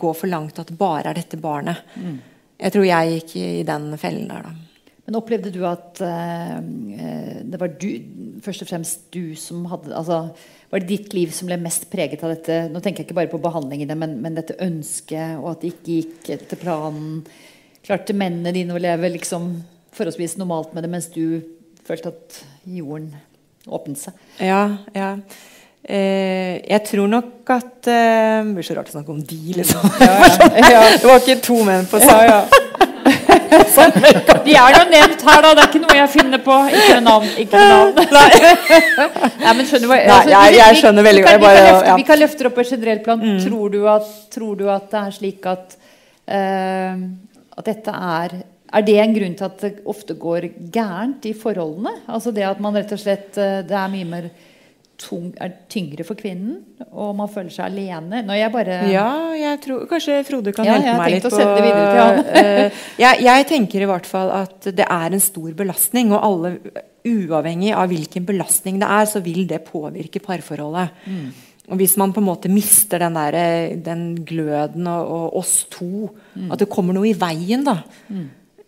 gå 0.00 0.14
for 0.16 0.32
langt 0.32 0.60
at 0.62 0.72
det 0.72 0.78
bare 0.80 1.12
er 1.12 1.20
dette 1.20 1.40
barnet? 1.40 1.84
Mm. 2.00 2.16
Jeg 2.64 2.76
tror 2.76 2.86
jeg 2.88 3.18
gikk 3.18 3.36
i 3.42 3.48
den 3.68 3.90
fellen 4.00 4.30
der, 4.30 4.48
da. 4.48 4.54
Men 5.04 5.18
opplevde 5.18 5.50
du 5.52 5.60
at 5.68 6.00
uh, 6.00 6.56
det 7.44 7.58
var 7.60 7.74
du, 7.76 7.88
først 8.40 8.64
og 8.64 8.70
fremst 8.70 9.02
du 9.12 9.34
som 9.36 9.66
hadde 9.68 9.92
altså, 9.92 10.22
Var 10.74 10.82
det 10.82 10.90
ditt 10.90 11.12
liv 11.14 11.30
som 11.30 11.46
ble 11.46 11.54
mest 11.62 11.84
preget 11.86 12.24
av 12.26 12.32
dette? 12.32 12.64
Nå 12.66 12.80
tenker 12.82 13.04
jeg 13.04 13.06
ikke 13.06 13.16
bare 13.20 13.30
på 13.30 13.38
behandlingene, 13.38 13.94
men, 13.94 14.16
men 14.18 14.34
dette 14.34 14.56
ønsket, 14.58 15.36
og 15.38 15.52
at 15.52 15.60
det 15.62 15.70
ikke 15.70 15.98
gikk 16.00 16.30
etter 16.34 16.58
planen 16.58 17.20
klarte 17.84 18.16
mennene 18.16 18.50
dine 18.56 18.74
å 18.74 18.80
leve 18.82 19.12
liksom 19.12 19.52
forholdsvis 19.94 20.34
normalt 20.40 20.74
med 20.74 20.82
det, 20.82 20.90
mens 20.90 21.06
du 21.14 21.44
følte 21.86 22.10
at 22.10 22.40
jorden 22.66 23.12
åpnet 23.70 24.00
seg? 24.02 24.18
Ja, 24.42 24.64
ja. 24.96 25.12
Eh, 25.84 26.58
jeg 26.64 26.80
tror 26.88 27.10
nok 27.12 27.50
at 27.52 27.86
eh, 27.92 28.38
Det 28.40 28.54
blir 28.56 28.64
så 28.64 28.74
rart 28.78 28.88
å 28.88 28.94
snakke 28.96 29.12
om 29.12 29.20
de, 29.20 29.40
liksom. 29.60 29.84
Ja, 30.00 30.14
ja. 30.58 30.84
det 30.98 31.04
var 31.06 31.20
ikke 31.20 31.42
to 31.44 31.58
menn 31.68 31.86
på 31.86 32.02
samme 32.02 32.72
De 34.46 34.54
er 34.60 34.76
jo 34.76 34.82
nevnt 34.92 35.26
her, 35.28 35.44
da. 35.44 35.52
Det 35.54 35.62
er 35.64 35.68
ikke 35.70 35.82
noe 35.82 35.98
jeg 35.98 36.12
finner 36.14 36.42
på. 36.44 36.56
Ikke 36.80 37.00
navn. 37.04 37.28
Ikke 37.40 37.60
navn. 37.60 38.00
Nei, 39.44 39.52
men 39.58 39.68
skjønner 39.68 39.94
altså, 39.98 40.32
jeg, 40.32 40.56
jeg, 40.60 40.80
skjønner 40.80 41.06
veldig 41.08 41.26
godt. 41.26 41.44
Vi, 41.44 41.52
vi, 41.58 41.98
vi, 42.00 42.08
kan 42.08 42.20
løfte 42.22 42.48
opp 42.50 42.58
på 42.58 42.66
generelt 42.70 43.04
plan. 43.06 43.22
Mm. 43.22 43.38
Tror, 43.44 43.68
du 43.74 43.78
at, 43.90 44.10
tror, 44.34 44.56
du 44.58 44.66
at, 44.72 44.90
det 44.92 45.04
er 45.04 45.14
slik 45.18 45.46
at 45.50 45.78
uh, 45.78 47.06
at 47.54 47.70
dette 47.70 47.94
er 47.94 48.42
er 48.74 48.82
det 48.82 48.96
en 48.98 49.12
grunn 49.14 49.36
til 49.38 49.46
at 49.46 49.60
det 49.62 49.72
ofte 49.90 50.16
går 50.18 50.48
gærent 50.74 51.26
i 51.28 51.34
forholdene? 51.38 51.92
Altså 52.10 52.32
det 52.34 52.46
at 52.48 52.62
man 52.62 52.74
rett 52.74 52.90
og 52.94 52.98
slett 52.98 53.38
eh, 53.38 53.60
Det 53.66 53.76
er 53.78 53.92
mye 53.92 54.08
mer 54.08 54.26
tung, 55.00 55.30
er 55.42 55.52
tyngre 55.70 56.06
for 56.06 56.18
kvinnen, 56.18 56.60
og 56.92 57.14
man 57.18 57.30
føler 57.32 57.52
seg 57.52 57.66
alene. 57.66 58.22
Når 58.26 58.40
jeg 58.40 58.54
bare 58.54 58.80
Ja, 58.92 59.10
jeg 59.38 59.60
tror 59.64 59.86
kanskje 59.90 60.20
Frode 60.28 60.54
kan 60.56 60.68
ja, 60.68 60.78
hjelpe 60.78 60.96
meg 61.02 61.16
litt 61.16 61.28
på 61.28 61.38
uh, 61.40 62.82
jeg, 63.02 63.22
jeg, 63.26 63.46
tenker 63.50 63.84
i 63.84 63.88
hvert 63.90 64.08
fall 64.08 64.32
at 64.42 64.70
det 64.74 64.86
er 64.86 65.16
en 65.16 65.22
stor 65.22 65.54
belastning, 65.58 66.14
og 66.14 66.26
alle 66.26 66.56
Uavhengig 67.04 67.74
av 67.76 67.90
hvilken 67.90 68.24
belastning 68.24 68.78
det 68.80 68.86
er, 68.88 69.04
så 69.04 69.20
vil 69.20 69.42
det 69.44 69.58
påvirke 69.66 70.22
parforholdet. 70.24 71.02
Mm. 71.04 71.26
Og 71.68 71.80
hvis 71.80 71.98
man 72.00 72.14
på 72.16 72.22
en 72.22 72.28
måte 72.30 72.48
mister 72.52 73.02
den, 73.02 73.18
der, 73.18 73.76
den 73.84 74.06
gløden 74.24 74.88
og, 74.88 75.10
og, 75.12 75.26
oss 75.42 75.66
to 75.72 76.08
mm. 76.08 76.48
At 76.48 76.60
det 76.60 76.70
kommer 76.72 76.96
noe 76.96 77.10
i 77.10 77.16
veien, 77.16 77.64
da. 77.64 77.78
Mm. 78.08 78.24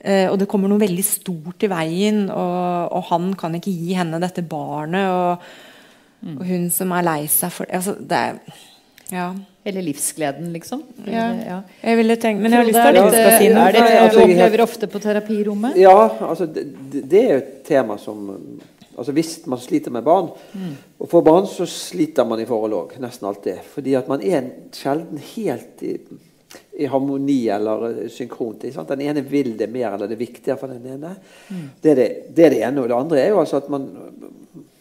Eh, 0.07 0.27
og 0.31 0.37
det 0.41 0.49
kommer 0.53 0.71
noe 0.71 0.81
veldig 0.81 1.05
stort 1.05 1.65
i 1.67 1.71
veien, 1.73 2.27
og, 2.29 2.93
og, 2.93 3.07
han 3.11 3.33
kan 3.39 3.57
ikke 3.59 3.73
gi 3.73 3.97
henne 3.97 4.21
dette 4.23 4.45
barnet. 4.47 5.09
Og, 5.11 5.49
mm. 6.20 6.38
og 6.38 6.46
hun 6.48 6.70
som 6.74 6.94
er 6.96 7.07
lei 7.07 7.20
seg 7.31 7.52
for 7.55 7.70
altså, 7.72 7.96
det. 8.00 8.22
Er, 8.22 8.64
ja. 9.14 9.29
Eller 9.66 9.83
livsgleden, 9.83 10.52
liksom. 10.55 10.83
Ja. 11.07 11.26
ja. 11.35 11.59
Jeg 11.83 11.98
ville 11.98 12.16
tenkt, 12.22 12.42
Men 12.42 12.55
jeg 12.55 12.61
har 12.61 12.68
lyst 12.68 12.79
til 12.79 13.00
å 13.02 13.35
si 13.35 13.48
noe. 13.50 13.66
Er 13.66 13.74
det 13.74 13.83
noe 13.83 14.09
du 14.14 14.20
opplever 14.22 14.62
ofte 14.62 14.88
på 14.90 15.02
terapirommet? 15.02 15.79
Ja, 15.83 15.96
altså 16.22 16.46
det, 16.46 16.68
det 16.94 17.22
er 17.22 17.33
jo 17.33 17.42
et 17.42 17.52
tema 17.66 17.98
som 17.98 18.24
Altså 18.96 19.12
Hvis 19.12 19.35
man 19.44 19.61
sliter 19.61 19.92
med 19.92 20.07
barn, 20.07 20.31
mm. 20.57 20.76
og 21.05 21.09
for 21.11 21.20
barn, 21.20 21.44
så 21.50 21.66
sliter 21.68 22.24
man 22.24 22.40
i 22.40 22.46
forhold 22.48 22.72
òg. 22.72 22.94
Nesten 23.02 23.29
alltid. 23.29 23.59
Fordi 23.74 23.92
at 23.98 24.09
man 24.09 24.22
er 24.24 24.46
sjelden 24.72 25.20
helt 25.35 25.83
i, 25.85 25.98
i 26.81 26.88
harmoni 26.88 27.42
eller 27.52 28.07
synkront. 28.09 28.64
Den 28.64 29.02
ene 29.05 29.20
vil 29.20 29.52
det 29.59 29.68
mer, 29.68 29.90
eller 29.90 30.09
det 30.09 30.16
er 30.16 30.22
viktigere 30.22 30.57
for 30.62 30.72
den 30.72 30.94
ene. 30.94 31.12
Mm. 31.50 31.66
Det, 31.83 31.90
er 31.92 32.00
det, 32.00 32.09
det, 32.31 32.46
er 32.46 32.57
det, 32.57 32.62
ene. 32.70 32.87
Og 32.87 32.88
det 32.88 32.96
andre 32.96 33.20
er 33.20 33.35
jo 33.35 33.42
altså 33.42 33.61
at 33.61 33.68
man 33.74 33.85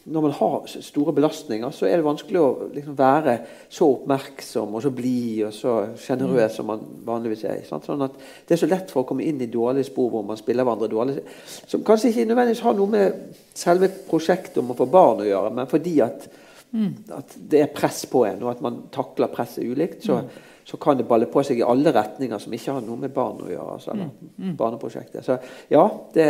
når 0.05 0.21
man 0.21 0.33
har 0.37 0.67
store 0.69 1.13
belastninger, 1.17 1.71
så 1.73 1.87
er 1.89 1.97
det 1.97 2.05
vanskelig 2.05 2.37
å 2.37 2.49
liksom 2.75 2.97
være 2.97 3.33
så 3.73 3.87
oppmerksom 3.89 4.75
og 4.77 4.83
så 4.85 4.91
blid 4.93 5.47
og 5.47 5.53
så 5.55 5.71
sjenerøs 5.97 6.59
som 6.59 6.67
man 6.69 6.83
vanligvis 7.07 7.45
er. 7.49 7.63
Sånn 7.65 8.05
at 8.05 8.19
Det 8.45 8.53
er 8.53 8.61
så 8.61 8.69
lett 8.69 8.93
for 8.93 9.01
å 9.01 9.07
komme 9.09 9.25
inn 9.25 9.41
i 9.41 9.49
dårlige 9.49 9.89
spor 9.89 10.11
hvor 10.13 10.27
man 10.27 10.37
spiller 10.37 10.67
hverandre 10.67 10.91
dårlig. 10.91 11.23
Som 11.65 11.81
kanskje 11.87 12.11
ikke 12.11 12.27
nødvendigvis 12.29 12.61
har 12.67 12.77
noe 12.77 12.91
med 12.93 13.39
selve 13.57 13.89
prosjektet 14.05 14.59
om 14.61 14.69
å 14.75 14.77
få 14.77 14.85
barn 14.93 15.23
å 15.23 15.29
gjøre, 15.31 15.55
men 15.57 15.71
fordi 15.73 15.95
at, 16.05 16.29
mm. 16.69 16.91
at 17.17 17.35
det 17.55 17.63
er 17.63 17.73
press 17.73 18.03
på 18.11 18.27
en, 18.29 18.45
og 18.45 18.53
at 18.53 18.61
man 18.61 18.83
takler 18.93 19.33
presset 19.33 19.65
ulikt. 19.65 20.05
så, 20.05 20.19
mm. 20.21 20.53
så 20.69 20.81
kan 20.85 21.01
det 21.01 21.07
balle 21.09 21.31
på 21.33 21.41
seg 21.41 21.63
i 21.63 21.65
alle 21.65 21.95
retninger 21.95 22.45
som 22.45 22.53
ikke 22.53 22.77
har 22.77 22.85
noe 22.85 23.01
med 23.07 23.17
barn 23.17 23.41
å 23.41 23.49
gjøre. 23.49 23.79
Altså, 23.79 23.97
eller 23.97 24.13
mm. 24.13 24.31
mm. 24.37 24.55
barneprosjektet. 24.61 25.25
Så 25.25 25.41
ja, 25.73 25.89
det, 26.13 26.29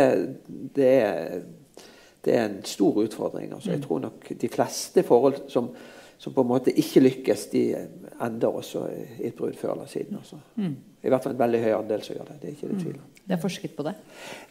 det 0.80 0.92
er 0.96 1.40
det 2.26 2.34
er 2.34 2.48
en 2.48 2.58
stor 2.66 3.02
utfordring. 3.04 3.52
Altså, 3.54 3.70
jeg 3.70 3.78
mm. 3.78 3.84
tror 3.86 3.98
nok 4.02 4.32
de 4.40 4.48
fleste 4.50 5.02
forhold 5.06 5.44
som, 5.48 5.68
som, 6.18 6.32
på 6.34 6.42
en 6.42 6.48
måte 6.50 6.74
ikke 6.74 7.00
lykkes, 7.04 7.46
de 7.52 7.62
ender 8.26 8.48
også 8.48 8.86
i 8.90 9.28
et 9.28 9.34
brudd 9.34 9.54
før 9.54 9.76
eller 9.76 9.86
siden. 9.90 10.18
Altså. 10.18 10.40
Mm. 10.56 10.74
I 11.06 11.12
hvert 11.12 11.22
fall 11.22 11.36
en 11.36 11.38
veldig 11.38 11.60
høy 11.62 11.74
andel 11.76 12.02
som 12.02 12.16
gjør 12.16 12.32
det. 12.32 12.40
Det 12.42 12.48
er 12.48 12.56
ikke 12.56 12.70
det 12.70 12.78
mm. 12.78 12.80
tvil 12.82 12.96
om. 12.96 13.12
Det 13.26 13.34
er 13.34 13.42
forsket 13.42 13.76
på 13.76 13.84
det? 13.86 13.92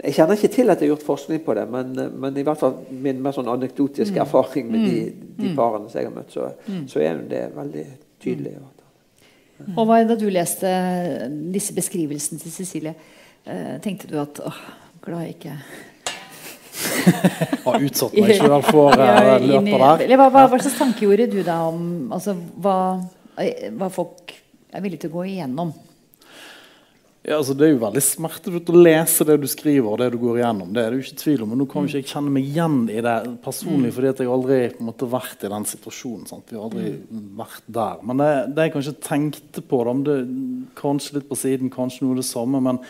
Jeg 0.03 0.15
kjenner 0.17 0.39
ikke 0.39 0.51
til 0.53 0.71
at 0.71 0.79
det 0.79 0.87
er 0.87 0.91
gjort 0.91 1.03
forskning 1.07 1.43
på 1.43 1.55
det, 1.55 1.65
men, 1.71 1.91
men 2.19 2.37
i 2.39 2.45
hvert 2.47 2.59
fall 2.59 2.77
min 2.91 3.19
mer 3.23 3.35
sånn 3.35 3.51
anekdotiske 3.51 4.15
mm. 4.15 4.23
erfaring 4.23 4.71
med 4.71 4.87
de, 4.87 5.03
de, 5.39 5.51
parene 5.55 5.91
som 5.91 5.99
jeg 5.99 6.09
har 6.09 6.15
møtt, 6.15 6.31
så, 6.35 6.49
så 6.91 7.03
er 7.03 7.21
det 7.31 7.43
veldig 7.55 7.85
tydelig. 8.23 8.55
Og 9.75 9.83
hva 9.87 10.01
Da 10.07 10.17
du 10.19 10.27
leste 10.27 10.71
disse 11.55 11.75
beskrivelsene 11.75 12.39
til 12.39 12.51
Cecilie, 12.51 12.95
eh, 13.47 13.75
tenkte 13.83 14.11
du 14.11 14.17
at 14.19 14.43
åh, 14.43 14.59
glad 15.05 15.23
jeg 15.23 15.37
ikke 15.37 15.57
har 17.65 17.87
utsatt 17.87 18.13
meg 18.17 18.35
sjøl 18.37 18.61
for 18.73 18.93
uh, 18.93 19.33
løpet 19.41 19.73
der. 19.73 20.15
Hva, 20.19 20.29
hva, 20.29 20.45
hva, 20.51 20.59
slags 20.59 20.77
tanke 20.79 21.07
gjorde 21.07 21.29
du 21.31 21.41
da 21.45 21.61
om 21.69 22.13
altså, 22.15 22.35
hva, 22.61 22.77
hva, 23.35 23.89
folk 23.93 24.35
er 24.75 24.85
villige 24.85 25.05
til 25.05 25.13
å 25.13 25.17
gå 25.19 25.27
igjennom? 25.33 25.73
Ja, 27.25 27.39
altså, 27.39 27.55
det 27.57 27.65
er 27.65 27.71
jo 27.73 27.81
veldig 27.81 28.01
smertefullt 28.05 28.67
å 28.69 28.81
lese 28.85 29.25
det 29.25 29.39
du 29.41 29.47
skriver 29.49 29.89
og 29.89 29.97
det 29.97 30.11
du 30.13 30.19
går 30.21 30.43
igjennom. 30.43 30.69
det 30.75 30.83
er 30.83 30.91
det 30.93 30.99
jo 30.99 31.05
ikke 31.07 31.21
tvil 31.23 31.45
om, 31.45 31.49
Men 31.49 31.63
nå 31.63 31.65
kan 31.71 31.87
ikke 31.87 32.01
jeg 32.03 32.09
kjenne 32.11 32.33
meg 32.35 32.49
igjen 32.51 32.75
i 32.93 32.99
det 33.01 33.15
personlig, 33.41 33.89
mm. 33.89 33.95
fordi 33.95 34.11
jeg 34.11 34.33
aldri 34.35 34.59
har 34.77 35.13
vært 35.15 35.45
i 35.45 35.51
den 35.55 35.65
situasjonen. 35.71 36.27
Sant? 36.29 36.45
Vi 36.51 36.59
har 36.59 36.67
aldri 36.67 36.91
mm. 36.99 37.23
vært 37.39 37.71
der. 37.79 38.03
Men 38.05 38.21
det, 38.21 38.31
det, 38.51 38.67
jeg 38.67 38.75
kanskje 38.75 38.99
tenkte 39.07 39.65
på, 39.65 39.81
da, 39.87 39.95
det, 40.05 40.19
kanskje 40.77 41.17
litt 41.17 41.31
på 41.31 41.39
siden, 41.39 41.73
kanskje 41.73 42.05
noe 42.05 42.13
av 42.13 42.21
det 42.21 42.27
samme 42.29 42.61
men 42.69 42.83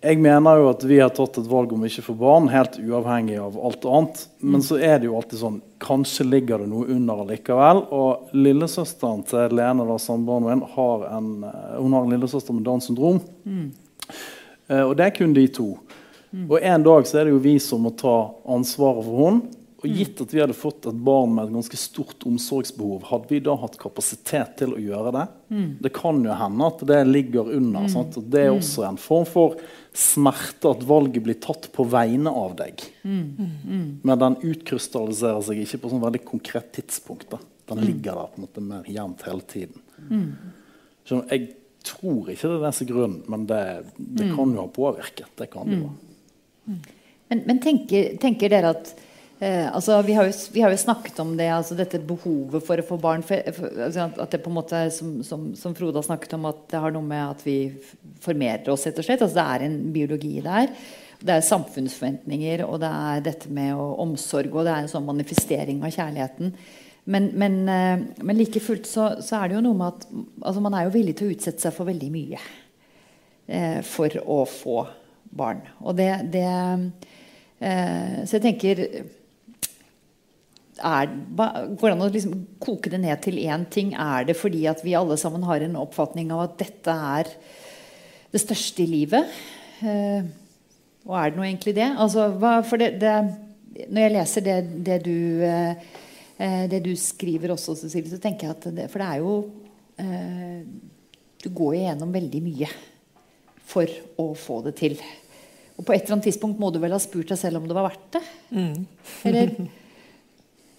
Jeg 0.00 0.16
mener 0.16 0.56
jo 0.56 0.68
at 0.70 0.84
vi 0.88 0.96
har 0.96 1.10
tatt 1.12 1.36
et 1.36 1.48
valg 1.50 1.74
om 1.76 1.82
ikke 1.84 2.00
å 2.00 2.06
få 2.06 2.14
barn, 2.16 2.46
helt 2.48 2.78
uavhengig 2.80 3.36
av 3.36 3.58
alt 3.60 3.84
annet. 3.84 4.22
Men 4.40 4.62
så 4.64 4.78
er 4.80 4.96
det 5.00 5.10
jo 5.10 5.18
alltid 5.18 5.42
sånn 5.42 5.60
Kanskje 5.80 6.26
ligger 6.28 6.60
det 6.60 6.68
noe 6.68 6.88
under 6.92 7.22
likevel. 7.28 7.82
Og 7.96 8.32
lillesøsteren 8.36 9.22
til 9.28 9.54
Lene, 9.56 9.84
da, 9.88 9.98
samboeren 10.00 10.48
min, 10.48 10.64
har 10.74 11.06
en, 11.16 11.30
eh, 11.44 11.76
hun 11.78 11.96
har 11.96 12.04
en 12.04 12.12
lillesøster 12.12 12.56
med 12.56 12.64
Downs 12.68 12.88
syndrom. 12.88 13.20
Eh, 14.68 14.82
og 14.82 14.96
det 14.96 15.06
er 15.06 15.16
kun 15.16 15.32
de 15.36 15.46
to. 15.48 15.70
Og 16.46 16.58
en 16.62 16.84
dag 16.84 17.08
så 17.08 17.18
er 17.18 17.26
det 17.26 17.32
jo 17.34 17.42
vi 17.42 17.56
som 17.58 17.80
må 17.82 17.90
ta 17.96 18.34
ansvaret 18.46 19.04
for 19.04 19.24
henne. 19.24 19.56
Og 19.80 19.88
gitt 19.88 20.20
at 20.20 20.32
vi 20.34 20.40
hadde 20.42 20.56
fått 20.56 20.84
et 20.90 20.96
barn 21.08 21.32
med 21.32 21.46
et 21.48 21.54
ganske 21.56 21.78
stort 21.80 22.26
omsorgsbehov, 22.28 23.06
hadde 23.08 23.30
vi 23.30 23.38
da 23.40 23.54
hatt 23.56 23.78
kapasitet 23.80 24.58
til 24.60 24.74
å 24.76 24.80
gjøre 24.80 25.12
det? 25.16 25.26
Det 25.86 25.92
kan 25.96 26.20
jo 26.20 26.36
hende 26.36 26.66
at 26.68 26.82
det 26.90 26.98
ligger 27.08 27.48
under. 27.56 27.88
sant? 27.88 28.18
Og 28.20 28.26
det 28.28 28.42
er 28.44 28.52
også 28.52 28.84
en 28.84 29.00
form 29.00 29.24
for 29.24 29.56
smerte 29.96 30.70
at 30.70 30.82
valget 30.86 31.24
blir 31.26 31.38
tatt 31.42 31.68
på 31.74 31.84
vegne 31.90 32.30
av 32.30 32.54
deg. 32.58 32.82
Men 33.02 34.22
den 34.22 34.38
utkrystalliserer 34.52 35.42
seg 35.46 35.62
ikke 35.64 35.82
på 35.82 35.92
sånn 35.92 36.04
veldig 36.04 36.22
konkret 36.28 36.70
tidspunkt. 36.76 37.30
da. 37.32 37.40
Den 37.70 37.82
ligger 37.86 38.18
der 38.18 38.30
på 38.30 38.40
en 38.40 38.46
måte 38.46 38.64
mer 38.64 38.86
jevnt 38.90 39.26
hele 39.26 39.46
tiden. 39.50 39.82
Så 41.06 41.22
jeg 41.30 41.50
tror 41.86 42.30
ikke 42.30 42.48
det 42.48 42.56
er 42.58 42.64
det 42.66 42.72
som 42.76 42.86
er 42.86 42.92
grunnen, 42.92 43.20
men 43.30 43.46
det, 43.50 43.62
det 43.98 44.30
kan 44.34 44.54
jo 44.54 44.64
ha 44.64 44.70
påvirket. 44.74 45.30
Det 45.38 45.50
kan 45.52 45.70
det 45.70 45.80
jo. 45.80 45.92
Men, 47.30 47.44
men 47.46 47.60
tenker, 47.62 48.16
tenker 48.20 48.50
dere 48.52 48.74
at 48.74 48.90
eh, 49.40 49.66
altså 49.66 49.98
vi, 50.06 50.14
har 50.16 50.28
jo, 50.28 50.36
vi 50.54 50.62
har 50.64 50.72
jo 50.72 50.80
snakket 50.80 51.20
om 51.24 51.34
det, 51.38 51.48
altså 51.52 51.76
dette 51.78 52.00
behovet 52.04 52.64
for 52.66 52.80
å 52.80 52.86
få 52.86 52.98
barn. 53.00 53.24
For, 53.26 53.52
for, 53.56 53.76
altså 53.88 54.08
at 54.08 54.34
det 54.34 54.42
på 54.44 54.52
en 54.52 54.58
måte, 54.60 54.82
som, 54.94 55.18
som, 55.26 55.50
som 55.58 55.76
Frode 55.76 55.98
har 55.98 56.06
snakket 56.06 56.36
om, 56.38 56.48
at 56.50 56.66
det 56.72 56.82
har 56.84 56.94
noe 56.94 57.06
med 57.06 57.24
at 57.24 57.44
vi 57.46 57.58
formerer 58.24 58.72
oss. 58.72 58.86
altså 58.90 59.30
Det 59.34 59.46
er 59.46 59.66
en 59.66 59.80
biologi 59.94 60.36
der. 60.44 60.72
Det 61.20 61.34
er 61.34 61.44
samfunnsforventninger, 61.44 62.62
og 62.64 62.78
det 62.80 62.88
er 62.88 63.26
dette 63.26 63.50
med 63.52 63.74
å, 63.76 63.90
omsorg. 64.06 64.54
Og 64.54 64.64
det 64.64 64.72
er 64.72 64.86
en 64.86 64.92
sånn 64.92 65.08
manifestering 65.08 65.82
av 65.84 65.92
kjærligheten. 65.92 66.54
Men, 67.10 67.28
men, 67.34 67.60
eh, 67.68 68.06
men 68.22 68.38
like 68.38 68.60
fullt 68.62 68.88
så, 68.88 69.10
så, 69.24 69.40
er 69.40 69.50
det 69.50 69.58
jo 69.58 69.64
noe 69.64 69.76
med 69.76 69.88
at 69.88 70.04
altså 70.46 70.62
man 70.64 70.76
er 70.76 70.86
jo 70.86 70.94
villig 70.94 71.16
til 71.18 71.30
å 71.30 71.34
utsette 71.34 71.64
seg 71.64 71.74
for 71.74 71.88
veldig 71.88 72.10
mye 72.12 72.40
eh, 73.48 73.80
for 73.86 74.14
å 74.20 74.42
få 74.48 74.82
barn. 75.36 75.62
Og 75.80 75.96
det, 75.98 76.10
det 76.32 76.46
eh, 76.46 78.20
Så 78.24 78.36
jeg 78.36 78.44
tenker 78.44 78.84
er, 80.80 81.10
Går 81.36 81.86
det 81.86 81.94
an 81.94 82.04
å 82.04 82.10
liksom 82.12 82.36
koke 82.62 82.92
det 82.92 83.00
ned 83.02 83.20
til 83.24 83.38
én 83.42 83.66
ting? 83.72 83.92
Er 83.94 84.26
det 84.28 84.38
fordi 84.38 84.64
at 84.70 84.82
vi 84.84 84.96
alle 84.98 85.18
sammen 85.20 85.44
har 85.48 85.62
en 85.64 85.78
oppfatning 85.80 86.32
av 86.34 86.44
at 86.48 86.58
dette 86.62 86.94
er 87.14 87.30
det 88.30 88.42
største 88.42 88.84
i 88.84 88.90
livet? 88.90 89.38
Eh, 89.84 90.26
og 91.08 91.16
er 91.16 91.30
det 91.30 91.40
nå 91.40 91.46
egentlig 91.46 91.74
det? 91.78 91.88
Altså, 92.00 92.28
hva, 92.40 92.58
det, 92.80 92.90
det, 93.00 93.14
når 93.88 94.04
jeg 94.04 94.14
leser 94.16 94.46
det, 94.46 94.58
det 94.86 95.00
du 95.06 95.16
eh, 95.46 95.88
det 96.40 96.80
du 96.84 96.94
skriver 96.96 97.52
også, 97.52 97.76
Cecilie, 97.76 98.08
så 98.08 98.20
tenker 98.20 98.48
jeg 98.48 98.56
at 98.56 98.68
det, 98.72 98.86
For 98.88 99.02
det 99.02 99.08
er 99.08 99.18
jo 99.20 99.34
eh, 100.00 100.62
Du 101.44 101.50
går 101.52 101.74
jo 101.76 101.82
gjennom 101.82 102.14
veldig 102.14 102.40
mye 102.44 102.70
for 103.70 103.90
å 104.18 104.32
få 104.34 104.56
det 104.64 104.72
til. 104.80 104.96
Og 105.78 105.84
på 105.86 105.94
et 105.94 106.02
eller 106.02 106.16
annet 106.16 106.26
tidspunkt 106.26 106.58
må 106.60 106.72
du 106.74 106.80
vel 106.82 106.92
ha 106.92 106.98
spurt 107.00 107.30
deg 107.30 107.38
selv 107.38 107.60
om 107.60 107.68
det 107.68 107.76
var 107.76 107.86
verdt 107.86 108.16
det? 108.16 108.22
Mm. 108.50 108.80
Eller? 109.30 109.52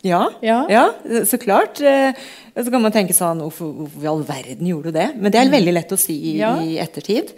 Ja, 0.04 0.30
Ja. 0.42 0.66
ja, 0.70 0.86
så 1.26 1.38
klart. 1.38 1.82
Eh, 1.82 2.14
Så 2.56 2.70
kan 2.72 2.82
man 2.82 2.92
tenke 2.92 3.14
sånn 3.14 3.40
Hvorfor, 3.40 3.72
hvorfor 3.74 4.04
i 4.04 4.08
all 4.08 4.24
verden 4.28 4.68
gjorde 4.68 4.92
du 4.92 4.98
det? 4.98 5.10
Men 5.16 5.32
det 5.32 5.40
er 5.40 5.52
veldig 5.54 5.74
lett 5.74 5.92
å 5.94 5.98
si 5.98 6.16
i, 6.34 6.38
Ja. 6.40 6.56
i 6.60 6.78
ettertid. 6.82 7.32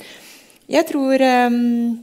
Jeg 0.70 0.88
tror 0.88 1.20
ehm, 1.22 2.00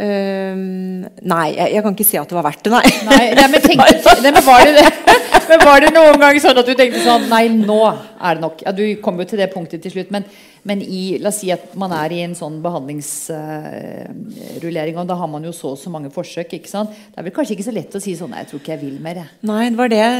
ehm, 0.00 1.04
Nei, 1.22 1.48
jeg, 1.56 1.72
jeg 1.74 1.82
kan 1.84 1.92
ikke 1.96 2.06
si 2.08 2.16
at 2.20 2.28
det 2.30 2.36
var 2.38 2.46
verdt 2.48 2.64
det, 2.64 2.70
nei. 2.72 2.82
Nei, 3.08 3.24
nei, 3.38 3.46
men, 3.52 3.60
tenkte, 3.64 4.12
nei, 4.24 4.32
men, 4.32 4.44
var 4.46 4.60
det, 4.64 4.72
men 5.50 5.58
var 5.66 5.78
det 5.84 5.90
noen 5.94 6.18
gang 6.22 6.36
sånn 6.42 6.58
at 6.62 6.68
du 6.68 6.74
tenkte 6.78 7.00
sånn 7.04 7.24
Nei, 7.32 7.44
nå 7.52 7.80
er 8.22 8.32
det 8.38 8.42
nok. 8.44 8.56
Ja, 8.64 8.70
du 8.76 8.84
kom 9.02 9.16
jo 9.20 9.24
til 9.28 9.38
det 9.42 9.50
punktet 9.52 9.80
til 9.82 9.92
slutt. 9.96 10.10
Men, 10.14 10.22
men 10.68 10.78
i, 10.84 11.02
la 11.18 11.28
oss 11.32 11.40
si 11.42 11.48
at 11.50 11.64
man 11.78 11.90
er 11.96 12.10
i 12.14 12.20
en 12.22 12.34
sånn 12.38 12.60
behandlingsrullering, 12.62 14.96
og 15.02 15.06
da 15.10 15.14
har 15.18 15.28
man 15.30 15.42
jo 15.48 15.52
så 15.56 15.68
og 15.74 15.78
så 15.80 15.88
mange 15.90 16.10
forsøk. 16.14 16.48
ikke 16.54 16.70
sant? 16.70 16.90
Det 17.10 17.18
er 17.18 17.24
vel 17.26 17.34
kanskje 17.34 17.54
ikke 17.56 17.66
så 17.66 17.74
lett 17.74 17.96
å 17.98 18.00
si 18.02 18.14
sånn 18.18 18.30
Nei, 18.32 18.40
jeg 18.44 18.48
tror 18.52 18.60
ikke 18.62 18.74
jeg 18.76 18.82
vil 18.84 18.98
mer. 19.02 19.16
Jeg. 19.24 19.30
Nei, 19.50 19.64
det 19.72 19.78
var 19.80 19.88
det 19.90 19.98
jeg 19.98 20.12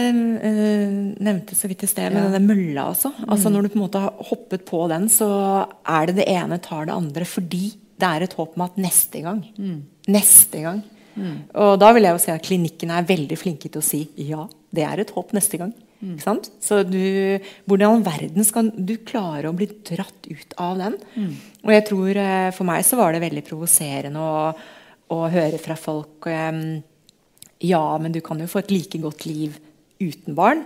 uh, 0.42 0.90
nevnte 1.28 1.54
så 1.58 1.64
vidt 1.70 1.84
i 1.86 1.88
sted, 1.92 2.08
med 2.10 2.18
Ja. 2.18 2.22
denne 2.34 2.48
mølla. 2.50 2.82
Altså. 2.90 3.08
altså 3.28 3.46
Når 3.54 3.60
du 3.62 3.68
på 3.72 3.78
en 3.78 3.86
måte 3.86 4.02
har 4.02 4.12
hoppet 4.32 4.62
på 4.68 4.80
den, 4.90 5.04
så 5.12 5.28
er 5.86 6.02
det 6.10 6.16
det 6.18 6.26
ene 6.34 6.56
tar 6.62 6.82
det 6.90 6.94
andre. 6.98 7.24
Fordi 7.28 7.64
det 8.02 8.08
er 8.08 8.26
et 8.26 8.34
håp 8.38 8.58
om 8.58 8.66
at 8.66 8.80
neste 8.82 9.22
gang 9.22 9.44
Neste 10.10 10.58
gang. 10.64 10.82
Og 11.54 11.76
da 11.78 11.92
vil 11.94 12.06
jeg 12.08 12.16
jo 12.16 12.20
si 12.24 12.30
at 12.34 12.42
klinikkene 12.42 12.98
er 12.98 13.06
veldig 13.06 13.36
flinke 13.38 13.68
til 13.70 13.78
å 13.82 13.84
si 13.86 14.02
ja, 14.26 14.42
det 14.74 14.82
er 14.88 15.02
et 15.04 15.12
håp 15.14 15.30
neste 15.36 15.60
gang. 15.60 15.72
Ikke 16.16 16.24
sant? 16.24 16.48
Så 16.58 16.80
du, 16.82 16.98
hvordan 17.70 18.00
i 18.00 18.06
verden 18.08 18.46
skal 18.48 18.72
du 18.74 18.96
klare 19.06 19.46
å 19.46 19.54
bli 19.54 19.68
dratt 19.86 20.26
ut 20.26 20.56
av 20.58 20.80
den? 20.80 20.96
Og 21.62 21.70
jeg 21.70 21.84
tror 21.86 22.18
eh, 22.18 22.48
for 22.56 22.66
meg 22.66 22.82
så 22.88 22.98
var 22.98 23.14
det 23.14 23.20
veldig 23.22 23.44
provoserende 23.46 24.18
å, 24.18 24.40
å 25.14 25.18
høre 25.30 25.60
fra 25.62 25.76
folk 25.78 26.26
eh, 26.26 26.80
ja, 27.62 27.84
men 28.02 28.10
du 28.10 28.18
kan 28.26 28.40
jo 28.42 28.48
få 28.50 28.64
et 28.64 28.72
like 28.74 28.98
godt 28.98 29.22
liv 29.28 29.60
uten 30.02 30.34
barn. 30.34 30.64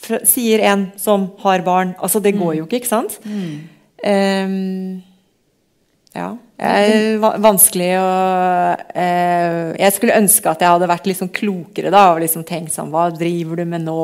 Fra, 0.00 0.18
sier 0.26 0.64
en 0.66 0.88
som 0.98 1.28
har 1.44 1.62
barn. 1.62 1.92
Altså, 2.02 2.18
det 2.24 2.32
går 2.40 2.56
jo 2.56 2.64
ikke, 2.66 2.80
ikke 2.80 2.90
sant? 2.90 3.20
Ehm, 4.02 5.02
ja. 6.10 6.30
Eh, 6.60 7.16
vanskelig 7.40 7.92
å 7.96 8.08
eh, 8.92 9.68
Jeg 9.78 9.94
skulle 9.96 10.16
ønske 10.18 10.50
at 10.50 10.60
jeg 10.60 10.68
hadde 10.68 10.88
vært 10.90 11.06
liksom 11.08 11.30
klokere 11.32 11.92
da, 11.94 12.02
og 12.12 12.18
liksom 12.20 12.42
tenkt 12.44 12.74
sånn 12.74 12.90
Hva 12.92 13.06
driver 13.14 13.62
du 13.62 13.70
med 13.70 13.86
nå? 13.86 14.02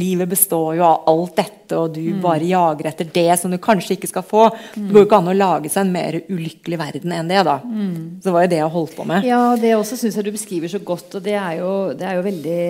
Livet 0.00 0.32
består 0.32 0.72
jo 0.80 0.86
av 0.88 1.04
alt 1.12 1.36
dette, 1.36 1.76
og 1.76 1.92
du 1.94 2.16
bare 2.22 2.48
jager 2.48 2.88
etter 2.90 3.10
det 3.14 3.36
som 3.38 3.52
du 3.52 3.58
kanskje 3.62 3.94
ikke 3.94 4.10
skal 4.10 4.24
få. 4.26 4.46
Det 4.74 4.88
går 4.88 5.04
jo 5.04 5.06
ikke 5.06 5.20
an 5.20 5.30
å 5.30 5.36
lage 5.36 5.70
seg 5.72 5.84
en 5.84 5.92
mer 5.94 6.18
ulykkelig 6.26 6.78
verden 6.80 7.14
enn 7.16 7.30
det, 7.30 7.42
da. 7.46 7.58
Så 7.62 8.26
det 8.26 8.34
var 8.36 8.44
jo 8.44 8.50
det 8.52 8.60
jeg 8.60 8.72
holdt 8.74 8.96
på 8.98 9.06
med. 9.08 9.28
Ja, 9.28 9.42
det 9.60 9.74
også 9.76 9.98
syns 10.00 10.18
jeg 10.18 10.26
du 10.26 10.32
beskriver 10.34 10.72
så 10.72 10.80
godt, 10.84 11.16
og 11.18 11.24
det 11.24 11.36
er 11.40 11.60
jo, 11.60 11.70
det 11.96 12.08
er 12.08 12.18
jo 12.18 12.26
veldig 12.26 12.64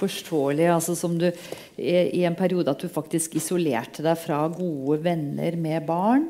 forståelig. 0.00 0.66
Altså 0.74 0.96
som 0.98 1.16
du 1.20 1.28
i, 1.30 2.20
i 2.20 2.24
en 2.28 2.36
periode 2.38 2.74
at 2.74 2.84
du 2.84 2.92
faktisk 2.92 3.38
isolerte 3.40 4.04
deg 4.04 4.18
fra 4.20 4.42
gode 4.52 5.00
venner 5.06 5.60
med 5.60 5.86
barn. 5.88 6.26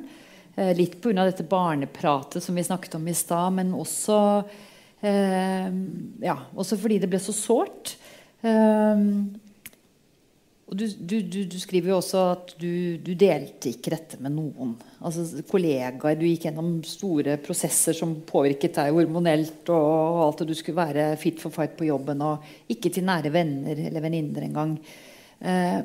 Eh, 0.56 0.74
litt 0.76 1.00
pga. 1.02 1.24
dette 1.24 1.46
barnepratet 1.46 2.42
som 2.42 2.54
vi 2.54 2.64
snakket 2.64 2.94
om 2.94 3.08
i 3.08 3.14
stad, 3.14 3.52
men 3.56 3.74
også 3.74 4.18
eh, 5.02 5.70
Ja, 6.22 6.36
også 6.54 6.78
fordi 6.78 7.00
det 7.02 7.10
ble 7.10 7.22
så 7.22 7.34
sårt. 7.34 7.96
Eh, 8.42 9.02
du, 10.74 10.86
du, 10.86 11.20
du, 11.22 11.44
du 11.44 11.56
skriver 11.60 11.92
jo 11.92 11.98
også 11.98 12.20
at 12.32 12.54
du 12.58 13.10
delte 13.14 13.70
ikke 13.70 13.92
dette 13.92 14.18
med 14.24 14.32
noen. 14.34 14.72
Altså 15.04 15.42
kollegaer. 15.46 16.16
Du 16.18 16.24
gikk 16.26 16.48
gjennom 16.48 16.78
store 16.88 17.36
prosesser 17.44 17.96
som 17.96 18.16
påvirket 18.26 18.78
deg 18.80 18.94
hormonelt. 18.96 19.60
Og, 19.68 19.84
og 19.84 20.22
alt, 20.24 20.42
og 20.42 20.50
du 20.50 20.54
skulle 20.58 20.80
være 20.80 21.10
fit 21.20 21.42
for 21.42 21.54
fight 21.54 21.76
på 21.78 21.86
jobben. 21.90 22.24
Og 22.24 22.72
ikke 22.72 22.90
til 22.94 23.06
nære 23.06 23.32
venner 23.34 23.84
eller 23.86 24.06
venninner 24.06 24.48
engang. 24.48 24.74
Eh, 25.44 25.78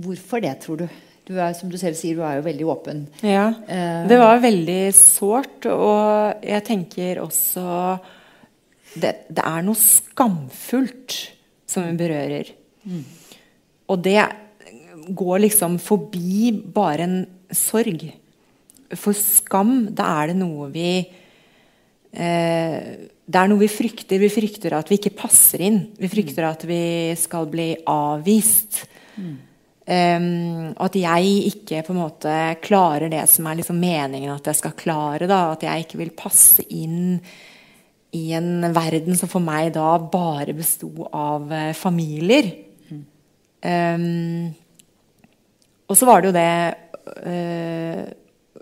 hvorfor 0.00 0.44
det, 0.46 0.56
tror 0.62 0.84
du? 0.84 0.88
Du 1.30 1.36
er, 1.38 1.52
som 1.54 1.70
du 1.70 1.76
selv 1.78 1.94
sier, 1.94 2.16
du 2.18 2.24
er 2.26 2.40
jo 2.40 2.46
veldig 2.48 2.64
åpen. 2.72 3.04
Ja, 3.22 3.52
Eh. 3.70 4.06
det 4.10 4.16
var 4.18 4.40
veldig 4.42 4.80
sårt. 4.98 5.66
Og 5.70 6.42
jeg 6.42 6.64
tenker 6.66 7.20
også 7.22 8.00
det, 8.98 9.12
det 9.30 9.44
er 9.46 9.62
noe 9.62 9.78
skamfullt 9.78 11.14
som 11.70 11.86
vi 11.86 11.94
berører. 12.00 12.50
Og 13.86 14.02
det 14.02 14.18
går 15.14 15.44
liksom 15.46 15.78
forbi 15.78 16.50
bare 16.74 17.06
en 17.06 17.16
sorg. 17.54 18.08
For 18.98 19.14
skam, 19.14 19.84
da 19.94 20.08
er 20.24 20.32
det 20.32 20.36
noe 20.40 20.66
vi 20.74 20.88
eh, 22.12 22.78
Det 23.30 23.38
er 23.38 23.46
noe 23.52 23.62
vi 23.62 23.68
frykter. 23.70 24.18
Vi 24.18 24.32
frykter 24.34 24.74
at 24.74 24.90
vi 24.90 24.98
ikke 24.98 25.14
passer 25.14 25.62
inn. 25.62 25.78
Vi 25.94 26.10
frykter 26.10 26.48
at 26.48 26.64
vi 26.66 27.14
skal 27.14 27.46
bli 27.46 27.76
avvist. 27.86 28.80
Um, 29.90 30.70
at 30.78 30.94
jeg 30.94 31.46
ikke 31.48 31.80
på 31.82 31.90
en 31.90 31.98
måte 32.04 32.32
klarer 32.62 33.10
det 33.10 33.24
som 33.26 33.48
er 33.50 33.56
liksom 33.58 33.80
meningen 33.82 34.30
at 34.30 34.46
jeg 34.46 34.60
skal 34.60 34.76
klare. 34.78 35.26
Da. 35.26 35.48
At 35.56 35.64
jeg 35.66 35.86
ikke 35.86 35.98
vil 35.98 36.12
passe 36.14 36.62
inn 36.70 37.16
i 38.14 38.22
en 38.38 38.68
verden 38.74 39.18
som 39.18 39.30
for 39.30 39.42
meg 39.42 39.72
da 39.74 39.96
bare 39.98 40.54
besto 40.54 41.08
av 41.10 41.50
uh, 41.50 41.72
familier. 41.74 42.52
Um, 43.60 44.52
og 45.90 45.98
så 45.98 46.06
var 46.08 46.22
det 46.22 46.30
jo 46.30 46.36
det 46.38 46.52
uh, 47.26 48.04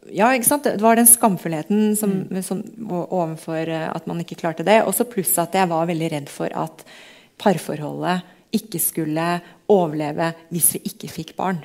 Ja, 0.08 0.30
ikke 0.32 0.48
sant? 0.48 0.64
Det 0.64 0.80
var 0.80 0.96
den 0.96 1.06
skamfullheten 1.06 1.92
som, 2.00 2.16
som, 2.40 2.64
overfor 2.88 3.68
eh, 3.68 3.84
at 3.92 4.06
man 4.08 4.22
ikke 4.24 4.38
klarte 4.40 4.64
det. 4.64 4.78
Og 4.88 4.96
så 4.96 5.04
pluss 5.04 5.34
at 5.36 5.52
jeg 5.52 5.68
var 5.68 5.84
veldig 5.90 6.08
redd 6.14 6.32
for 6.32 6.48
at 6.56 6.86
parforholdet 7.36 8.24
ikke 8.52 8.80
skulle 8.80 9.24
overleve 9.68 10.30
hvis 10.50 10.70
vi 10.76 10.80
ikke 10.88 11.08
fikk 11.12 11.34
barn. 11.36 11.58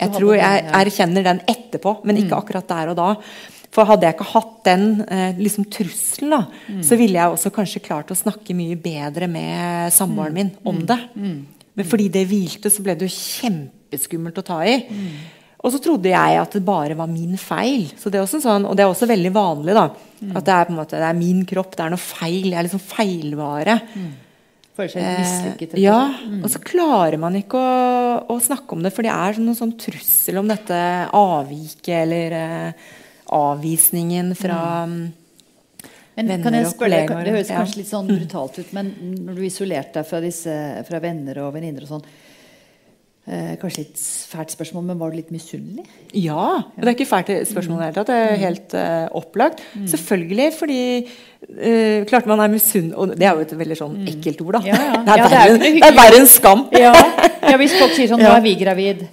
Jeg 0.00 0.08
hadde 0.08 0.18
tror 0.18 0.36
jeg 0.38 0.62
erkjenner 0.80 1.22
den 1.26 1.40
etterpå, 1.46 1.98
men 2.04 2.16
ikke 2.16 2.38
akkurat 2.38 2.68
der 2.68 2.92
og 2.92 2.96
da. 2.96 3.08
For 3.72 3.84
hadde 3.88 4.04
jeg 4.04 4.14
ikke 4.18 4.30
hatt 4.34 4.64
den 4.64 4.86
eh, 5.08 5.34
liksom 5.40 5.64
trusselen, 5.72 6.30
da, 6.30 6.42
så 6.84 6.96
ville 7.00 7.16
jeg 7.16 7.32
også 7.32 7.50
kanskje 7.52 7.80
klart 7.84 8.10
å 8.12 8.16
snakke 8.18 8.52
mye 8.54 8.76
bedre 8.76 9.28
med 9.28 9.92
samboeren 9.92 10.34
min 10.36 10.50
om 10.64 10.82
det. 10.86 10.98
Men 11.74 11.86
fordi 11.88 12.08
det 12.12 12.26
hvilte, 12.28 12.68
så 12.68 12.82
ble 12.84 12.94
det 13.00 13.08
jo 13.08 13.16
kjempeskummelt 13.16 14.38
å 14.38 14.44
ta 14.44 14.58
i. 14.68 14.74
Og 15.62 15.70
så 15.72 15.78
trodde 15.78 16.10
jeg 16.10 16.36
at 16.40 16.52
det 16.52 16.64
bare 16.66 16.96
var 16.98 17.06
min 17.06 17.36
feil. 17.38 17.86
Så 17.96 18.10
det 18.10 18.20
også 18.20 18.40
sånn, 18.42 18.64
og 18.66 18.74
det 18.76 18.82
er 18.84 18.90
også 18.90 19.06
veldig 19.08 19.30
vanlig. 19.32 19.72
da, 19.78 19.84
At 20.34 20.44
det 20.44 20.52
er 20.52 20.64
på 20.66 20.72
en 20.74 20.80
måte, 20.80 20.98
det 20.98 21.06
er 21.08 21.14
min 21.14 21.44
kropp, 21.46 21.76
det 21.76 21.84
er 21.86 21.90
noe 21.94 22.02
feil. 22.02 22.50
Jeg 22.50 22.58
er 22.58 22.66
liksom 22.66 22.82
feilvare. 22.82 23.76
Føler 24.72 24.92
seg 24.94 25.04
mislykket. 25.04 25.74
Eh, 25.76 25.84
ja, 25.84 25.98
og 26.40 26.48
så 26.48 26.60
klarer 26.64 27.18
man 27.20 27.36
ikke 27.36 27.60
å, 27.60 27.72
å 28.32 28.36
snakke 28.40 28.76
om 28.76 28.84
det, 28.84 28.92
for 28.96 29.04
det 29.04 29.12
er 29.12 29.40
noen 29.42 29.58
sånn 29.58 29.74
trussel 29.80 30.40
om 30.40 30.48
dette 30.48 30.78
avviket 31.12 31.92
eller 31.98 32.36
eh, 32.38 32.86
avvisningen 33.36 34.32
fra 34.38 34.62
mm. 34.88 35.02
Men 36.12 36.28
venner 36.28 36.44
kan 36.44 36.56
jeg 36.56 36.66
og 36.66 36.74
spørre 36.74 36.92
deg, 36.92 37.06
kollegaer, 37.08 37.24
Det 37.24 37.32
høres 37.32 37.50
ja. 37.50 37.60
kanskje 37.62 37.78
litt 37.78 37.88
sånn 37.88 38.08
brutalt 38.10 38.58
ut, 38.60 38.72
men 38.76 38.90
når 39.24 39.38
du 39.38 39.44
isolerte 39.46 39.96
deg 39.96 40.08
fra, 40.10 40.18
disse, 40.20 40.56
fra 40.84 41.00
venner 41.00 41.40
og 41.40 41.54
venninner 41.54 41.86
og 41.86 41.94
sånn 41.94 42.04
eh, 43.26 43.54
Kanskje 43.60 43.84
litt 43.84 44.00
fælt 44.32 44.54
spørsmål, 44.54 44.84
men 44.90 44.98
var 45.00 45.12
du 45.12 45.18
litt 45.20 45.30
misunnelig? 45.34 45.84
Ja. 46.14 46.62
Det 46.76 46.88
er 46.88 46.94
ikke 46.96 47.08
fælt 47.10 47.32
spørsmål 47.50 47.78
i 47.78 47.80
det 47.82 47.88
hele 47.90 47.98
tatt. 48.00 48.10
Det 48.12 48.18
er 48.18 48.42
helt 48.42 48.76
eh, 48.78 49.06
opplagt. 49.22 49.62
Selvfølgelig, 49.94 50.50
fordi 50.58 50.80
eh, 51.58 52.04
klart 52.10 52.26
man 52.30 52.40
er 52.40 52.52
misunnelig 52.52 52.96
Og 52.98 53.16
det 53.16 53.26
er 53.28 53.34
jo 53.38 53.46
et 53.46 53.56
veldig 53.62 53.78
sånn 53.78 53.96
ekkelt 54.12 54.44
ord, 54.46 54.60
da. 54.60 54.62
Ja, 54.72 54.82
ja. 54.90 55.00
Det, 55.06 55.16
er 55.16 55.24
er 55.24 55.34
verre, 55.34 55.72
ja, 55.72 55.90
det 55.90 56.06
er 56.06 56.18
enn 56.20 56.30
skam. 56.30 56.66
Ja, 56.76 57.56
hvis 57.58 57.74
folk 57.78 57.96
sier 57.96 58.12
sånn 58.12 58.22
'Nå 58.22 58.30
er 58.36 58.44
vi 58.44 58.56
gravid'. 58.60 59.04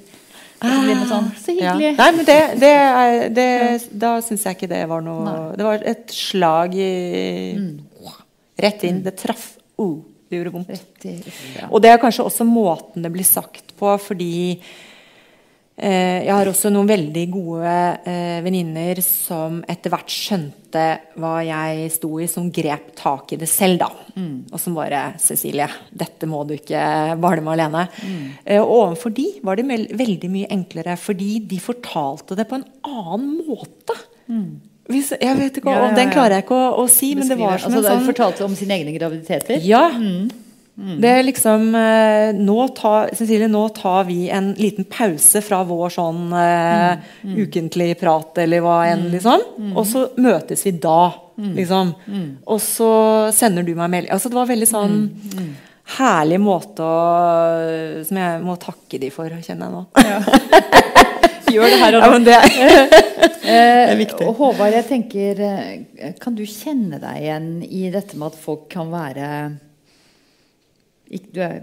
Sånn, 0.59 1.31
Så 1.39 1.55
Ja. 1.55 1.73
hyggelig. 1.73 1.97
Nei, 1.97 2.11
men 2.11 2.25
det, 2.25 2.39
det 2.59 2.71
er, 2.75 3.29
det, 3.29 3.47
Da 3.91 4.19
syns 4.21 4.43
jeg 4.43 4.57
ikke 4.57 4.67
det 4.67 4.81
var 4.89 5.01
noe 5.01 5.23
Nei. 5.23 5.35
Mm. 5.39 5.55
Det 5.57 5.65
var 5.69 5.85
et 5.85 6.11
slag 6.11 6.75
i 6.75 6.91
Rett 8.59 8.83
inn. 8.83 9.01
Det 9.03 9.15
traff. 9.15 9.53
Oh, 9.79 10.01
det 10.29 10.37
gjorde 10.37 10.53
vondt. 10.53 10.69
Og 11.69 11.81
det 11.81 11.91
er 11.93 12.01
kanskje 12.01 12.27
også 12.27 12.47
måten 12.47 13.05
det 13.05 13.11
blir 13.13 13.27
sagt 13.27 13.73
på, 13.79 13.89
fordi 13.97 14.59
eh, 15.79 16.19
jeg 16.27 16.29
har 16.29 16.49
også 16.51 16.69
noen 16.69 16.89
veldig 16.89 17.25
gode 17.33 17.73
eh, 18.11 18.37
venninner 18.45 19.01
som 19.05 19.63
etter 19.69 19.93
hvert 19.93 20.13
skjønte 20.13 20.85
hva 21.17 21.33
jeg 21.47 21.89
sto 21.95 22.11
i, 22.21 22.29
som 22.29 22.51
grep 22.53 22.93
tak 22.99 23.33
i 23.33 23.41
det 23.41 23.49
selv, 23.49 23.81
da. 23.81 23.89
Og 24.53 24.61
som 24.61 24.77
bare 24.77 25.15
'Cecilie, 25.17 25.69
dette 25.89 26.29
må 26.29 26.43
du 26.45 26.53
ikke 26.59 27.17
bale 27.17 27.41
med 27.41 27.57
alene'. 27.57 27.87
Eh, 28.45 28.61
og 28.61 28.69
overfor 28.69 29.15
de 29.15 29.27
var 29.43 29.57
det 29.57 29.65
veldig 29.97 30.29
mye 30.29 30.51
enklere, 30.53 30.97
fordi 30.97 31.39
de 31.39 31.59
fortalte 31.59 32.37
det 32.37 32.47
på 32.47 32.61
en 32.61 32.67
annen 32.85 33.41
måte. 33.49 33.97
Hvis, 34.89 35.11
jeg 35.21 35.37
vet 35.37 35.57
ikke, 35.61 35.69
Ja, 35.69 35.79
ja, 35.83 35.87
ja. 35.91 35.95
Den 35.99 36.09
klarer 36.13 36.39
jeg 36.39 36.47
ikke 36.47 36.57
å, 36.57 36.69
å 36.81 36.85
si, 36.89 37.11
men 37.15 37.27
det 37.27 37.35
Beskrive. 37.37 37.49
var 37.51 37.61
som 37.61 37.73
altså, 37.77 37.91
en 37.91 37.99
sånn 37.99 38.07
Fortalte 38.09 38.45
om 38.47 38.55
sine 38.57 38.77
egne 38.79 38.93
graviditeter? 38.97 39.59
ja. 39.63 39.87
Det 40.79 41.09
er 41.11 41.25
liksom 41.27 41.73
eh, 41.75 42.29
nå, 42.39 42.55
tar, 42.71 43.09
Cecilie, 43.11 43.49
nå 43.51 43.65
tar 43.75 44.05
vi 44.07 44.29
en 44.31 44.53
liten 44.55 44.85
pause 44.87 45.41
fra 45.43 45.57
vår 45.67 45.89
sånn 45.91 46.29
eh, 46.39 47.01
ukentlig 47.35 47.89
prat, 47.99 48.37
eller 48.39 48.63
hva 48.63 48.77
enn, 48.87 49.09
liksom. 49.11 49.43
Og 49.75 49.83
så 49.89 50.05
møtes 50.23 50.63
vi 50.63 50.71
da, 50.79 51.11
liksom. 51.35 51.91
Og 52.47 52.61
så 52.63 52.91
sender 53.35 53.67
du 53.67 53.73
meg 53.75 53.91
melding. 53.91 54.13
Altså, 54.15 54.31
det 54.31 54.39
var 54.39 54.47
veldig 54.53 54.69
sånn 54.71 54.95
herlig 55.99 56.39
måte 56.39 56.85
å 56.85 58.05
Som 58.07 58.19
jeg 58.21 58.39
må 58.47 58.55
takke 58.63 59.03
de 59.03 59.09
for, 59.11 59.35
kjenner 59.43 59.67
jeg 59.67 59.75
nå. 59.75 59.83
Gjør 61.55 61.73
det 61.73 61.79
her 61.81 61.97
og 61.97 62.03
Ja, 62.03 62.07
nå. 62.09 62.13
men 62.17 62.27
det 62.27 62.37
det 63.49 63.57
er 63.57 63.97
viktig. 63.99 64.27
og 64.27 64.37
Håvard, 64.39 64.75
jeg 64.75 64.87
tenker 64.89 65.41
eh, 65.45 66.13
Kan 66.21 66.37
du 66.37 66.43
kjenne 66.45 66.99
deg 67.01 67.23
igjen 67.23 67.49
i 67.65 67.87
dette 67.93 68.17
med 68.19 68.31
at 68.33 68.39
folk 68.39 68.67
kan 68.71 68.91
være 68.93 69.29
Du 71.09 71.39
er 71.41 71.61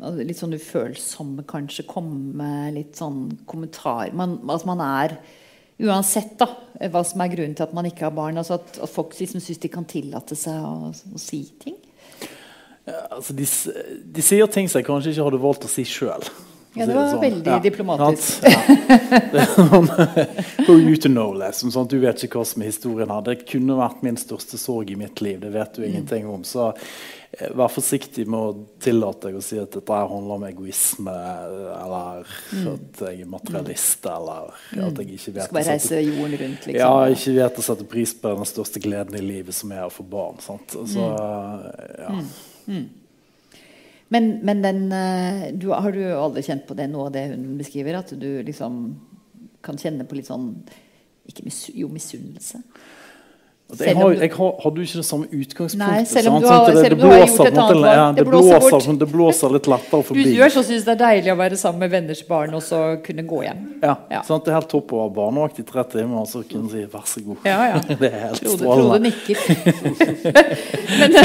altså, 0.00 0.20
litt 0.22 0.40
sånn 0.40 0.56
ufølsomme, 0.56 1.44
kanskje 1.48 1.86
komme 1.88 2.36
med 2.40 2.76
litt 2.78 2.96
sånn 3.00 3.26
kommentar 3.48 4.14
man, 4.16 4.38
At 4.52 4.64
man 4.68 4.84
er 4.86 5.18
Uansett 5.76 6.38
da, 6.40 6.46
hva 6.88 7.02
som 7.04 7.20
er 7.20 7.34
grunnen 7.34 7.52
til 7.52 7.66
at 7.66 7.74
man 7.76 7.84
ikke 7.84 8.06
har 8.06 8.14
barn. 8.16 8.38
Altså 8.40 8.56
at, 8.56 8.78
at 8.80 8.88
folk 8.88 9.12
liksom 9.18 9.42
syns 9.44 9.60
de 9.60 9.68
kan 9.68 9.84
tillate 9.84 10.32
seg 10.32 10.56
å, 10.64 10.88
å 10.88 11.20
si 11.20 11.42
ting. 11.60 11.74
Altså, 12.88 13.34
de, 13.36 13.44
de 14.16 14.24
sier 14.24 14.48
ting 14.48 14.70
som 14.72 14.80
jeg 14.80 14.86
kanskje 14.88 15.12
ikke 15.12 15.26
hadde 15.26 15.40
valgt 15.42 15.66
å 15.68 15.70
si 15.70 15.84
sjøl. 15.84 16.24
Ja, 16.76 16.86
det 16.86 16.94
var 16.94 17.20
veldig 17.20 17.58
diplomatisk. 17.64 18.44
Ja. 18.44 18.60
Det 19.32 19.42
er 19.42 19.52
sånn, 19.54 19.88
are 20.68 20.78
you 20.78 20.96
to 21.00 21.08
know, 21.08 21.32
liksom, 21.36 21.72
sånn, 21.72 21.88
Du 21.88 21.98
vet 22.02 22.24
ikke 22.26 22.40
hva 22.40 22.48
som 22.48 22.64
historien 22.66 23.12
hadde. 23.12 23.34
Det 23.34 23.46
kunne 23.48 23.78
vært 23.78 24.02
min 24.06 24.18
største 24.20 24.60
sorg 24.60 24.90
i 24.92 24.98
mitt 24.98 25.22
liv. 25.24 25.40
Det 25.42 25.52
vet 25.54 25.78
du 25.78 25.86
ingenting 25.86 26.28
om. 26.30 26.44
Så 26.46 26.68
eh, 26.72 27.48
vær 27.56 27.72
forsiktig 27.72 28.26
med 28.28 28.38
å 28.40 28.66
tillate 28.82 29.30
deg 29.30 29.38
å 29.40 29.44
si 29.44 29.58
at 29.62 29.72
dette 29.78 30.02
handler 30.12 30.36
om 30.36 30.44
egoisme, 30.50 31.16
eller 31.78 32.28
at 32.74 33.02
jeg 33.06 33.24
er 33.24 33.32
materialist, 33.32 34.10
eller 34.12 34.52
at 34.52 35.00
jeg 35.00 35.16
ikke 35.16 35.36
vet 35.38 35.56
å 35.56 35.64
sette, 35.70 36.02
rundt, 36.02 36.68
liksom. 36.68 36.76
ja, 36.76 36.92
ikke 37.16 37.38
vet 37.40 37.62
å 37.62 37.66
sette 37.70 37.88
pris 37.96 38.14
på 38.20 38.36
den 38.36 38.52
største 38.52 38.84
gleden 38.84 39.16
i 39.16 39.24
livet, 39.24 39.56
som 39.56 39.72
er 39.72 39.88
å 39.88 39.92
få 39.92 40.04
barn. 40.06 40.38
Sant? 40.44 40.76
Så, 40.76 41.08
ja. 42.04 42.20
Men, 44.14 44.38
men 44.46 44.62
den, 44.62 44.82
eh, 44.94 45.46
du, 45.54 45.70
har 45.74 45.92
du 45.92 46.02
aldri 46.14 46.44
kjent 46.46 46.66
på 46.68 46.76
det 46.78 46.86
noe 46.92 47.08
av 47.08 47.14
det 47.16 47.24
hun 47.32 47.56
beskriver? 47.58 47.98
At 47.98 48.12
du 48.14 48.28
liksom 48.46 48.82
kan 49.66 49.80
kjenne 49.80 50.06
på 50.06 50.18
litt 50.18 50.28
sånn 50.30 50.52
misu, 51.42 51.72
Jo, 51.74 51.90
misunnelse? 51.90 52.62
Jeg, 53.66 53.96
har, 53.98 54.10
du- 54.14 54.20
jeg 54.22 54.30
har, 54.30 54.50
hadde 54.62 54.76
jo 54.78 54.84
ikke 54.86 54.98
det 55.02 55.04
samme 55.08 55.26
utgangspunktet. 55.26 55.80
Nei, 55.80 56.04
selv 56.06 56.28
om 56.30 56.40
du 56.40 56.46
har- 56.46 56.66
Sånn 56.70 56.76
det, 56.84 56.90
det, 56.92 56.98
blåser, 57.00 57.26
gjort 57.26 57.46
et 57.48 57.56
annet 57.58 57.80
valg. 57.82 57.96
ja, 57.98 58.12
Det 58.12 58.16
det, 58.16 58.26
blåser 59.10 59.48
det 59.48 59.52
litt 59.56 59.66
lettere 59.66 59.98
Du 60.02 60.06
forbi. 60.06 60.24
gjør 60.36 60.50
så 60.54 60.62
syns 60.68 60.84
det 60.86 60.92
er 60.94 61.00
deilig 61.02 61.32
å 61.32 61.36
være 61.36 61.56
sammen 61.58 61.80
med 61.82 61.90
venners 61.90 62.22
barn 62.28 62.54
og 62.54 62.62
så 62.62 62.78
kunne 63.02 63.24
gå 63.26 63.42
hjem. 63.42 63.64
Ja, 63.82 63.96
Ja. 64.10 64.22
Sant? 64.22 64.44
Det 64.44 64.52
er 64.54 64.60
helt 64.60 64.68
topp 64.70 64.92
å 64.94 65.00
ha 65.02 65.08
barnevakt 65.08 65.58
i 65.58 65.62
tre 65.66 65.82
timer 65.82 66.20
og 66.20 66.28
så 66.28 66.44
kunne 66.48 66.70
si 66.70 66.84
'vær 66.86 67.04
så 67.10 67.20
god'. 67.26 67.42
Ja, 67.44 67.58
ja. 67.74 67.78
Det 68.00 68.12
er 68.12 68.20
helt 68.28 68.38
Frode, 68.38 68.62
Frode 68.62 69.00
nikker. 69.02 69.36
men, 71.00 71.16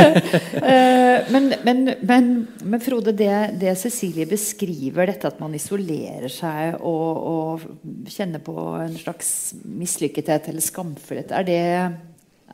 eh, 0.63 1.31
men, 1.31 1.53
men, 1.63 1.95
men, 2.01 2.47
men 2.63 2.79
Frode, 2.81 3.13
det, 3.13 3.59
det 3.59 3.77
Cecilie 3.77 4.25
beskriver, 4.25 5.05
dette 5.05 5.27
at 5.27 5.39
man 5.39 5.53
isolerer 5.53 6.27
seg 6.31 6.75
og, 6.81 7.17
og 7.17 7.59
kjenner 8.09 8.39
på 8.43 8.55
en 8.81 8.97
slags 8.97 9.53
mislykkethet 9.63 10.49
eller 10.49 10.61
skamfullhet, 10.65 11.31
er 11.31 11.43
det, 11.43 11.61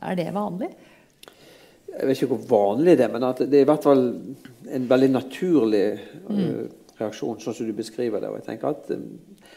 er 0.02 0.18
det 0.18 0.28
vanlig? 0.34 0.68
Jeg 1.88 2.06
vet 2.06 2.20
ikke 2.20 2.34
hvor 2.34 2.50
vanlig 2.50 2.98
det 2.98 3.06
er, 3.06 3.12
men 3.14 3.26
at 3.26 3.40
det 3.42 3.60
er 3.60 3.64
i 3.64 3.68
hvert 3.68 3.86
fall 3.86 4.02
en 4.68 4.90
veldig 4.90 5.08
naturlig 5.14 5.86
mm. 6.28 6.50
reaksjon, 7.00 7.40
sånn 7.42 7.56
som 7.56 7.68
du 7.68 7.72
beskriver 7.76 8.22
det. 8.22 8.30
Og 8.30 8.38
jeg 8.38 8.46
tenker 8.50 8.74
at, 8.76 8.92
øh, 8.94 9.54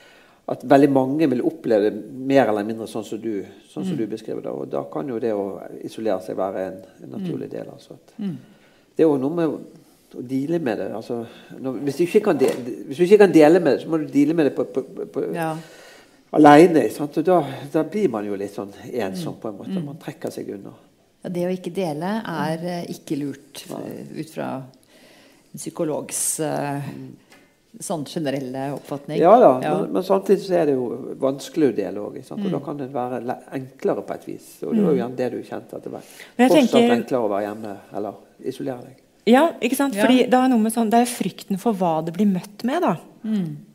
at 0.56 0.64
veldig 0.72 0.90
mange 0.96 1.28
vil 1.32 1.44
oppleve 1.46 1.92
det 1.92 2.16
mer 2.32 2.50
eller 2.50 2.66
mindre 2.68 2.88
sånn 2.90 3.06
som 3.06 3.22
du, 3.22 3.44
sånn 3.70 3.86
som 3.86 4.00
du 4.00 4.08
beskriver 4.10 4.46
det. 4.46 4.56
Og 4.56 4.72
da 4.72 4.86
kan 4.92 5.12
jo 5.12 5.20
det 5.22 5.36
å 5.36 5.46
isolere 5.84 6.24
seg 6.26 6.40
være 6.40 6.66
en, 6.70 6.82
en 7.04 7.14
naturlig 7.18 7.52
del. 7.52 7.70
Altså. 7.76 8.00
At, 8.00 8.16
Det 8.96 9.06
er 9.06 9.12
jo 9.12 9.22
noe 9.22 9.38
med 9.38 9.52
å, 9.52 9.62
deale 10.28 10.60
med 10.60 10.82
det. 10.82 10.90
Altså, 10.96 11.22
når, 11.60 11.78
hvis, 11.86 12.00
du 12.00 12.04
ikke 12.04 12.24
kan 12.26 12.40
dele, 12.40 12.74
hvis 12.88 12.98
du 12.98 13.06
ikke 13.06 13.22
kan 13.22 13.36
dele 13.36 13.62
med 13.64 13.78
det, 13.78 13.84
så 13.84 13.92
må 13.92 14.02
du 14.02 14.10
deale 14.12 14.36
med 14.36 14.50
det 14.50 14.56
på, 14.58 14.66
på, 14.68 14.84
på 15.14 15.28
Ja. 15.36 15.54
Sant? 16.96 17.18
Da, 17.26 17.42
da 17.74 17.84
blir 17.84 18.08
man 18.10 18.26
jo 18.26 18.38
litt 18.40 18.54
sånn 18.56 18.72
ensom, 18.94 19.36
på 19.42 19.50
en 19.52 19.58
måte. 19.58 19.82
Man 19.84 19.98
trekker 20.00 20.32
seg 20.32 20.50
unna. 20.56 20.72
Ja, 21.22 21.30
Det 21.30 21.44
å 21.46 21.52
ikke 21.54 21.74
dele 21.76 22.14
er 22.26 22.64
eh, 22.66 22.86
ikke 22.94 23.18
lurt 23.20 23.66
eh, 23.70 24.06
ut 24.22 24.32
fra 24.32 24.48
en 24.64 25.60
psykologs 25.60 26.22
eh, 26.40 26.88
sånn 27.84 28.06
generelle 28.08 28.70
oppfatning. 28.78 29.20
Ja 29.22 29.36
da, 29.40 29.52
Ja. 29.64 29.74
Men, 29.82 29.92
men 29.98 30.04
samtidig 30.08 30.46
så 30.48 30.56
er 30.62 30.66
det 30.72 30.78
jo 30.80 30.88
vanskelig 31.22 31.70
å 31.74 31.76
dele 31.78 32.00
òg. 32.08 32.18
Og 32.38 32.48
da 32.56 32.60
kan 32.64 32.80
det 32.80 32.90
være 32.96 33.38
enklere 33.60 34.02
på 34.08 34.16
et 34.16 34.26
vis. 34.32 34.50
Og 34.64 34.74
det 34.76 34.84
var 34.88 34.96
jo 34.96 35.02
gjerne 35.04 35.20
det 35.20 35.30
du 35.36 35.40
kjente 35.44 35.78
etter 35.78 35.94
hvert. 35.98 36.16
var 36.40 36.48
Fortsatt 36.56 36.72
tenker- 36.80 36.96
enklere 36.98 37.28
å 37.28 37.32
være 37.36 37.46
hjemme 37.50 37.76
eller 38.00 38.14
isolere 38.52 38.88
deg. 38.88 38.98
Ja, 39.30 39.52
ikke 39.62 39.78
sant? 39.78 39.96
Ja. 39.96 40.06
Fordi 40.06 40.24
det 40.26 40.38
er, 40.38 40.50
noe 40.50 40.62
med 40.62 40.74
sånn, 40.74 40.90
det 40.90 41.04
er 41.04 41.10
frykten 41.10 41.60
for 41.62 41.78
hva 41.78 42.00
det 42.06 42.14
blir 42.16 42.30
møtt 42.30 42.64
med. 42.68 42.82
da. 42.82 42.96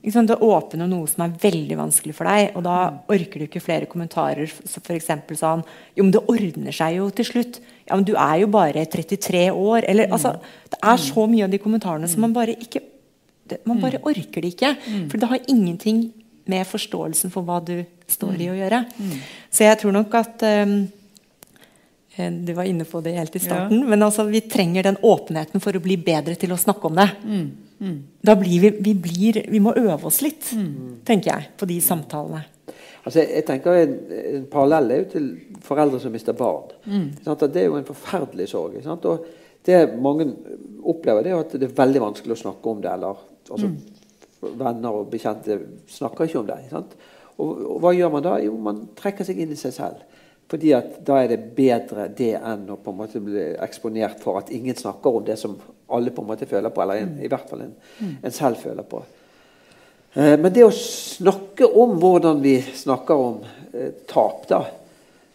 Ikke 0.02 0.14
sant? 0.16 0.30
Det 0.32 0.40
åpner 0.42 0.88
noe 0.90 1.06
som 1.06 1.22
er 1.26 1.36
veldig 1.42 1.76
vanskelig 1.78 2.14
for 2.18 2.26
deg, 2.26 2.56
og 2.58 2.64
da 2.66 2.76
orker 3.14 3.38
du 3.42 3.46
ikke 3.46 3.62
flere 3.62 3.86
kommentarer. 3.90 4.50
F.eks. 4.50 5.08
sånn 5.38 5.62
Jo, 5.94 6.02
men 6.02 6.12
det 6.14 6.24
ordner 6.26 6.74
seg 6.74 6.98
jo 6.98 7.08
til 7.14 7.28
slutt. 7.30 7.60
Ja, 7.86 7.94
men 7.94 8.04
du 8.08 8.16
er 8.18 8.40
jo 8.42 8.50
bare 8.50 8.82
33 8.90 9.46
år. 9.52 9.86
Eller 9.86 10.10
altså 10.10 10.34
Det 10.70 10.80
er 10.82 10.96
så 11.02 11.26
mye 11.30 11.46
av 11.46 11.54
de 11.54 11.62
kommentarene 11.62 12.10
som 12.10 12.26
man 12.26 12.34
bare 12.34 12.56
ikke 12.58 12.82
det, 13.46 13.60
Man 13.64 13.78
bare 13.78 14.00
orker 14.02 14.42
det 14.42 14.56
ikke. 14.56 14.72
For 15.10 15.18
det 15.22 15.28
har 15.30 15.38
ingenting 15.46 16.08
med 16.50 16.66
forståelsen 16.66 17.30
for 17.30 17.46
hva 17.46 17.60
du 17.62 17.84
står 18.10 18.40
i 18.42 18.48
å 18.50 18.56
gjøre. 18.58 18.80
Så 19.50 19.62
jeg 19.66 19.78
tror 19.78 19.94
nok 19.94 20.14
at 20.18 20.42
um, 20.66 20.88
Du 22.16 22.52
var 22.56 22.64
inne 22.64 22.86
på 22.88 23.00
det 23.04 23.12
helt 23.16 23.36
i 23.36 23.42
starten. 23.42 23.82
Men 23.90 24.02
altså, 24.06 24.24
vi 24.24 24.40
trenger 24.48 24.86
den 24.88 24.96
åpenheten 25.04 25.60
for 25.60 25.76
å 25.76 25.82
bli 25.84 25.98
bedre 26.00 26.36
til 26.40 26.54
å 26.54 26.58
snakke 26.60 26.88
om 26.88 26.96
det. 26.96 27.08
Da 28.24 28.36
blir 28.40 28.60
vi, 28.62 28.70
vi, 28.80 28.94
blir, 28.94 29.42
vi 29.52 29.60
må 29.60 29.74
øve 29.76 30.08
oss 30.08 30.22
litt, 30.24 30.48
tenker 31.04 31.32
jeg, 31.34 31.50
på 31.60 31.68
de 31.68 31.76
samtalene. 31.84 32.44
Altså, 33.06 33.20
jeg, 33.20 33.28
jeg 33.36 33.44
tenker 33.46 33.76
En, 33.82 33.92
en 34.32 34.46
parallell 34.50 34.90
er 34.90 35.02
jo 35.02 35.10
til 35.12 35.26
foreldre 35.62 36.00
som 36.02 36.14
mister 36.16 36.34
barn. 36.38 36.72
Sant? 37.26 37.44
Det 37.52 37.62
er 37.62 37.68
jo 37.68 37.76
en 37.78 37.86
forferdelig 37.86 38.48
sorg. 38.50 38.80
Sant? 38.82 39.04
Og 39.06 39.28
det 39.66 39.82
mange 40.00 40.26
opplever, 40.86 41.22
det 41.26 41.34
er 41.34 41.42
at 41.42 41.54
det 41.58 41.68
er 41.68 41.76
veldig 41.76 42.02
vanskelig 42.08 42.34
å 42.36 42.42
snakke 42.46 42.72
om 42.72 42.80
det. 42.82 42.96
eller 42.96 43.20
altså, 43.50 43.70
Venner 44.56 44.98
og 45.02 45.08
bekjente 45.10 45.60
snakker 45.90 46.28
ikke 46.28 46.40
om 46.42 46.48
det. 46.48 46.58
Sant? 46.72 46.96
Og, 47.36 47.50
og 47.76 47.80
hva 47.84 47.92
gjør 47.92 48.12
man 48.16 48.24
da? 48.24 48.36
Jo, 48.40 48.56
man 48.56 48.86
trekker 48.96 49.26
seg 49.26 49.40
inn 49.42 49.52
i 49.52 49.58
seg 49.60 49.74
selv. 49.76 50.02
Fordi 50.50 50.72
at 50.76 51.00
da 51.06 51.18
er 51.22 51.32
det 51.32 51.40
bedre 51.56 52.06
det 52.14 52.36
enn 52.38 52.68
å 52.70 52.78
på 52.78 52.92
en 52.92 53.00
måte 53.00 53.22
bli 53.22 53.48
eksponert 53.62 54.20
for 54.22 54.38
at 54.38 54.52
ingen 54.54 54.76
snakker 54.78 55.18
om 55.18 55.24
det 55.26 55.38
som 55.40 55.56
alle 55.90 56.12
på 56.14 56.22
en 56.22 56.28
måte 56.28 56.46
føler 56.46 56.70
på, 56.70 56.82
eller 56.82 57.02
en, 57.02 57.14
i 57.22 57.30
hvert 57.30 57.48
fall 57.50 57.64
en, 57.64 57.74
en 58.22 58.34
selv 58.34 58.62
føler 58.62 58.86
på. 58.86 59.02
Eh, 60.14 60.34
Men 60.38 60.52
det 60.54 60.66
å 60.66 60.72
snakke 60.74 61.66
om 61.66 61.96
hvordan 62.02 62.42
vi 62.42 62.60
snakker 62.62 63.22
om 63.28 63.40
eh, 63.72 63.92
tap, 64.06 64.46
da, 64.50 64.62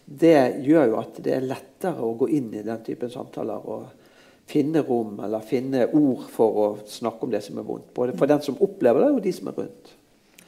det 0.05 0.37
gjør 0.63 0.91
jo 0.91 0.99
at 0.99 1.19
det 1.23 1.35
er 1.35 1.47
lettere 1.47 2.03
å 2.03 2.15
gå 2.19 2.27
inn 2.35 2.51
i 2.55 2.63
den 2.65 2.83
typen 2.83 3.11
samtaler 3.11 3.67
og 3.67 3.89
finne 4.51 4.83
rom 4.83 5.19
eller 5.23 5.43
finne 5.47 5.85
ord 5.87 6.25
for 6.31 6.61
å 6.63 6.67
snakke 6.87 7.27
om 7.27 7.31
det 7.31 7.43
som 7.45 7.59
er 7.59 7.67
vondt. 7.67 7.91
Både 7.95 8.15
for 8.19 8.31
den 8.31 8.43
som 8.43 8.59
opplever 8.59 9.05
det, 9.05 9.11
og 9.15 9.23
de 9.23 9.33
som 9.35 9.51
er 9.51 9.59
rundt. 9.59 9.93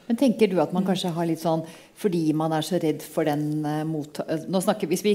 Men 0.08 0.18
tenker 0.20 0.50
du 0.50 0.58
at 0.62 0.74
man 0.76 0.84
kanskje 0.86 1.12
har 1.14 1.28
litt 1.28 1.42
sånn 1.42 1.64
fordi 1.98 2.26
man 2.36 2.52
er 2.54 2.64
så 2.66 2.80
redd 2.82 3.04
for 3.04 3.26
den 3.28 3.64
uh, 3.64 3.82
mot... 3.88 4.20
eh, 4.26 4.46
nå 4.50 4.60
snakker 4.64 4.90
Hvis 4.90 5.04
vi 5.06 5.14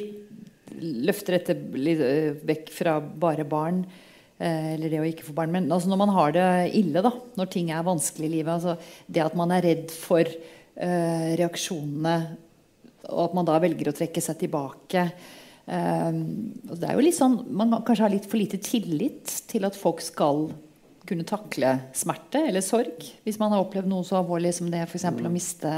løfter 0.79 1.37
dette 1.37 1.57
litt 1.77 2.01
uh, 2.01 2.37
vekk 2.47 2.71
fra 2.73 2.99
bare 2.99 3.47
barn, 3.47 3.83
eller 4.39 4.87
det 4.87 4.99
å 5.01 5.03
ikke 5.03 5.25
få 5.27 5.33
barn 5.35 5.51
Men 5.51 5.65
altså 5.67 5.89
når 5.91 5.97
man 5.99 6.13
har 6.15 6.31
det 6.31 6.43
ille, 6.79 7.01
da, 7.03 7.09
når 7.35 7.49
ting 7.51 7.73
er 7.75 7.83
vanskelig 7.83 8.29
i 8.29 8.33
livet 8.37 8.53
altså 8.53 8.77
Det 9.03 9.19
at 9.25 9.35
man 9.35 9.51
er 9.51 9.65
redd 9.65 9.91
for 9.91 10.23
reaksjonene, 10.79 12.13
og 13.09 13.19
at 13.25 13.35
man 13.35 13.49
da 13.49 13.57
velger 13.59 13.89
å 13.91 13.95
trekke 13.97 14.23
seg 14.23 14.39
tilbake 14.45 15.03
altså 15.67 16.77
det 16.79 16.87
er 16.87 16.95
jo 16.95 17.03
litt 17.03 17.17
sånn, 17.17 17.35
Man 17.51 17.75
kanskje 17.83 18.05
har 18.05 18.13
litt 18.13 18.29
for 18.31 18.39
lite 18.39 18.61
tillit 18.63 19.33
til 19.51 19.67
at 19.67 19.75
folk 19.75 19.99
skal 19.99 20.47
kunne 21.09 21.25
takle 21.27 21.73
smerte 21.97 22.43
eller 22.49 22.63
sorg. 22.65 23.03
Hvis 23.25 23.39
man 23.41 23.53
har 23.53 23.63
opplevd 23.63 23.89
noe 23.89 24.05
så 24.07 24.19
alvorlig 24.19 24.53
som 24.57 24.69
det 24.71 24.85
f.eks. 24.85 25.07
å 25.09 25.33
miste 25.33 25.73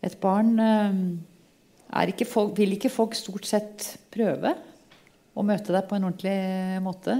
et 0.00 0.16
barn. 0.22 0.54
ikke 2.08 2.28
folk, 2.28 2.54
vil 2.58 2.78
ikke 2.78 2.92
folk 2.92 3.18
stort 3.18 3.48
sett 3.48 3.90
prøve 4.12 4.54
å 5.34 5.44
møte 5.46 5.74
deg 5.74 5.86
på 5.88 5.98
en 5.98 6.08
ordentlig 6.08 6.80
måte? 6.84 7.18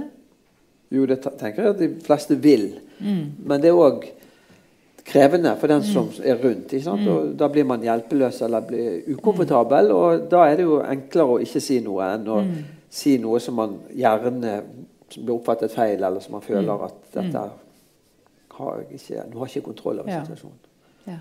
Jo, 0.91 1.05
det 1.07 1.21
tenker 1.23 1.63
jeg 1.63 1.75
at 1.75 1.79
de 1.79 1.91
fleste 2.03 2.35
vil. 2.35 2.73
Men 2.99 3.61
det 3.61 3.71
er 3.71 3.79
òg 3.79 4.09
krevende 5.07 5.53
for 5.59 5.71
den 5.71 5.83
som 5.85 6.09
er 6.23 6.37
rundt. 6.41 6.73
Ikke 6.73 6.85
sant? 6.85 7.07
Og 7.09 7.33
da 7.39 7.49
blir 7.51 7.65
man 7.67 7.83
hjelpeløs 7.85 8.41
eller 8.45 8.67
blir 8.67 9.01
ukomfortabel. 9.15 9.91
Og 9.95 10.27
da 10.31 10.45
er 10.47 10.59
det 10.59 10.67
jo 10.67 10.81
enklere 10.83 11.37
å 11.37 11.41
ikke 11.43 11.63
si 11.63 11.79
noe 11.83 12.13
enn 12.15 12.29
å 12.29 12.41
si 12.91 13.15
noe 13.23 13.39
som 13.39 13.55
man 13.55 13.77
gjerne 13.95 14.57
som 15.13 15.25
blir 15.25 15.35
oppfattet 15.35 15.71
feil, 15.73 16.03
eller 16.03 16.19
som 16.23 16.31
man 16.37 16.41
føler 16.45 16.85
at 16.87 16.97
dette 17.13 17.43
har 18.57 18.81
jeg 18.81 18.99
ikke, 18.99 19.23
du 19.31 19.37
har 19.39 19.47
ikke 19.51 19.61
kontroll 19.69 19.99
over 19.99 20.11
Ja. 20.11 20.23
situasjonen. 20.25 20.59
Ja. 21.07 21.17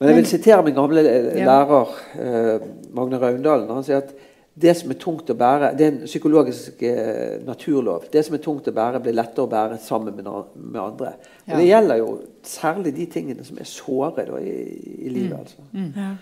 Men 0.00 0.08
jeg 0.10 0.16
vil 0.16 0.26
sitere 0.26 0.62
min 0.66 0.74
gamle 0.74 1.00
eh, 1.00 1.38
Ja. 1.40 1.44
lærer 1.46 1.88
eh, 2.18 2.60
Magne 2.94 3.18
Raundalen. 3.22 3.68
Han 3.70 3.84
sier 3.86 3.96
at 4.02 4.12
det 4.54 4.76
som 4.76 4.90
er 4.90 4.94
tungt 5.02 5.30
å 5.30 5.34
bære, 5.34 5.72
det 5.76 5.86
er 5.86 5.92
en 5.92 6.04
psykologisk 6.06 6.82
eh, 6.86 7.40
naturlov. 7.46 8.04
Det 8.12 8.22
som 8.24 8.34
er 8.36 8.42
tungt 8.44 8.68
å 8.70 8.74
bære, 8.74 9.00
blir 9.02 9.16
lettere 9.16 9.46
å 9.46 9.50
bære 9.50 9.78
sammen 9.82 10.14
med, 10.14 10.24
med 10.54 10.80
andre. 10.80 11.14
Og 11.46 11.48
Ja. 11.48 11.56
Det 11.56 11.66
gjelder 11.66 11.96
jo 11.98 12.20
særlig 12.42 12.94
de 12.96 13.06
tingene 13.06 13.44
som 13.44 13.58
er 13.58 13.64
såre 13.64 14.26
da, 14.26 14.38
i, 14.38 15.06
i 15.06 15.08
livet. 15.08 15.38
altså. 15.38 15.56
Ja. 15.96 16.12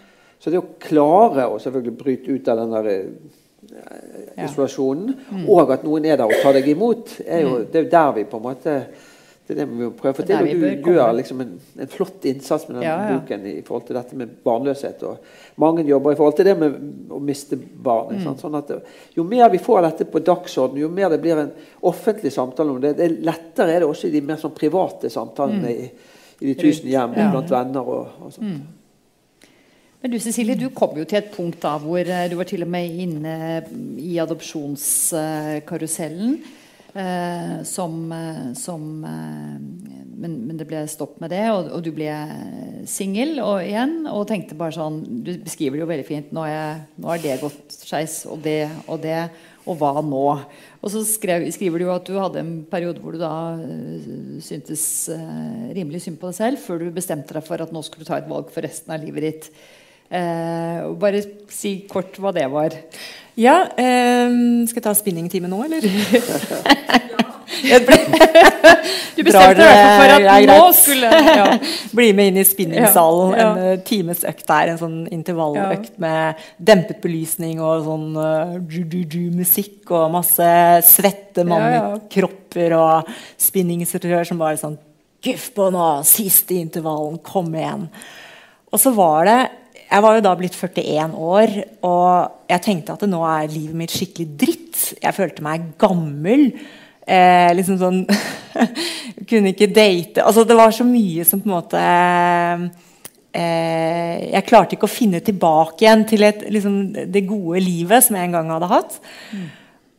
Så 0.41 0.51
det 0.51 0.59
å 0.59 0.67
klare 0.81 1.45
å 1.53 1.59
selvfølgelig 1.61 1.99
bryte 1.99 2.33
ut 2.33 2.49
av 2.49 2.57
den 2.59 2.73
der 2.73 2.89
isolasjonen, 4.43 5.15
og 5.49 5.73
at 5.75 5.87
noen 5.87 6.05
er 6.09 6.21
der 6.21 6.29
og 6.29 6.43
tar 6.43 6.57
deg 6.59 6.69
imot, 6.73 7.19
er 7.27 7.45
jo, 7.47 7.57
det 7.65 7.81
er 7.81 7.87
jo 7.87 7.91
der 7.95 8.13
vi 8.19 8.29
på 8.29 8.41
en 8.41 8.47
måte 8.51 8.77
det 9.43 9.57
er 9.57 9.59
det 9.67 9.73
vi 9.73 9.79
må 9.83 9.89
prøve 9.99 10.13
å 10.15 10.17
få 10.21 10.25
til. 10.25 10.37
Og 10.39 10.85
du 10.87 10.93
gjør 10.95 11.15
liksom 11.19 11.41
en, 11.43 11.49
en 11.83 11.89
flott 11.91 12.27
innsats 12.31 12.69
med 12.69 12.77
den 12.79 12.85
Ja, 12.87 12.93
ja. 13.09 13.17
boken 13.19 13.47
i 13.51 13.55
forhold 13.67 13.89
til 13.89 13.97
dette 13.99 14.19
med 14.21 14.37
barnløshet. 14.47 15.03
Og 15.03 15.59
mange 15.61 15.83
jobber 15.89 16.15
i 16.15 16.19
forhold 16.21 16.37
til 16.39 16.47
det 16.47 16.55
med 16.61 16.77
å 17.11 17.19
miste 17.21 17.59
barn. 17.59 18.21
Mm. 18.23 18.37
Sånn 18.39 18.55
at 18.61 18.71
jo 19.17 19.25
mer 19.27 19.51
vi 19.51 19.59
får 19.59 19.83
dette 19.89 20.07
på 20.13 20.23
dagsorden, 20.23 20.79
jo 20.79 20.89
mer 20.95 21.11
det 21.11 21.19
blir 21.25 21.43
en 21.43 21.51
offentlig 21.91 22.31
samtale 22.33 22.71
om 22.71 22.79
det, 22.81 22.95
det 23.01 23.09
er 23.09 23.17
lettere 23.27 23.75
er 23.75 23.83
det 23.83 23.91
også 23.91 24.09
i 24.09 24.15
de 24.15 24.23
mer 24.31 24.39
sånn 24.41 24.55
private 24.55 25.11
samtalene 25.11 25.75
i, 25.75 25.91
i 26.39 26.53
de 26.53 26.55
tusen 26.63 26.87
hjem 26.93 27.11
Mm. 27.13 27.19
Ja. 27.19 27.27
Mm. 27.27 27.35
blant 27.35 27.51
venner 27.59 27.93
og, 27.99 28.15
og 28.23 28.33
sånt. 28.39 28.63
Men 30.03 30.11
du 30.11 30.19
Cecilie, 30.19 30.59
du 30.59 30.67
kom 30.75 30.97
jo 30.99 31.05
til 31.07 31.21
et 31.21 31.31
punkt 31.31 31.63
da 31.63 31.79
hvor 31.79 32.03
eh, 32.03 32.31
du 32.31 32.35
var 32.39 32.45
til 32.51 32.63
og 32.65 32.71
med 32.75 32.91
inne 33.05 33.35
i 34.03 34.19
adopsjonskarusellen. 34.19 36.43
Eh, 36.93 37.63
som, 37.65 38.13
eh, 38.13 38.53
som 38.53 39.05
eh, 39.05 39.57
men, 40.23 40.33
men 40.45 40.59
det 40.61 40.67
ble 40.69 40.83
stopp 40.93 41.15
med 41.23 41.31
det, 41.33 41.47
og, 41.49 41.71
og 41.73 41.81
du 41.87 41.89
ble 41.95 42.11
singel 42.91 43.39
igjen. 43.63 44.03
Og 44.11 44.27
tenkte 44.29 44.59
bare 44.59 44.77
sånn 44.77 45.01
Du 45.25 45.33
beskriver 45.41 45.77
det 45.79 45.85
jo 45.85 45.89
veldig 45.89 46.09
fint. 46.11 46.35
Nå, 46.35 46.45
jeg, 46.51 46.83
nå 47.01 47.09
har 47.09 47.19
det 47.23 47.41
gått 47.41 47.79
skeis, 47.79 48.27
og 48.29 48.45
det 48.45 48.69
og 48.85 49.01
det. 49.07 49.31
Og 49.63 49.79
hva 49.79 50.03
nå? 50.03 50.25
Og 50.83 50.91
så 50.91 51.05
skrev, 51.07 51.45
skriver 51.55 51.79
du 51.79 51.87
jo 51.87 51.95
at 51.95 52.09
du 52.09 52.17
hadde 52.19 52.43
en 52.43 52.55
periode 52.69 53.03
hvor 53.03 53.15
du 53.15 53.21
da 53.23 53.55
eh, 53.63 54.41
syntes 54.43 54.85
eh, 55.15 55.69
rimelig 55.79 56.03
synd 56.05 56.19
på 56.21 56.33
deg 56.33 56.39
selv, 56.41 56.65
før 56.65 56.83
du 56.83 56.91
bestemte 56.95 57.37
deg 57.37 57.47
for 57.47 57.63
at 57.63 57.75
nå 57.75 57.85
skulle 57.87 58.05
du 58.05 58.11
ta 58.11 58.19
et 58.19 58.31
valg 58.31 58.51
for 58.51 58.67
resten 58.67 58.95
av 58.95 59.05
livet 59.05 59.29
ditt. 59.29 59.53
Eh, 60.13 60.93
bare 61.01 61.23
si 61.53 61.79
kort 61.89 62.19
hva 62.21 62.35
det 62.37 62.45
var. 62.53 62.77
Ja, 63.41 63.63
eh, 63.81 64.29
skal 64.69 64.83
jeg 64.83 64.85
ta 64.85 64.93
spinningtime 64.97 65.49
nå, 65.49 65.63
eller? 65.65 65.87
Du 69.17 69.23
bestemte 69.27 69.61
deg 69.61 69.81
for 70.01 70.13
at 70.15 70.25
ja, 70.25 70.37
nå 70.49 70.59
skulle 70.77 71.11
ja. 71.13 71.47
Bli 71.97 72.11
med 72.17 72.33
inn 72.33 72.41
i 72.41 72.47
spinningsalen. 72.47 73.35
Ja, 73.37 73.43
ja. 73.43 73.51
En 73.53 73.79
uh, 73.79 73.83
times 73.87 74.25
økt 74.29 74.47
der. 74.49 74.73
En 74.73 74.81
sånn 74.81 74.99
intervalløkt 75.13 75.99
med 76.03 76.41
dempet 76.57 77.03
belysning 77.05 77.61
og 77.63 77.85
sånn 77.87 78.09
uh, 78.17 78.57
ju-ju-ju-musikk 78.61 79.93
og 79.93 80.15
masse 80.17 80.49
svette 80.89 81.45
ja. 81.49 81.83
og 81.93 83.13
spinningsinstruktør 83.41 84.27
som 84.29 84.41
bare 84.43 84.61
sånn 84.61 84.81
Guff 85.23 85.53
på 85.55 85.69
nå! 85.71 85.89
Siste 86.03 86.57
intervallen! 86.59 87.21
Kom 87.23 87.53
igjen! 87.55 87.87
Og 88.73 88.81
så 88.81 88.91
var 88.97 89.29
det 89.29 89.41
Jeg 89.93 90.01
var 90.01 90.17
jo 90.17 90.23
da 90.25 90.31
blitt 90.39 90.55
41 90.57 91.17
år, 91.21 91.51
og 91.85 92.47
jeg 92.49 92.65
tenkte 92.65 92.95
at 92.95 93.03
nå 93.11 93.21
er 93.29 93.51
livet 93.53 93.77
mitt 93.77 93.93
skikkelig 93.93 94.29
dritt. 94.41 94.79
Jeg 95.03 95.17
følte 95.17 95.45
meg 95.45 95.67
gammel. 95.81 96.47
Eh, 97.03 97.51
liksom 97.59 97.81
sånn 97.81 97.97
Kunne 99.29 99.51
ikke 99.51 99.67
date 99.75 100.23
Altså, 100.23 100.45
det 100.47 100.55
var 100.55 100.71
så 100.71 100.85
mye 100.87 101.25
som 101.27 101.41
på 101.43 101.49
en 101.49 101.55
måte 101.57 101.81
eh, 103.35 104.21
Jeg 104.29 104.47
klarte 104.47 104.77
ikke 104.77 104.87
å 104.87 104.93
finne 104.93 105.19
tilbake 105.27 105.83
igjen 105.83 106.05
til 106.07 106.23
et, 106.29 106.45
liksom, 106.55 106.77
det 107.11 107.25
gode 107.27 107.65
livet 107.67 108.07
som 108.07 108.15
jeg 108.15 108.31
en 108.31 108.37
gang 108.39 108.53
hadde 108.55 108.71
hatt. 108.71 109.01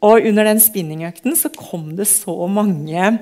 Og 0.07 0.29
under 0.31 0.47
den 0.47 0.63
spinningøkten 0.63 1.35
så 1.39 1.51
kom 1.51 1.91
det 1.99 2.07
så 2.07 2.37
mange 2.47 3.17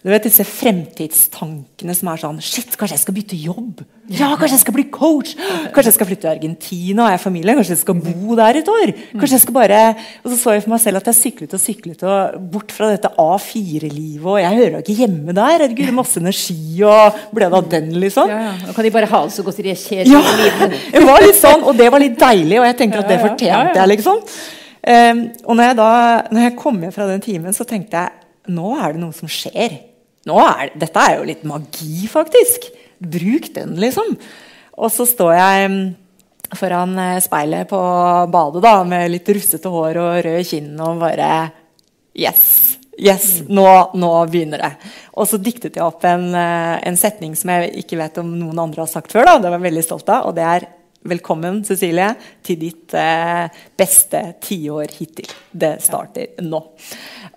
du 0.00 0.08
vet 0.08 0.24
disse 0.24 0.44
fremtidstankene 0.48 1.92
som 1.92 2.08
er 2.08 2.20
sånn 2.22 2.38
Shit, 2.40 2.72
kanskje 2.80 2.96
jeg 2.96 3.02
skal 3.02 3.14
bytte 3.18 3.36
jobb? 3.36 3.82
Ja, 4.08 4.30
kanskje 4.40 4.54
jeg 4.54 4.62
skal 4.62 4.74
bli 4.78 4.84
coach? 4.88 5.34
Kanskje 5.36 5.90
jeg 5.90 5.96
skal 5.98 6.08
flytte 6.08 6.24
til 6.24 6.30
Argentina 6.30 7.04
og 7.04 7.10
jeg 7.12 7.18
er 7.18 7.22
familie? 7.22 7.54
Kanskje 7.58 7.74
jeg 7.74 7.82
skal 7.82 7.98
bo 8.00 8.38
der 8.38 8.58
et 8.62 8.70
år? 8.72 8.92
Kanskje 9.12 9.36
jeg 9.36 9.42
skal 9.44 9.56
bare 9.58 9.80
Og 10.22 10.30
så 10.32 10.38
så 10.40 10.54
jeg 10.56 10.64
for 10.64 10.72
meg 10.72 10.80
selv 10.86 11.02
at 11.02 11.10
jeg 11.10 11.18
syklet 11.18 11.56
og 11.56 11.60
syklet 11.60 12.04
og 12.08 12.38
bort 12.54 12.72
fra 12.72 12.88
dette 12.94 13.10
A4-livet, 13.12 14.24
og 14.24 14.38
jeg 14.40 14.56
hører 14.56 14.78
jo 14.78 14.80
ikke 14.86 14.96
hjemme 15.02 15.34
der. 15.36 15.50
Herregud, 15.50 15.92
masse 15.98 16.22
energi 16.22 16.56
og 16.88 17.20
ble 17.36 17.50
det 17.50 17.60
av 17.60 17.68
den, 17.76 17.92
liksom? 18.06 18.32
Ja, 18.32 18.40
ja. 18.46 18.54
Nå 18.64 18.76
kan 18.78 18.88
de 18.88 18.94
bare 18.96 19.10
ha 19.12 19.22
det 19.26 19.36
så 19.36 19.44
godt 19.44 19.60
de 19.60 19.74
er 19.74 19.82
kjedelige 19.82 20.16
Ja, 20.16 20.24
i 20.24 20.40
livet. 20.40 20.80
det 20.96 21.04
var 21.10 21.26
litt 21.26 21.38
sånn, 21.42 21.66
og 21.66 21.76
det 21.76 21.90
var 21.92 22.00
litt 22.00 22.16
deilig, 22.20 22.56
og 22.62 22.66
jeg 22.70 22.78
tenker 22.80 23.04
at 23.04 23.12
det 23.12 23.20
fortjente 23.20 23.76
jeg, 23.76 23.92
liksom. 23.92 24.24
Um, 24.80 25.22
og 25.44 25.60
når 25.60 25.66
jeg 25.66 25.76
da 25.76 25.92
når 26.32 26.46
jeg 26.46 26.56
kom 26.56 26.80
hjem 26.80 26.96
fra 26.96 27.12
den 27.12 27.20
timen, 27.24 27.52
så 27.52 27.68
tenkte 27.68 28.00
jeg 28.00 28.54
nå 28.56 28.72
er 28.80 28.96
det 28.96 29.04
noe 29.04 29.12
som 29.14 29.28
skjer. 29.28 29.89
Nå 30.28 30.36
er 30.42 30.68
det, 30.68 30.80
dette 30.84 31.06
er 31.06 31.16
jo 31.16 31.28
litt 31.28 31.44
magi, 31.48 32.04
faktisk. 32.10 32.68
Bruk 33.00 33.48
den, 33.54 33.76
liksom. 33.80 34.16
Og 34.80 34.92
så 34.92 35.06
står 35.08 35.32
jeg 35.36 35.70
mm, 35.72 35.84
foran 36.58 36.98
eh, 37.00 37.20
speilet 37.24 37.70
på 37.70 37.80
badet 38.32 38.64
da, 38.64 38.74
med 38.84 39.08
litt 39.14 39.30
russete 39.32 39.72
hår 39.72 40.00
og 40.02 40.18
rød 40.26 40.44
kinn 40.50 40.74
og 40.76 41.00
bare 41.04 41.30
Yes! 42.16 42.76
Yes, 43.00 43.38
nå, 43.48 43.64
nå 43.96 44.08
begynner 44.28 44.60
det. 44.60 44.90
Og 45.16 45.24
så 45.30 45.38
diktet 45.40 45.78
jeg 45.78 45.86
opp 45.86 46.02
en, 46.04 46.26
eh, 46.36 46.74
en 46.84 46.98
setning 47.00 47.32
som 47.38 47.52
jeg 47.54 47.70
ikke 47.80 47.96
vet 47.96 48.18
om 48.20 48.28
noen 48.36 48.60
andre 48.60 48.84
har 48.84 48.90
sagt 48.92 49.14
før. 49.14 49.24
da, 49.24 49.38
Det 49.38 49.48
var 49.48 49.56
jeg 49.56 49.68
veldig 49.70 49.84
stolt 49.86 50.12
av, 50.12 50.26
og 50.28 50.36
det 50.36 50.44
er 50.44 50.66
Velkommen, 51.00 51.62
Cecilie, 51.64 52.10
til 52.44 52.58
ditt 52.60 52.92
eh, 52.92 53.46
beste 53.72 54.18
tiår 54.44 54.90
hittil. 54.98 55.30
Det 55.48 55.78
starter 55.80 56.42
nå. 56.44 56.60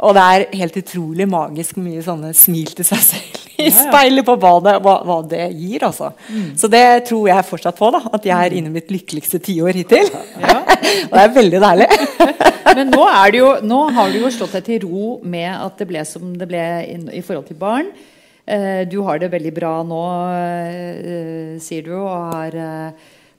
Og 0.04 0.18
det 0.18 0.24
er 0.24 0.44
helt 0.60 0.80
utrolig 0.82 1.28
magisk 1.32 1.80
mye 1.80 2.04
sånne 2.04 2.34
smil 2.36 2.74
til 2.76 2.88
seg 2.90 3.00
selv 3.06 3.40
i 3.64 3.70
speilet 3.72 4.28
på 4.28 4.36
badet 4.42 4.74
hva, 4.84 4.98
hva 5.08 5.18
det 5.32 5.46
gir. 5.56 5.86
altså. 5.88 6.12
Så 6.60 6.68
det 6.68 7.06
tror 7.08 7.30
jeg 7.30 7.48
fortsatt 7.48 7.80
på. 7.80 7.94
da, 7.96 8.04
At 8.12 8.28
jeg 8.28 8.36
er 8.36 8.58
inne 8.60 8.68
i 8.68 8.76
mitt 8.76 8.92
lykkeligste 8.92 9.40
tiår 9.48 9.80
hittil. 9.80 10.12
og 11.08 11.16
det 11.16 11.24
er 11.24 11.34
veldig 11.40 11.64
deilig. 11.64 11.90
Men 12.76 12.92
nå, 12.92 13.02
er 13.08 13.32
det 13.32 13.42
jo, 13.46 13.56
nå 13.64 13.82
har 13.96 14.12
du 14.12 14.20
jo 14.26 14.36
slått 14.42 14.60
deg 14.60 14.68
til 14.68 14.86
ro 14.90 15.08
med 15.24 15.48
at 15.54 15.80
det 15.80 15.88
ble 15.88 16.04
som 16.10 16.36
det 16.36 16.52
ble 16.52 16.68
i, 16.84 17.00
i 17.16 17.24
forhold 17.24 17.48
til 17.48 17.64
barn. 17.64 17.96
Eh, 18.44 18.84
du 18.92 19.00
har 19.08 19.24
det 19.24 19.32
veldig 19.32 19.56
bra 19.56 19.76
nå, 19.88 20.06
eh, 20.36 21.60
sier 21.64 21.88
du, 21.88 21.94
og 22.02 22.34
har 22.34 22.64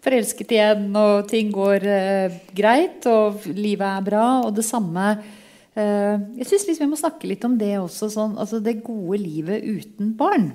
forelsket 0.05 0.53
igjen, 0.55 0.91
og 0.99 1.29
ting 1.31 1.53
går 1.55 1.87
eh, 1.89 2.37
greit, 2.57 3.07
og 3.11 3.47
livet 3.51 3.87
er 3.89 4.05
bra, 4.07 4.27
og 4.45 4.53
det 4.57 4.67
samme 4.67 5.07
eh, 5.15 6.17
Jeg 6.41 6.51
syns 6.51 6.67
liksom 6.69 6.87
vi 6.87 6.93
må 6.93 7.01
snakke 7.01 7.31
litt 7.31 7.47
om 7.49 7.57
det 7.61 7.73
også, 7.81 8.11
sånn, 8.13 8.37
altså 8.41 8.61
det 8.65 8.83
gode 8.85 9.23
livet 9.23 9.65
uten 9.65 10.13
barn. 10.19 10.53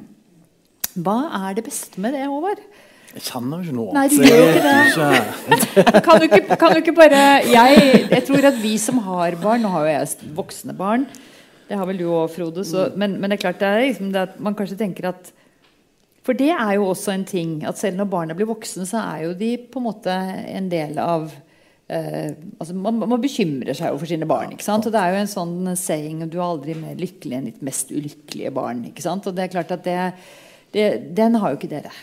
Hva 1.00 1.20
er 1.47 1.58
det 1.58 1.66
beste 1.68 2.02
med 2.02 2.16
det, 2.18 2.28
Håvard? 2.30 2.62
Jeg 3.10 3.26
kjenner 3.26 3.58
jo 3.58 3.66
ikke 3.66 3.78
noe. 3.78 3.93
Nei, 3.95 4.06
du 4.12 4.20
gjør 4.22 4.38
jo 4.38 4.50
ikke 4.54 4.66
det. 4.68 6.02
kan 6.06 6.22
du 6.22 6.26
ikke, 6.28 6.58
kan 6.62 6.76
du 6.76 6.82
ikke 6.84 6.93
bare 6.97 7.22
jeg, 7.41 7.88
jeg 8.04 8.26
tror 8.28 8.47
at 8.52 8.60
vi 8.62 8.76
som 8.78 9.00
har 9.02 9.38
barn 9.41 9.66
Nå 9.66 9.72
har 9.74 9.88
jo 9.88 9.95
jeg 9.95 10.30
voksne 10.38 10.76
barn. 10.78 11.08
Det 11.70 11.78
har 11.78 11.89
vel 11.89 12.02
du 12.02 12.06
òg, 12.06 12.30
Frode. 12.34 12.66
Så, 12.66 12.91
men, 12.97 13.18
men 13.18 13.30
det 13.30 13.39
er 13.39 13.43
klart 13.47 13.62
det 13.62 13.70
er 13.70 13.84
liksom 13.88 14.12
det 14.14 14.28
at 14.28 14.38
man 14.41 14.58
kanskje 14.58 14.78
tenker 14.78 15.10
at 15.10 15.32
For 16.30 16.38
det 16.38 16.51
er 16.53 16.75
jo 16.77 16.84
også 16.91 17.15
en 17.15 17.23
ting 17.25 17.53
at 17.65 17.80
selv 17.80 17.97
når 17.97 18.05
barna 18.11 18.36
blir 18.38 18.45
voksne, 18.45 18.84
så 18.86 18.99
er 19.01 19.23
jo 19.23 19.32
de 19.34 19.55
på 19.65 19.82
en 19.82 19.86
måte 19.88 20.13
en 20.13 20.67
del 20.69 20.99
av 21.01 21.23
eh, 21.89 22.36
altså 22.59 22.75
man, 22.77 22.99
man 23.01 23.23
bekymrer 23.23 23.73
seg 23.73 23.89
jo 23.89 23.97
for 23.97 24.11
sine 24.11 24.27
barn. 24.30 24.53
ikke 24.53 24.67
sant? 24.67 24.86
Og 24.86 24.93
det 24.93 25.01
er 25.01 25.15
jo 25.15 25.23
en 25.23 25.32
sånn 25.32 25.71
saying 25.73 26.21
du 26.30 26.38
er 26.38 26.45
aldri 26.45 26.77
mer 26.77 27.01
lykkelig 27.01 27.39
enn 27.39 27.49
ditt 27.49 27.65
mest 27.65 27.89
ulykkelige 27.89 28.53
barn. 28.53 28.86
ikke 28.91 29.07
sant? 29.07 29.25
Og 29.25 29.34
det 29.34 29.47
er 29.47 29.53
klart 29.55 29.73
at 29.73 29.82
det, 29.88 29.97
det, 30.77 30.86
den 31.17 31.39
har 31.41 31.55
jo 31.55 31.57
ikke 31.57 31.71
dere. 31.73 31.95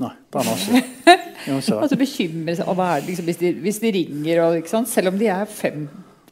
Nei, 0.00 0.14
har 0.38 0.54
ikke. 0.56 0.80
Ikke. 1.44 1.76
Altså 1.76 2.00
bekymre 2.00 2.56
seg 2.56 2.68
over 2.72 2.96
det, 2.96 3.10
liksom, 3.10 3.28
hvis, 3.28 3.42
de, 3.44 3.52
hvis 3.60 3.84
de 3.84 3.92
ringer, 4.00 4.40
og, 4.46 4.56
ikke 4.62 4.72
sant? 4.72 4.88
selv 4.88 5.12
om 5.12 5.20
de 5.20 5.28
er 5.28 5.44
fem, 5.52 5.84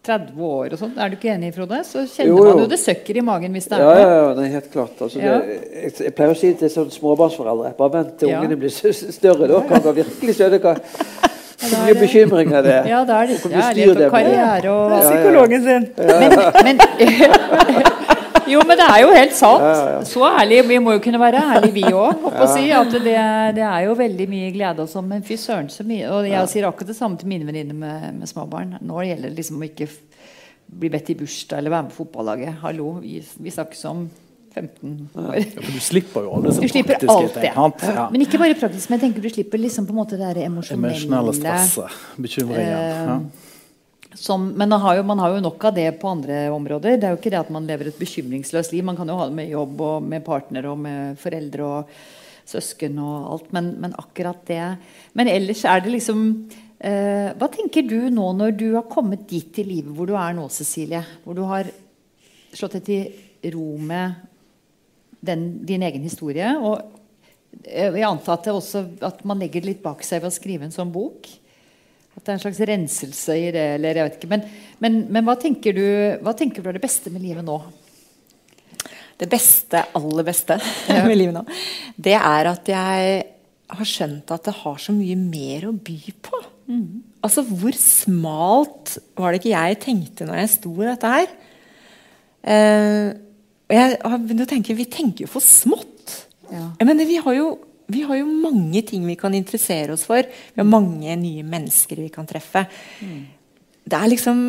30 0.09 0.43
år 0.49 0.75
og 0.75 0.81
sånn. 0.81 0.95
Er 0.99 1.13
du 1.13 1.17
ikke 1.19 1.31
enig, 1.35 1.53
Frode? 1.57 1.79
Så 1.87 2.03
kjenner 2.09 2.31
Jo, 2.33 2.39
jo. 2.41 2.49
man 2.51 2.63
jo 2.65 2.69
det 2.73 2.81
søkker 2.83 3.21
i 3.21 3.25
magen 3.29 3.55
hvis 3.57 3.69
det 3.71 3.79
er 3.79 3.85
Ja, 3.85 3.95
ja, 4.01 4.09
ja, 4.17 4.35
er 4.49 4.55
helt 4.59 4.71
klart. 4.73 4.97
Altså, 5.07 5.21
Ja. 5.23 5.39
det, 5.45 5.61
jeg, 5.85 5.93
jeg 6.09 6.15
pleier 6.19 6.35
å 6.35 6.39
si 6.41 6.53
til 6.59 6.73
sånn 6.73 6.91
småbarnsforeldre 6.95 7.75
bare 7.79 7.95
vent 7.99 8.19
til 8.19 8.33
Ja. 8.33 8.41
ungene 8.41 8.59
blir 8.59 8.73
større. 8.73 9.49
Da 9.53 9.61
kan 9.69 9.85
dere 9.85 10.01
virkelig 10.03 10.39
skjønne 10.41 10.61
hva 10.65 10.75
hvor 11.59 11.75
er 11.75 11.81
mye 11.85 11.95
bekymring 11.99 12.53
bekymringer 12.53 12.63
det 12.63 12.73
er. 12.73 12.85
Ja, 12.87 13.05
da 13.05 13.23
er 13.23 13.27
det 13.27 13.39
ja, 13.51 13.71
det 13.99 14.07
og 14.07 14.13
karriere 14.13 14.71
og 14.71 14.91
Ja, 14.91 14.99
ja, 14.99 15.03
ja. 15.03 15.09
Psykologen 15.11 15.65
sin. 15.65 15.89
Men, 15.99 16.31
men 16.65 17.87
Jo, 18.53 18.63
men 18.65 18.79
det 18.81 18.85
er 18.89 19.03
jo 19.03 19.09
helt 19.13 19.35
sant. 19.37 20.07
Så 20.09 20.23
ærlig. 20.25 20.63
Vi 20.69 20.79
må 20.81 20.95
jo 20.97 21.03
kunne 21.05 21.21
være 21.21 21.43
ærlige, 21.57 21.75
vi 21.77 21.85
òg. 21.93 22.23
Si 22.55 22.69
at 22.73 22.95
det, 22.95 23.17
det 23.59 23.65
er 23.67 23.83
jo 23.85 23.97
veldig 23.99 24.29
mye 24.31 24.53
glede 24.55 24.85
og 24.85 24.89
sånn, 24.93 25.09
men 25.11 25.25
fy 25.27 25.37
søren 25.41 25.69
så 25.73 25.85
mye. 25.89 26.07
Og 26.15 26.29
jeg 26.29 26.53
sier 26.53 26.69
akkurat 26.69 26.93
det 26.93 26.97
samme 26.99 27.21
til 27.21 27.29
mine 27.31 27.49
venninner 27.49 27.77
med, 27.77 28.07
med 28.21 28.31
småbarn. 28.31 28.79
Nå 28.85 29.03
gjelder 29.05 29.29
det 29.29 29.41
liksom 29.43 29.61
å 29.61 29.69
ikke 29.69 29.91
bli 30.69 30.91
bedt 30.93 31.13
i 31.13 31.19
bursdag 31.19 31.61
eller 31.63 31.73
være 31.73 31.87
med 31.89 31.93
på 31.95 32.03
fotballaget. 32.05 32.59
Hallo, 32.65 32.95
vi, 33.03 33.19
vi 33.41 33.53
snakkes 33.53 33.85
om 33.89 34.07
15 34.55 35.09
år. 35.15 35.35
Ja, 35.39 35.63
for 35.63 35.73
du 35.77 35.83
slipper 35.85 36.25
jo 36.27 36.37
alle 36.39 36.55
slipper 36.57 36.95
praktiske 36.95 37.15
alt 37.15 37.35
det. 37.35 37.43
ting? 37.45 37.95
Ja. 37.95 38.07
Men 38.13 38.25
ikke 38.25 38.41
bare 38.41 38.57
praktisk, 38.59 38.89
men 38.91 38.99
jeg 38.99 39.05
tenker 39.07 39.25
du 39.25 39.31
slipper 39.33 39.61
liksom 39.63 39.87
på 39.89 39.95
en 39.95 40.01
måte 40.01 40.19
det 40.21 40.33
Emosjonelle 40.45 40.95
emosjonelle 40.97 41.37
stresset. 41.37 42.01
Bekymringen. 42.17 42.73
Uh, 42.73 43.13
Ja. 43.13 43.21
Som, 44.19 44.49
men 44.51 44.69
man 44.69 44.81
har, 44.83 44.99
jo, 44.99 45.03
man 45.07 45.21
har 45.23 45.35
jo 45.35 45.43
nok 45.45 45.65
av 45.69 45.75
det 45.77 45.89
på 46.01 46.11
andre 46.11 46.49
områder. 46.51 46.99
Det 46.99 47.07
er 47.07 47.15
jo 47.15 47.19
ikke 47.21 47.33
det 47.33 47.41
at 47.41 47.51
man 47.55 47.67
lever 47.69 47.91
et 47.91 48.01
bekymringsløst 48.01 48.73
liv. 48.75 48.87
Man 48.87 48.99
kan 48.99 49.09
jo 49.09 49.19
ha 49.19 49.29
det 49.29 49.37
med 49.39 49.53
jobb 49.53 49.83
og 49.87 50.09
med 50.11 50.25
partner 50.27 50.67
og 50.73 50.81
med 50.83 51.21
foreldre 51.23 51.67
og 51.67 51.93
søsken 52.49 52.99
og 53.03 53.29
alt. 53.35 53.53
Men, 53.55 53.75
men 53.83 53.97
akkurat 54.01 54.41
det 54.49 54.63
Men 55.19 55.31
ellers 55.31 55.65
er 55.69 55.85
det 55.85 55.93
liksom 55.93 56.23
eh, 56.81 57.31
Hva 57.39 57.51
tenker 57.53 57.87
du 57.87 58.09
nå 58.11 58.33
når 58.39 58.57
du 58.59 58.67
har 58.75 58.89
kommet 58.91 59.29
dit 59.31 59.61
i 59.61 59.67
livet 59.67 59.93
hvor 59.95 60.09
du 60.09 60.17
er 60.19 60.35
nå, 60.37 60.49
Cecilie? 60.53 61.05
Hvor 61.25 61.39
du 61.39 61.45
har 61.49 61.71
slått 62.57 62.79
deg 62.79 62.87
til 62.89 63.53
ro 63.55 63.77
med 63.79 64.25
den, 65.21 65.51
din 65.67 65.85
egen 65.87 66.03
historie. 66.03 66.55
Og 66.59 66.81
eh, 67.65 67.93
jeg 67.93 68.09
antar 68.09 68.39
at, 68.39 68.49
det 68.49 68.57
også, 68.57 68.87
at 69.05 69.23
man 69.29 69.43
legger 69.43 69.63
det 69.63 69.75
litt 69.75 69.85
bak 69.85 70.03
seg 70.07 70.25
ved 70.25 70.33
å 70.33 70.39
skrive 70.39 70.67
en 70.67 70.75
sånn 70.75 70.93
bok. 70.95 71.29
At 72.19 72.25
det 72.25 72.33
er 72.33 72.39
en 72.39 72.43
slags 72.43 72.61
renselse 72.67 73.35
i 73.39 73.51
det, 73.55 73.65
eller 73.77 74.01
jeg 74.01 74.09
vet 74.09 74.17
ikke. 74.19 74.31
Men, 74.33 74.47
men, 74.83 74.97
men 75.15 75.27
hva, 75.29 75.37
tenker 75.39 75.77
du, 75.77 75.85
hva 76.27 76.35
tenker 76.35 76.65
du 76.65 76.73
er 76.73 76.75
det 76.75 76.83
beste 76.83 77.13
med 77.15 77.23
livet 77.23 77.47
nå? 77.47 77.61
Det 79.19 79.29
beste, 79.31 79.85
aller 79.99 80.27
beste 80.27 80.59
med 81.07 81.15
livet 81.15 81.37
nå, 81.39 81.45
det 81.95 82.17
er 82.19 82.51
at 82.51 82.71
jeg 82.71 83.19
har 83.69 83.87
skjønt 83.87 84.31
at 84.35 84.49
det 84.49 84.57
har 84.65 84.79
så 84.83 84.95
mye 84.97 85.15
mer 85.21 85.69
å 85.69 85.75
by 85.75 85.99
på. 86.27 86.43
Altså, 87.25 87.43
hvor 87.47 87.77
smalt 87.79 88.99
var 89.17 89.33
det 89.33 89.41
ikke 89.41 89.55
jeg 89.55 89.79
tenkte 89.83 90.27
når 90.29 90.43
jeg 90.43 90.53
sto 90.57 90.73
i 90.75 90.89
dette 90.89 91.13
her? 91.15 91.31
Eh, 92.49 93.07
og 93.69 93.77
jeg 93.77 93.97
har 94.01 94.21
begynt 94.23 94.45
å 94.45 94.49
tenke 94.49 94.77
Vi 94.79 94.87
tenker 94.89 95.27
jo 95.27 95.31
for 95.33 95.45
smått. 95.45 96.15
Ja. 96.49 96.71
Jeg 96.81 96.89
mener, 96.89 97.09
vi 97.09 97.19
har, 97.21 97.35
jo, 97.37 97.49
vi 97.89 98.05
har 98.05 98.19
jo 98.21 98.29
mange 98.29 98.83
ting 98.85 99.07
vi 99.09 99.17
kan 99.17 99.35
interessere 99.37 99.95
oss 99.95 100.05
for. 100.09 100.23
Vi 100.29 100.61
har 100.61 100.69
mange 100.69 101.15
nye 101.17 101.45
mennesker 101.47 102.03
vi 102.03 102.11
kan 102.13 102.29
treffe. 102.29 102.67
Det 103.89 103.97
er 103.97 104.11
liksom 104.13 104.43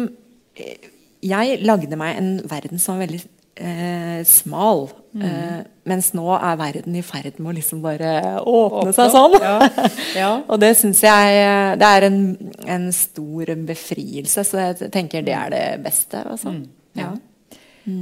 eh, 0.60 0.90
Jeg 1.24 1.60
lagde 1.64 2.00
meg 2.00 2.18
en 2.20 2.34
verden 2.48 2.80
som 2.80 2.98
var 2.98 3.08
veldig 3.08 3.22
eh, 3.60 4.20
smal. 4.28 4.90
Eh, 5.16 5.62
mens 5.90 6.12
nå 6.14 6.28
er 6.36 6.60
verden 6.60 6.96
i 7.00 7.04
ferd 7.06 7.40
med 7.40 7.52
å 7.52 7.56
liksom 7.58 7.82
bare 7.84 8.12
åpne 8.44 8.94
seg 8.96 9.16
sånn. 9.16 9.38
Ja. 9.42 9.56
Ja. 10.20 10.32
Og 10.52 10.60
det 10.62 10.74
syns 10.80 11.02
jeg 11.04 11.40
eh, 11.40 11.72
Det 11.80 11.90
er 11.96 12.08
en, 12.10 12.22
en 12.76 12.88
stor 12.96 13.56
befrielse, 13.72 14.46
så 14.46 14.68
jeg 14.68 14.92
tenker 14.94 15.24
det 15.26 15.36
er 15.38 15.56
det 15.56 15.66
beste. 15.86 16.24
Altså. 16.28 16.58
Ja. 17.00 17.14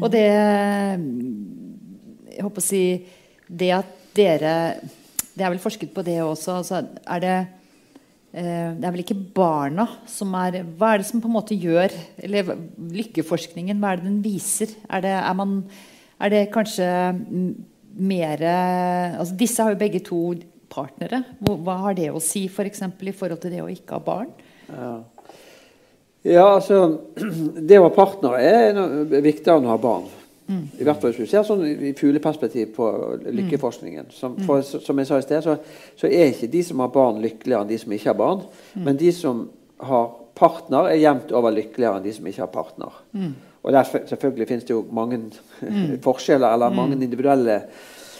Og 0.01 0.09
det 0.11 0.25
Jeg 2.33 2.43
håper 2.43 2.59
å 2.59 2.65
si 2.65 2.81
Det 3.47 3.69
at 3.77 3.93
dere 4.17 4.53
Det 5.37 5.45
er 5.45 5.53
vel 5.53 5.61
forsket 5.61 5.93
på 5.93 6.03
det 6.05 6.17
også. 6.23 6.57
Altså 6.61 6.81
er 6.81 7.23
det 7.23 7.35
eh, 7.37 8.73
det 8.77 8.83
er 8.83 8.91
vel 8.95 9.05
ikke 9.05 9.19
barna 9.37 9.87
som 10.09 10.33
er 10.39 10.63
Hva 10.65 10.93
er 10.93 11.03
det 11.03 11.09
som 11.11 11.21
på 11.23 11.29
en 11.29 11.37
måte 11.37 11.57
gjør 11.57 11.93
Eller 12.17 12.51
lykkeforskningen, 12.97 13.79
hva 13.81 13.93
er 13.93 14.01
det 14.01 14.09
den 14.09 14.21
viser? 14.25 14.73
Er 14.89 15.05
det, 15.05 15.15
er 15.21 15.37
man, 15.37 15.57
er 16.19 16.33
det 16.33 16.43
kanskje 16.53 16.91
mer 17.97 18.43
altså 18.47 19.37
Disse 19.37 19.63
har 19.63 19.73
jo 19.73 19.81
begge 19.81 20.03
to 20.05 20.21
partnere. 20.71 21.23
Hva 21.41 21.77
har 21.85 21.97
det 21.97 22.09
å 22.11 22.21
si 22.23 22.45
for 22.51 22.67
eksempel, 22.67 23.11
i 23.11 23.15
forhold 23.15 23.41
til 23.43 23.55
det 23.55 23.63
å 23.63 23.71
ikke 23.71 23.97
ha 23.97 24.03
barn? 24.03 24.31
Ja. 24.67 24.91
ja, 26.27 26.45
altså 26.57 26.81
Det 27.69 27.79
å 27.79 27.87
ha 27.87 27.93
partner 27.95 28.37
er 28.41 28.81
viktigere 29.23 29.61
enn 29.61 29.69
å 29.69 29.75
ha 29.75 29.81
barn. 29.81 30.07
I 30.47 30.85
hvert 30.87 31.01
fall 31.01 31.11
hvis 31.11 31.25
du 31.25 31.31
ser 31.31 31.43
sånn 31.43 31.63
i 31.67 31.93
fugleperspektiv 31.97 32.69
på 32.77 32.85
lykkeforskningen. 33.25 34.11
Som, 34.15 34.37
for, 34.47 34.61
som 34.63 35.01
jeg 35.01 35.09
sa 35.09 35.19
i 35.19 35.25
sted, 35.25 35.43
så, 35.43 35.57
så 35.99 36.07
er 36.07 36.31
ikke 36.31 36.51
de 36.53 36.63
som 36.63 36.79
har 36.83 36.93
barn, 36.93 37.19
lykkeligere 37.23 37.65
enn 37.65 37.73
de 37.73 37.81
som 37.81 37.97
ikke 37.97 38.11
har 38.13 38.21
barn. 38.21 38.45
Men 38.79 38.99
de 38.99 39.11
som 39.15 39.43
har 39.83 40.07
partner, 40.37 40.91
er 40.91 41.01
jevnt 41.01 41.33
over 41.35 41.55
lykkeligere 41.55 41.99
enn 41.99 42.07
de 42.07 42.15
som 42.15 42.29
ikke 42.29 42.45
har 42.45 42.53
partner. 42.53 43.03
Og 43.67 43.73
der, 43.75 43.91
selvfølgelig 44.07 44.47
finnes 44.47 44.67
det 44.67 44.75
jo 44.75 44.85
mange 44.95 45.19
forskjeller, 46.07 46.53
eller 46.53 46.75
mange 46.75 46.95
individuelle 46.95 47.61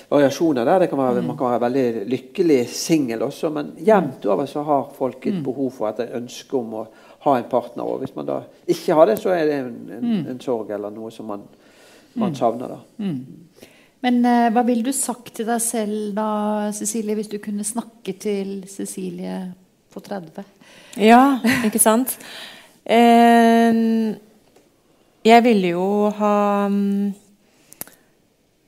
variasjoner 0.10 0.66
der. 0.66 0.80
Det 0.80 0.90
kan 0.92 1.00
være, 1.00 1.22
Man 1.22 1.38
kan 1.38 1.52
være 1.52 1.62
veldig 1.62 2.08
lykkelig 2.12 2.60
singel 2.70 3.24
også, 3.24 3.50
men 3.50 3.72
jevnt 3.86 4.26
over 4.26 4.46
så 4.46 4.64
har 4.64 4.90
folk 4.98 5.28
et 5.28 5.44
behov 5.44 5.72
for 5.72 5.90
et 5.90 6.12
ønske 6.16 6.58
om 6.58 6.74
å 6.82 6.88
ha 7.28 7.38
en 7.38 7.50
partner. 7.50 7.84
Og 7.84 8.04
hvis 8.04 8.16
man 8.16 8.28
da 8.28 8.42
ikke 8.68 8.94
har 8.94 9.08
det, 9.08 9.20
så 9.20 9.30
er 9.36 9.46
det 9.46 9.58
en, 9.62 9.74
en, 9.98 10.28
en 10.34 10.44
sorg 10.44 10.72
eller 10.76 10.94
noe 10.94 11.12
som 11.12 11.28
man, 11.32 11.48
man 12.18 12.36
savner. 12.36 12.76
da. 12.76 13.08
Men 14.06 14.20
eh, 14.26 14.48
hva 14.54 14.64
ville 14.68 14.86
du 14.86 14.94
sagt 14.96 15.34
til 15.40 15.48
deg 15.50 15.62
selv 15.64 16.12
da, 16.18 16.28
Cecilie, 16.76 17.16
hvis 17.18 17.32
du 17.32 17.40
kunne 17.44 17.66
snakke 17.66 18.14
til 18.22 18.60
Cecilie 18.70 19.40
på 19.94 20.04
30? 20.06 20.46
Ja, 21.02 21.40
ikke 21.66 21.82
sant? 21.82 22.18
Eh, 22.86 23.82
jeg 25.28 25.44
ville 25.44 25.74
jo 25.74 25.88
ha 26.20 26.68
mm, 26.72 27.10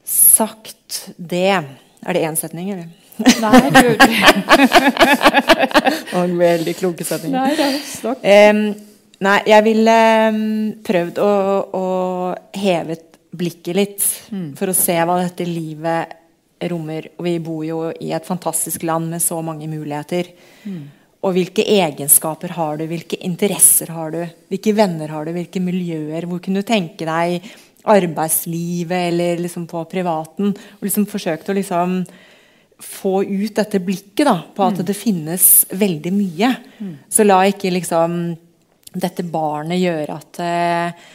sagt 0.09 1.05
det 1.15 1.45
Er 1.53 2.15
det 2.15 2.23
én 2.25 2.35
setning, 2.39 2.71
eller? 2.73 2.89
Nei, 3.19 3.69
gud. 3.75 3.99
Og 6.15 6.37
veldig 6.39 6.73
kloke 6.79 7.03
setning. 7.03 7.33
nei 7.35 7.51
da, 7.57 7.67
snakk. 7.83 8.21
Em, 8.23 8.61
nei, 9.19 9.39
jeg 9.51 9.65
ville 9.65 9.95
em, 10.29 10.39
prøvd 10.87 11.19
å, 11.19 11.31
å 11.75 11.83
heve 12.55 12.95
blikket 13.31 13.77
litt 13.77 14.05
for 14.57 14.71
å 14.71 14.77
se 14.77 14.95
hva 14.97 15.19
dette 15.21 15.45
livet 15.47 16.15
rommer. 16.69 17.11
Og 17.17 17.27
vi 17.27 17.35
bor 17.43 17.63
jo 17.65 17.81
i 17.91 18.11
et 18.15 18.25
fantastisk 18.27 18.83
land 18.87 19.11
med 19.11 19.23
så 19.23 19.39
mange 19.45 19.69
muligheter. 19.71 20.31
Og 21.19 21.35
hvilke 21.35 21.65
egenskaper 21.67 22.55
har 22.55 22.79
du, 22.79 22.85
hvilke 22.87 23.19
interesser 23.27 23.91
har 23.91 24.13
du, 24.15 24.21
hvilke 24.51 24.73
venner 24.75 25.11
har 25.11 25.27
du, 25.27 25.33
hvilke 25.35 25.61
miljøer. 25.63 26.27
Hvor 26.29 26.41
kunne 26.43 26.63
du 26.63 26.67
tenke 26.67 27.07
deg 27.07 27.43
arbeidslivet 27.89 29.11
eller 29.11 29.39
liksom 29.43 29.67
på 29.67 29.83
privaten. 29.91 30.51
Og 30.79 30.87
liksom 30.87 31.07
forsøkte 31.09 31.53
å 31.53 31.59
liksom 31.59 32.01
få 32.79 33.23
ut 33.27 33.55
dette 33.55 33.81
blikket 33.83 34.27
da, 34.27 34.37
på 34.55 34.63
at 34.63 34.79
det 34.87 34.95
finnes 34.95 35.45
veldig 35.75 36.13
mye. 36.15 36.51
Så 37.11 37.25
la 37.27 37.41
ikke 37.47 37.73
liksom 37.75 38.19
dette 38.95 39.25
barnet 39.27 39.81
gjøre 39.81 40.15
at 40.15 40.39
eh, 40.41 41.09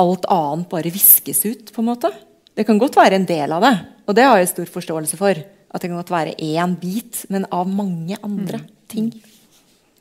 alt 0.00 0.24
annet 0.32 0.68
bare 0.70 0.90
viskes 0.94 1.44
ut. 1.46 1.72
på 1.72 1.82
en 1.82 1.88
måte. 1.92 2.10
Det 2.54 2.66
kan 2.66 2.78
godt 2.78 2.96
være 2.96 3.14
en 3.18 3.26
del 3.26 3.52
av 3.52 3.62
det, 3.62 3.74
og 4.06 4.14
det 4.14 4.24
har 4.24 4.38
jeg 4.38 4.48
stor 4.52 4.66
forståelse 4.66 5.16
for. 5.18 5.34
At 5.74 5.82
det 5.82 5.88
kan 5.90 5.98
godt 5.98 6.10
være 6.14 6.36
én 6.38 6.76
bit, 6.78 7.24
men 7.30 7.46
av 7.50 7.66
mange 7.66 8.16
andre 8.22 8.60
ting. 8.88 9.08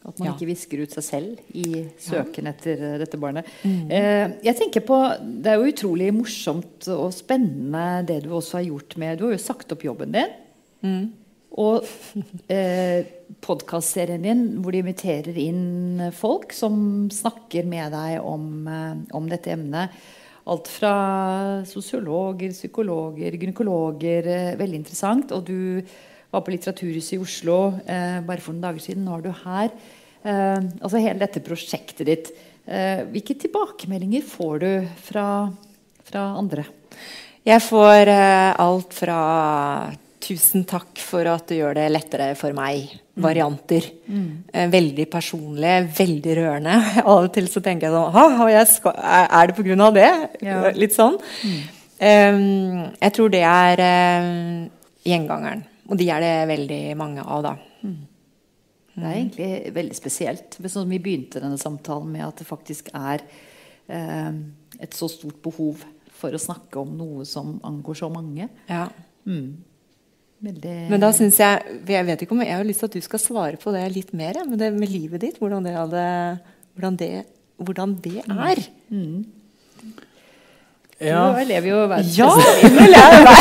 At 0.06 0.20
man 0.20 0.28
Ja. 0.28 0.34
ikke 0.36 0.46
visker 0.52 0.82
ut 0.84 0.91
seg 0.91 1.04
selv 1.04 1.39
i 1.56 1.88
søken 1.98 2.46
etter 2.52 2.74
eh, 2.78 2.98
dette 3.00 3.18
barnet. 3.18 3.46
Eh, 3.64 4.34
jeg 4.44 4.56
tenker 4.60 4.82
på, 4.86 4.98
Det 5.41 5.48
er 5.48 5.56
jo 5.56 5.72
utrolig 5.72 6.14
morsomt 6.14 6.88
og 6.89 7.14
spennende 7.14 8.06
det 8.06 8.24
du 8.24 8.30
også 8.36 8.60
har 8.60 8.66
gjort 8.68 8.98
med 8.98 9.18
Du 9.18 9.24
har 9.26 9.32
jo 9.38 9.38
sagt 9.41 9.72
opp 9.72 9.82
jobben 9.82 10.12
din. 10.12 11.14
Og 11.56 11.86
eh, 12.50 13.06
podkastserien 13.42 14.22
din 14.26 14.44
hvor 14.62 14.76
de 14.76 14.82
inviterer 14.84 15.38
inn 15.40 16.12
folk 16.14 16.54
som 16.56 17.08
snakker 17.14 17.66
med 17.70 17.94
deg 17.96 18.20
om, 18.22 18.68
eh, 18.68 18.96
om 19.18 19.30
dette 19.30 19.54
emnet. 19.56 19.96
Alt 20.46 20.68
fra 20.68 20.96
sosiologer, 21.64 22.52
psykologer, 22.52 23.38
gynekologer. 23.40 24.28
Eh, 24.28 24.56
veldig 24.60 24.82
interessant. 24.82 25.32
Og 25.32 25.46
du 25.48 25.82
var 26.34 26.44
på 26.44 26.52
Litteraturhuset 26.52 27.16
i 27.16 27.22
Oslo 27.24 27.58
eh, 27.88 28.20
bare 28.26 28.42
for 28.44 28.54
noen 28.54 28.66
dager 28.68 28.84
siden. 28.84 29.06
Nå 29.08 29.18
er 29.18 29.24
du 29.24 29.32
her. 29.46 29.72
Eh, 30.24 30.60
altså 30.82 31.00
hele 31.00 31.20
dette 31.24 31.44
prosjektet 31.44 32.06
ditt. 32.08 32.32
Eh, 32.66 33.04
hvilke 33.12 33.36
tilbakemeldinger 33.40 34.24
får 34.28 34.60
du 34.64 34.72
fra, 35.10 35.28
fra 36.04 36.30
andre? 36.40 36.68
Jeg 37.44 37.60
får 37.60 38.08
eh, 38.08 38.52
alt 38.64 38.94
fra 38.96 39.20
'tusen 40.24 40.63
takk 40.63 41.01
for 41.03 41.28
at 41.28 41.49
du 41.51 41.57
gjør 41.57 41.76
det 41.76 41.89
lettere 41.91 42.30
for 42.39 42.55
meg'. 42.55 42.93
Varianter. 43.19 43.84
Eh, 44.53 44.69
veldig 44.71 45.05
personlige, 45.11 45.89
veldig 45.97 46.36
rørende. 46.39 46.78
Av 47.03 47.26
og 47.26 47.34
til 47.36 47.49
så 47.51 47.61
tenker 47.61 47.89
jeg 47.89 47.93
sånn 47.93 48.15
«Ha, 48.15 48.47
jeg 48.49 48.67
skal, 48.71 48.95
Er 49.03 49.51
det 49.51 49.55
pga. 49.57 49.91
det? 49.93 50.09
Ja. 50.41 50.71
Litt 50.71 50.95
sånn. 50.95 51.19
Eh, 51.99 52.39
jeg 53.01 53.13
tror 53.13 53.30
det 53.30 53.43
er 53.43 53.84
eh, 53.84 54.69
gjengangeren. 55.05 55.65
Og 55.89 55.99
de 55.99 56.09
er 56.09 56.24
det 56.24 56.34
veldig 56.47 56.82
mange 56.97 57.21
av, 57.21 57.43
da. 57.43 57.55
Det 58.93 59.01
er 59.03 59.15
egentlig 59.17 59.74
veldig 59.74 59.95
spesielt. 59.97 60.57
Sånn 60.69 60.89
vi 60.89 60.99
begynte 61.01 61.41
denne 61.41 61.57
samtalen 61.57 62.11
med 62.13 62.28
at 62.28 62.41
det 62.41 62.47
faktisk 62.47 62.91
er 62.93 63.24
eh, 63.89 64.32
et 64.80 64.93
så 64.93 65.09
stort 65.09 65.41
behov 65.43 65.84
for 66.13 66.34
å 66.34 66.41
snakke 66.41 66.80
om 66.80 66.93
noe 66.97 67.26
som 67.28 67.57
angår 67.67 67.97
så 67.99 68.09
mange. 68.13 68.47
Ja. 68.69 68.88
Veldig 70.44 70.74
Men 70.91 71.00
da 71.00 71.12
syns 71.16 71.38
jeg 71.39 71.78
Jeg 71.88 72.08
vet 72.08 72.24
ikke 72.26 72.36
om 72.36 72.41
jeg 72.44 72.52
har 72.52 72.66
lyst 72.68 72.84
til 72.84 72.89
at 72.91 72.98
du 72.98 73.06
skal 73.06 73.22
svare 73.22 73.60
på 73.62 73.72
det 73.76 73.86
litt 73.94 74.12
mer. 74.18 74.41
Men 74.48 74.60
det 74.60 74.74
med 74.76 74.91
livet 74.91 75.24
ditt, 75.24 75.39
hvordan 75.39 75.64
det, 75.64 75.76
hadde, 75.78 76.04
hvordan 76.76 77.00
det, 77.00 77.14
hvordan 77.64 77.96
det 78.04 78.20
er. 78.28 78.64
Ja. 81.04 81.24
Nå 81.34 81.44
lever 81.48 81.68
jo 81.68 81.80
verdens 81.91 82.18
Ja! 82.18 82.30
beste 82.38 82.70
liv. 82.88 83.32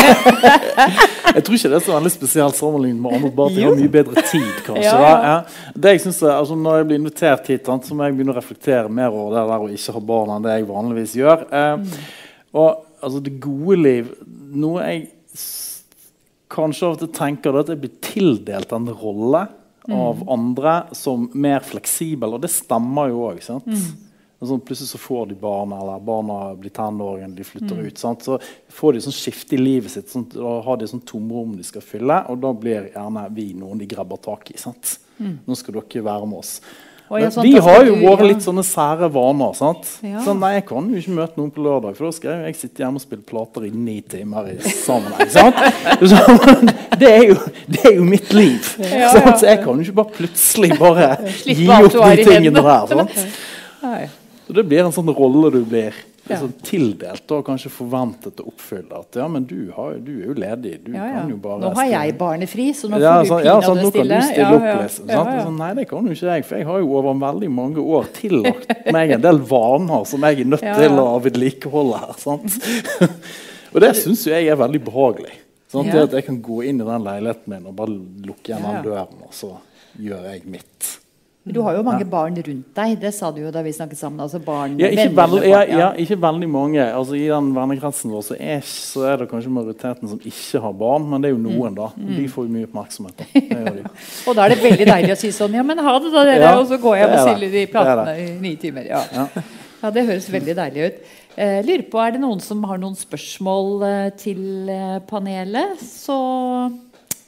Jeg 1.33 1.43
tror 1.45 1.57
ikke 1.57 1.69
det 1.71 1.77
er 1.77 1.85
så 1.85 1.93
veldig 1.95 2.11
spesielt 2.13 2.57
sammenlignet 2.57 3.01
med 3.01 3.15
andre. 3.17 3.31
bare 3.33 3.49
at 3.49 3.55
jeg 3.57 3.65
har 3.65 3.77
mye 3.79 3.91
bedre 3.93 4.23
tid, 4.27 4.49
kanskje. 4.67 4.83
Ja, 4.85 4.97
ja. 5.01 5.13
Ja. 5.31 5.71
Det 5.73 5.93
jeg 5.95 6.01
synes 6.03 6.19
er, 6.21 6.33
altså, 6.35 6.57
når 6.59 6.75
jeg 6.77 6.87
blir 6.91 6.99
invitert 6.99 7.47
hit, 7.49 7.71
så 7.87 7.97
må 7.97 8.05
jeg 8.05 8.13
begynne 8.19 8.35
å 8.35 8.37
reflektere 8.37 8.91
mer 8.93 9.09
over 9.09 9.33
det 9.33 9.45
der 9.49 9.63
å 9.65 9.71
ikke 9.79 9.95
ha 9.95 10.03
barn 10.11 10.35
enn 10.35 10.45
det 10.45 10.57
jeg 10.59 10.67
vanligvis 10.69 11.15
gjør. 11.17 11.45
Eh, 11.49 11.97
og 12.53 12.69
altså, 13.01 13.23
det 13.25 13.33
gode 13.41 13.79
liv 13.81 14.13
Noe 14.53 14.85
jeg 14.85 15.07
kanskje 16.53 16.87
av 16.87 16.95
og 16.95 17.03
til 17.03 17.11
tenker, 17.17 17.53
er 17.53 17.65
at 17.65 17.73
jeg 17.73 17.81
blir 17.81 17.99
tildelt 18.05 18.73
en 18.75 18.89
rolle 18.93 19.47
av 19.91 20.21
andre 20.31 20.73
som 20.95 21.25
mer 21.33 21.65
fleksibel, 21.65 22.37
og 22.37 22.43
det 22.45 22.51
stemmer 22.53 23.09
jo 23.11 23.25
òg. 23.27 23.41
Sånn, 23.43 24.61
plutselig 24.63 24.89
så 24.91 24.99
får 24.99 25.29
de 25.31 25.35
barn, 25.39 25.71
eller 25.75 25.99
barna 26.03 26.37
blir 26.59 26.71
tenåringer, 26.75 27.31
de 27.35 27.45
flytter 27.47 27.79
ut. 27.79 27.99
Sant? 27.99 28.25
Så 28.27 28.37
får 28.75 28.95
de 28.95 29.03
sånn 29.05 29.15
skifte 29.15 29.55
i 29.55 29.61
livet 29.61 29.91
sitt. 29.91 30.09
Sånn, 30.11 30.25
da 30.33 30.57
har 30.65 30.79
de 30.79 30.87
sånn 30.91 31.03
tomrom 31.07 31.53
de 31.57 31.63
skal 31.67 31.83
fylle, 31.83 32.17
og 32.31 32.41
da 32.43 32.51
blir 32.55 32.89
gjerne 32.93 33.27
vi 33.35 33.49
noen 33.59 33.79
de 33.79 33.87
grabber 33.91 34.19
tak 34.23 34.51
i. 34.51 34.57
Sant? 34.59 34.97
Nå 35.47 35.55
skal 35.59 35.77
dere 35.79 36.03
være 36.03 36.27
med 36.27 36.41
oss. 36.43 36.57
Ja, 37.21 37.29
sånn, 37.33 37.45
vi 37.45 37.59
har 37.61 37.83
jo 37.85 37.93
vært 37.95 38.03
våre 38.07 38.27
litt 38.29 38.45
sånne 38.45 38.63
sære 38.65 39.09
vaner. 39.13 39.53
Sant? 39.57 39.89
Ja. 40.05 40.21
Sånn, 40.25 40.39
nei, 40.41 40.53
jeg 40.57 40.65
kan 40.69 40.87
jo 40.89 41.01
ikke 41.01 41.15
møte 41.17 41.39
noen 41.39 41.51
på 41.53 41.65
lørdag, 41.65 41.97
for 41.97 42.09
da 42.09 42.15
skal 42.15 42.31
jeg, 42.31 42.53
jeg 42.53 42.59
sitte 42.61 42.85
hjemme 42.85 43.01
og 43.01 43.05
spille 43.05 43.25
plater 43.27 43.67
i 43.67 43.71
ni 43.73 43.97
timer 44.13 44.49
i 44.53 44.57
sammenheng. 44.83 45.31
Sant? 45.33 45.59
Så, 46.13 46.21
det, 46.99 47.11
er 47.11 47.27
jo, 47.31 47.37
det 47.67 47.83
er 47.91 47.97
jo 47.99 48.07
mitt 48.07 48.33
liv. 48.35 48.71
Ja, 48.79 49.03
ja. 49.05 49.11
Så 49.35 49.49
jeg 49.49 49.61
kan 49.65 49.77
jo 49.77 49.87
ikke 49.87 49.99
bare 50.01 50.17
plutselig 50.17 50.79
bare 50.79 51.11
gi 51.43 51.69
opp 51.69 51.99
de 51.99 52.27
tingene 52.27 52.65
der. 52.65 52.95
Sant? 52.95 53.21
Så 54.47 54.57
det 54.57 54.65
blir 54.67 54.83
en 54.83 54.95
sånn 54.95 55.11
rolle 55.15 55.53
du 55.53 55.61
blir 55.67 55.95
Ja. 56.29 56.37
sånn 56.39 56.53
tildelt 56.63 57.31
og 57.35 57.41
kanskje 57.49 57.67
forventet 57.73 58.37
å 58.39 58.45
oppfylle. 58.47 58.95
At 59.01 59.17
ja, 59.19 59.25
men 59.27 59.43
du, 59.49 59.57
har, 59.75 59.97
du 59.99 60.11
er 60.21 60.27
jo 60.29 60.35
ledig. 60.39 60.77
Du 60.85 60.93
Ja, 60.93 61.03
ja. 61.09 61.17
kan 61.19 61.29
jo 61.33 61.35
bare 61.43 61.59
Nå 61.59 61.71
har 61.75 61.89
jeg 61.91 62.13
barnefri, 62.17 62.67
så 62.73 62.87
nå 62.87 62.95
får 62.95 63.23
du 63.25 63.27
sånn, 63.27 63.43
ja, 63.43 63.55
sånn, 63.65 63.81
stille. 63.83 63.83
nå 63.83 63.91
kan 63.91 64.07
du 64.07 64.29
stille 64.29 64.45
Ja, 64.45 64.53
opp, 64.55 64.67
ja. 64.69 64.77
liksom. 64.85 65.09
Sånn, 65.43 65.57
nei, 65.59 65.71
det 65.81 65.85
kan 65.89 66.07
jo 66.07 66.15
ikke 66.15 66.29
jeg, 66.37 66.45
for 66.47 66.61
jeg 66.61 66.69
har 66.69 66.79
jo 66.79 66.95
over 67.01 67.19
veldig 67.25 67.49
mange 67.51 67.83
år 67.99 68.07
tillagt 68.15 68.71
meg 68.95 69.11
en 69.17 69.21
del 69.27 69.41
vaner 69.51 70.05
som 70.07 70.27
jeg 70.29 70.39
er 70.45 70.51
nødt 70.55 70.63
til 70.79 70.99
å 71.03 71.07
vedlikeholde 71.27 71.99
her. 72.05 72.15
Sant? 72.23 72.59
og 73.73 73.79
det 73.83 73.91
syns 73.99 74.23
jo 74.27 74.31
jeg 74.31 74.47
er 74.47 74.55
veldig 74.63 74.83
behagelig. 74.87 75.35
Sant? 75.73 75.91
Det 75.91 76.03
at 76.07 76.11
jeg 76.21 76.27
kan 76.31 76.39
gå 76.45 76.63
inn 76.69 76.79
i 76.79 76.87
den 76.87 77.03
leiligheten 77.03 77.51
min 77.57 77.67
og 77.67 77.75
bare 77.83 77.99
lukke 78.29 78.53
igjen 78.53 78.63
den 78.69 78.83
døren, 78.87 79.23
og 79.27 79.33
så 79.35 79.55
gjør 79.99 80.29
jeg 80.31 80.45
mitt. 80.47 80.93
Du 81.45 81.57
har 81.59 81.75
jo 81.75 81.81
mange 81.83 82.05
barn 82.07 82.37
rundt 82.39 82.69
deg. 82.77 82.93
Det 83.01 83.09
sa 83.11 83.27
du 83.35 83.41
jo 83.41 83.49
da 83.51 83.59
vi 83.65 83.73
snakket 83.75 83.99
sammen. 83.99 84.21
Altså 84.23 84.39
barn, 84.39 84.77
Ja, 84.79 84.87
ikke, 84.87 85.09
venner 85.11 85.41
veld, 85.41 85.47
ja, 85.51 85.63
ja, 85.67 85.87
ikke 85.99 86.15
veldig 86.23 86.47
mange. 86.47 86.79
Altså, 86.95 87.17
I 87.19 87.25
den 87.27 87.49
vennekretsen 87.55 88.13
vår 88.15 88.21
så 88.29 88.37
er, 88.39 88.61
så 88.63 89.03
er 89.11 89.17
det 89.19 89.27
kanskje 89.33 89.51
majoriteten 89.51 90.07
som 90.13 90.21
ikke 90.23 90.61
har 90.63 90.77
barn, 90.79 91.09
men 91.11 91.21
det 91.21 91.27
er 91.31 91.33
jo 91.33 91.41
Mm. 91.41 91.49
noen, 91.51 91.75
da. 91.75 91.89
De 91.99 92.27
får 92.31 92.47
jo 92.47 92.53
mye 92.53 92.67
oppmerksomhet. 92.69 93.17
Da. 93.17 93.89
Og 94.31 94.37
da 94.39 94.45
er 94.45 94.53
det 94.55 94.59
veldig 94.63 94.87
deilig 94.87 95.11
å 95.11 95.17
si 95.19 95.31
sånn 95.35 95.53
Ja, 95.59 95.63
men 95.67 95.77
ha 95.83 95.97
det, 95.99 96.13
da, 96.13 96.23
dere. 96.29 96.45
Ja, 96.47 96.53
og 96.61 96.67
så 96.71 96.77
går 96.79 96.95
jeg 97.01 97.09
og 97.09 97.17
er 97.17 97.25
stiller 97.27 97.51
de 97.57 97.65
platene 97.75 98.15
i 98.23 98.29
ni 98.39 98.55
timer. 98.63 98.87
Ja. 98.87 99.01
Ja. 99.11 99.27
ja, 99.83 99.91
det 99.97 100.05
høres 100.07 100.29
veldig 100.31 100.55
deilig 100.61 100.87
ut. 100.87 101.03
Eh, 101.35 101.59
lurer 101.65 101.83
på, 101.91 101.99
Er 102.07 102.11
det 102.15 102.21
noen 102.23 102.39
som 102.39 102.63
har 102.71 102.77
noen 102.79 102.95
spørsmål 102.95 103.83
eh, 103.89 104.09
til 104.15 104.69
eh, 104.71 104.99
panelet, 105.11 105.75
så 105.83 106.15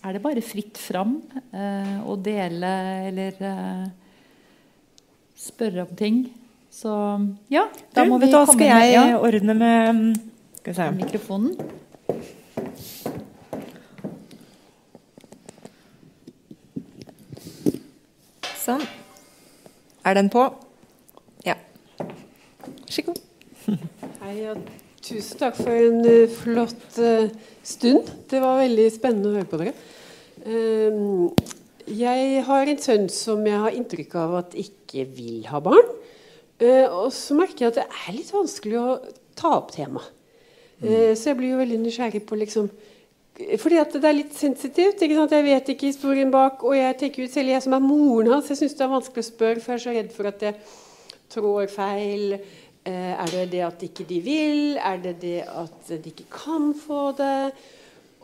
er 0.05 0.13
det 0.13 0.21
bare 0.23 0.39
fritt 0.45 0.77
fram 0.79 1.17
eh, 1.51 1.99
å 2.07 2.15
dele 2.15 2.71
eller 3.11 3.33
eh, 3.43 3.85
spørre 5.45 5.85
om 5.85 5.95
ting. 5.97 6.25
Så 6.73 6.91
ja, 7.53 7.67
da 7.95 8.03
Du, 8.03 8.09
må 8.11 8.19
vi 8.19 8.27
du 8.27 8.35
hva, 8.35 8.43
komme 8.45 8.57
skal 8.57 8.67
med 8.67 8.89
jeg 8.89 8.95
ja, 8.97 9.17
ordne 9.21 9.53
med 9.55 9.95
mm, 9.95 10.13
Skal 10.59 10.73
vi 10.73 10.77
se. 10.79 10.87
mikrofonen. 10.97 11.53
Sånn. 18.65 18.81
Er 20.05 20.17
den 20.17 20.31
på? 20.33 20.43
Ja. 21.45 21.55
Vær 22.01 22.95
så 22.97 23.05
god. 23.05 23.21
Hei, 24.25 24.33
ja, 24.41 24.55
tusen 25.05 25.39
takk 25.41 25.57
for 25.59 25.73
en 25.73 26.01
uh, 26.01 26.25
flott 26.41 26.97
uh, 26.97 27.29
stund. 27.65 28.09
Det 28.29 28.41
var 28.41 28.63
veldig 28.63 28.87
spennende 28.93 29.31
å 29.31 29.37
høre 29.37 29.49
på 29.49 29.61
dere. 29.61 29.75
Ehm, 30.45 31.29
jeg 31.91 32.41
har 32.47 32.71
en 32.71 32.81
sønn 32.81 33.07
som 33.13 33.45
jeg 33.45 33.61
har 33.61 33.75
inntrykk 33.77 34.15
av 34.21 34.35
at 34.41 34.57
ikke 34.59 35.05
vil 35.15 35.45
ha 35.51 35.61
barn. 35.63 35.93
Eh, 36.59 36.87
og 36.87 37.11
så 37.13 37.35
merker 37.37 37.65
jeg 37.65 37.73
at 37.73 37.79
det 37.81 37.87
er 37.87 38.15
litt 38.15 38.31
vanskelig 38.33 38.79
å 38.79 38.97
ta 39.37 39.57
opp 39.59 39.73
temaet. 39.75 40.11
Eh, 40.83 41.13
så 41.15 41.31
jeg 41.31 41.39
blir 41.39 41.53
jo 41.53 41.61
veldig 41.61 41.79
nysgjerrig 41.85 42.25
på 42.27 42.37
liksom 42.41 42.67
fordi 43.35 43.75
at 43.81 43.91
det 43.91 44.07
er 44.07 44.15
litt 44.15 44.35
sensitivt. 44.35 45.01
ikke 45.03 45.15
sant? 45.17 45.33
Jeg 45.35 45.43
vet 45.43 45.69
ikke 45.73 45.89
historien 45.89 46.29
bak. 46.31 46.61
Og 46.63 46.75
jeg 46.77 46.95
tenker 47.01 47.25
ut 47.25 47.33
selv 47.33 47.51
jeg 47.51 47.63
som 47.65 47.73
er 47.75 47.83
moren 47.83 48.31
hans, 48.31 48.47
jeg 48.47 48.61
syns 48.61 48.77
det 48.77 48.85
er 48.85 48.93
vanskelig 48.93 49.25
å 49.25 49.27
spørre, 49.27 49.59
for 49.59 49.73
jeg 49.73 49.81
er 49.81 49.83
så 49.83 49.95
redd 49.97 50.13
for 50.15 50.29
at 50.29 50.45
jeg 50.45 50.55
trår 51.35 51.67
feil. 51.73 52.37
Eh, 52.87 53.11
er 53.11 53.33
det 53.33 53.45
det 53.51 53.63
at 53.65 53.83
ikke 53.83 54.05
de 54.07 54.21
vil? 54.23 54.77
Er 54.77 55.01
det 55.03 55.17
det 55.23 55.41
at 55.51 55.91
de 55.91 56.13
ikke 56.13 56.29
kan 56.31 56.71
få 56.79 57.09
det? 57.17 57.51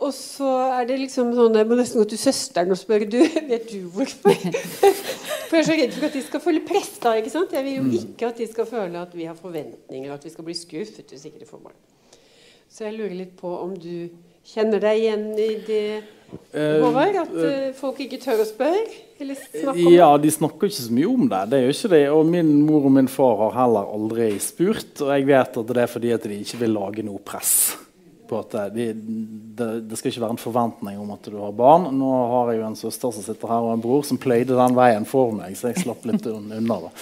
Og 0.01 0.13
så 0.17 0.49
er 0.79 0.87
det 0.89 0.97
liksom 0.97 1.29
sånn 1.37 1.59
Jeg 1.59 1.67
må 1.69 1.77
nesten 1.77 2.01
gå 2.01 2.07
til 2.09 2.21
søsteren 2.21 2.73
og 2.73 2.79
spørre 2.79 3.05
du, 3.09 3.19
vet 3.51 3.69
du 3.69 3.85
hvorfor. 3.93 4.33
for 5.49 5.59
jeg 5.59 5.61
er 5.61 5.67
så 5.67 5.77
redd 5.77 5.93
for 5.97 6.07
at 6.09 6.17
de 6.17 6.23
skal 6.25 6.43
føle 6.47 6.63
press 6.65 6.95
da. 7.03 7.13
ikke 7.19 7.33
sant? 7.33 7.53
Jeg 7.53 7.67
vil 7.67 7.77
jo 7.77 8.01
ikke 8.01 8.31
at 8.31 8.41
de 8.41 8.49
skal 8.49 8.69
føle 8.69 9.05
at 9.05 9.13
vi 9.17 9.29
har 9.29 9.37
forventninger, 9.37 10.13
at 10.13 10.25
vi 10.25 10.33
skal 10.33 10.47
bli 10.47 10.57
skuffet 10.57 11.13
hvis 11.13 11.27
ikke 11.29 11.43
de 11.43 11.49
får 11.49 11.63
barn. 11.67 11.77
Så 12.71 12.87
jeg 12.87 12.97
lurer 12.97 13.17
litt 13.19 13.37
på 13.39 13.51
om 13.59 13.75
du 13.75 14.09
kjenner 14.47 14.81
deg 14.81 15.03
igjen 15.03 15.27
i 15.37 15.51
det, 15.67 15.85
Eh, 16.51 16.79
Håvard? 16.83 17.15
At 17.15 17.33
eh, 17.35 17.69
folk 17.75 17.99
ikke 18.03 18.19
tør 18.21 18.43
å 18.43 18.47
spørre? 18.47 18.83
Eller 19.21 19.37
snakke 19.37 19.75
om 19.75 19.93
Ja, 19.93 20.09
de 20.21 20.31
snakker 20.33 20.69
ikke 20.69 20.83
så 20.87 20.95
mye 20.95 21.11
om 21.11 21.27
det. 21.31 21.41
det 21.51 21.59
er 21.59 21.67
jo 21.67 21.75
ikke 21.75 21.93
det. 21.93 22.03
Og 22.15 22.31
min 22.31 22.51
mor 22.67 22.87
og 22.87 22.95
min 22.97 23.09
far 23.11 23.45
har 23.45 23.55
heller 23.59 23.91
aldri 23.95 24.31
spurt. 24.43 24.93
Og 25.03 25.11
jeg 25.13 25.27
vet 25.29 25.61
at 25.63 25.73
det 25.75 25.83
er 25.83 25.91
fordi 25.91 26.13
at 26.15 26.27
de 26.27 26.41
ikke 26.41 26.61
vil 26.63 26.77
lage 26.77 27.05
noe 27.07 27.21
press. 27.23 27.53
På 28.31 28.39
at 28.39 28.53
det, 28.75 28.87
det, 28.95 29.67
det 29.89 29.97
skal 29.99 30.13
ikke 30.13 30.23
være 30.23 30.35
en 30.37 30.41
forventning 30.41 30.99
om 31.01 31.11
at 31.13 31.27
du 31.27 31.35
har 31.41 31.51
barn. 31.55 31.89
Nå 31.97 32.11
har 32.31 32.51
jeg 32.51 32.61
jo 32.61 32.67
en 32.69 32.77
søster 32.79 33.15
som 33.15 33.25
sitter 33.25 33.51
her, 33.51 33.65
og 33.65 33.73
en 33.75 33.83
bror 33.83 34.05
som 34.07 34.19
pløyde 34.21 34.55
den 34.55 34.77
veien 34.77 35.07
for 35.09 35.33
meg, 35.35 35.57
så 35.59 35.71
jeg 35.71 35.83
slapp 35.83 36.05
litt 36.07 36.29
unna. 36.31 36.77
da. 36.87 36.93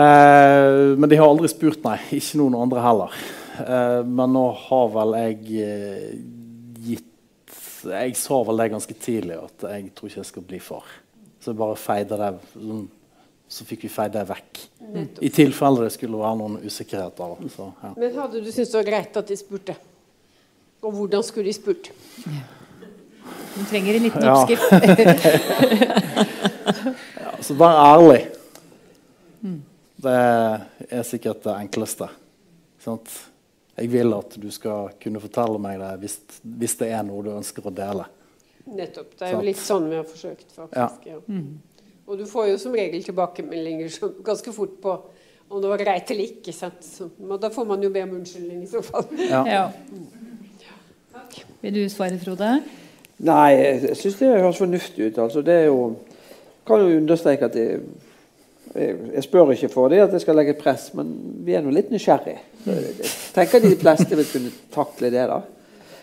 Eh, 0.00 0.96
men 0.96 1.10
de 1.10 1.18
har 1.20 1.28
aldri 1.28 1.50
spurt, 1.52 1.82
nei. 1.84 1.98
Ikke 2.16 2.40
noen 2.40 2.56
andre 2.62 2.84
heller. 2.84 3.18
Eh, 3.60 4.00
men 4.08 4.32
nå 4.36 4.46
har 4.64 4.88
vel 4.94 5.16
jeg 5.18 5.66
eh, 5.66 6.14
gitt 6.86 7.06
Jeg 7.90 8.16
sa 8.20 8.40
vel 8.44 8.60
det 8.60 8.70
ganske 8.74 8.96
tidlig, 9.00 9.36
at 9.40 9.68
jeg 9.74 9.92
tror 9.96 10.10
ikke 10.10 10.20
jeg 10.20 10.30
skal 10.30 10.48
bli 10.48 10.62
far. 10.64 10.88
Så 11.40 11.52
jeg 11.52 11.60
bare 11.60 11.76
feide 11.80 12.18
det 12.20 12.32
sånn, 12.54 12.88
Så 13.50 13.64
fikk 13.66 13.86
vi 13.88 13.88
feid 13.90 14.12
det 14.14 14.24
vekk. 14.28 14.64
I 15.26 15.30
tilfelle 15.34 15.82
det 15.82 15.94
skulle 15.96 16.20
være 16.20 16.38
noen 16.38 16.58
usikkerheter. 16.62 17.32
Så, 17.50 17.70
ja. 17.82 17.94
Men 17.96 18.12
hadde 18.14 18.42
du 18.44 18.50
syntes 18.52 18.70
det 18.70 18.78
var 18.78 18.90
greit 18.92 19.16
at 19.18 19.32
de 19.32 19.38
spurte? 19.40 19.74
Og 20.82 20.92
hvordan 20.96 21.22
skulle 21.22 21.46
de 21.50 21.52
spurt? 21.56 21.90
Hun 23.56 23.66
trenger 23.68 23.94
en 23.98 24.02
liten 24.08 24.28
oppskrift. 24.28 24.68
Ja, 27.20 27.32
så 27.42 27.54
vær 27.58 27.76
ærlig. 27.76 28.20
Det 30.00 30.14
er 30.90 31.02
sikkert 31.04 31.42
det 31.44 31.54
enkleste. 31.66 32.08
Sant? 32.80 33.10
Jeg 33.76 33.90
vil 33.92 34.12
at 34.16 34.36
du 34.40 34.48
skal 34.52 34.92
kunne 35.02 35.20
fortelle 35.20 35.60
meg 35.60 35.80
det 35.80 35.90
hvis, 36.02 36.16
hvis 36.42 36.76
det 36.80 36.90
er 36.94 37.04
noe 37.06 37.24
du 37.24 37.30
ønsker 37.34 37.66
å 37.68 37.72
dele. 37.74 38.06
Nettopp. 38.70 39.14
Det 39.18 39.28
er 39.28 39.34
jo 39.34 39.42
litt 39.44 39.60
sånn 39.60 39.88
vi 39.90 39.98
har 39.98 40.06
forsøkt, 40.08 40.46
faktisk. 40.56 41.08
Ja. 41.08 41.18
Og 42.06 42.18
du 42.20 42.24
får 42.28 42.52
jo 42.52 42.58
som 42.60 42.76
regel 42.76 43.04
tilbakemeldinger 43.06 43.92
ganske 44.26 44.52
fort 44.56 44.76
på 44.82 44.96
om 45.50 45.60
det 45.62 45.70
var 45.72 45.82
greit 45.82 46.10
eller 46.14 46.28
ikke. 46.30 46.52
Sant? 46.54 46.80
Så, 46.86 47.08
men 47.18 47.40
da 47.42 47.50
får 47.52 47.66
man 47.66 47.82
jo 47.82 47.90
be 47.92 48.04
om 48.06 48.16
unnskyldning 48.20 48.62
i 48.64 48.70
så 48.70 48.82
fall. 48.86 49.08
Ja. 49.26 49.42
Ja. 51.14 51.42
Vil 51.60 51.74
du 51.74 51.88
svare, 51.92 52.18
Frode? 52.22 52.60
Nei, 53.20 53.50
jeg 53.56 53.96
syns 53.98 54.16
det 54.20 54.30
høres 54.32 54.60
fornuftig 54.60 55.10
ut. 55.10 55.18
Altså, 55.18 55.42
det 55.44 55.54
er 55.54 55.66
jo 55.68 55.80
kan 56.66 56.80
jo 56.80 57.00
understreke 57.00 57.48
at 57.50 57.56
jeg, 57.58 57.80
jeg, 58.74 59.22
spør 59.26 59.52
ikke 59.54 59.72
for 59.72 59.90
det 59.90 60.02
at 60.04 60.12
jeg 60.14 60.22
skal 60.24 60.38
legge 60.38 60.58
press, 60.58 60.90
men 60.94 61.10
vi 61.44 61.56
er 61.56 61.64
nå 61.64 61.72
litt 61.74 61.90
nysgjerrig. 61.90 62.36
Jeg 62.66 63.10
tenker 63.34 63.64
de 63.64 63.74
fleste 63.80 64.18
vil 64.18 64.28
kunne 64.30 64.52
takle 64.74 65.10
det. 65.10 65.26
da. 65.30 65.40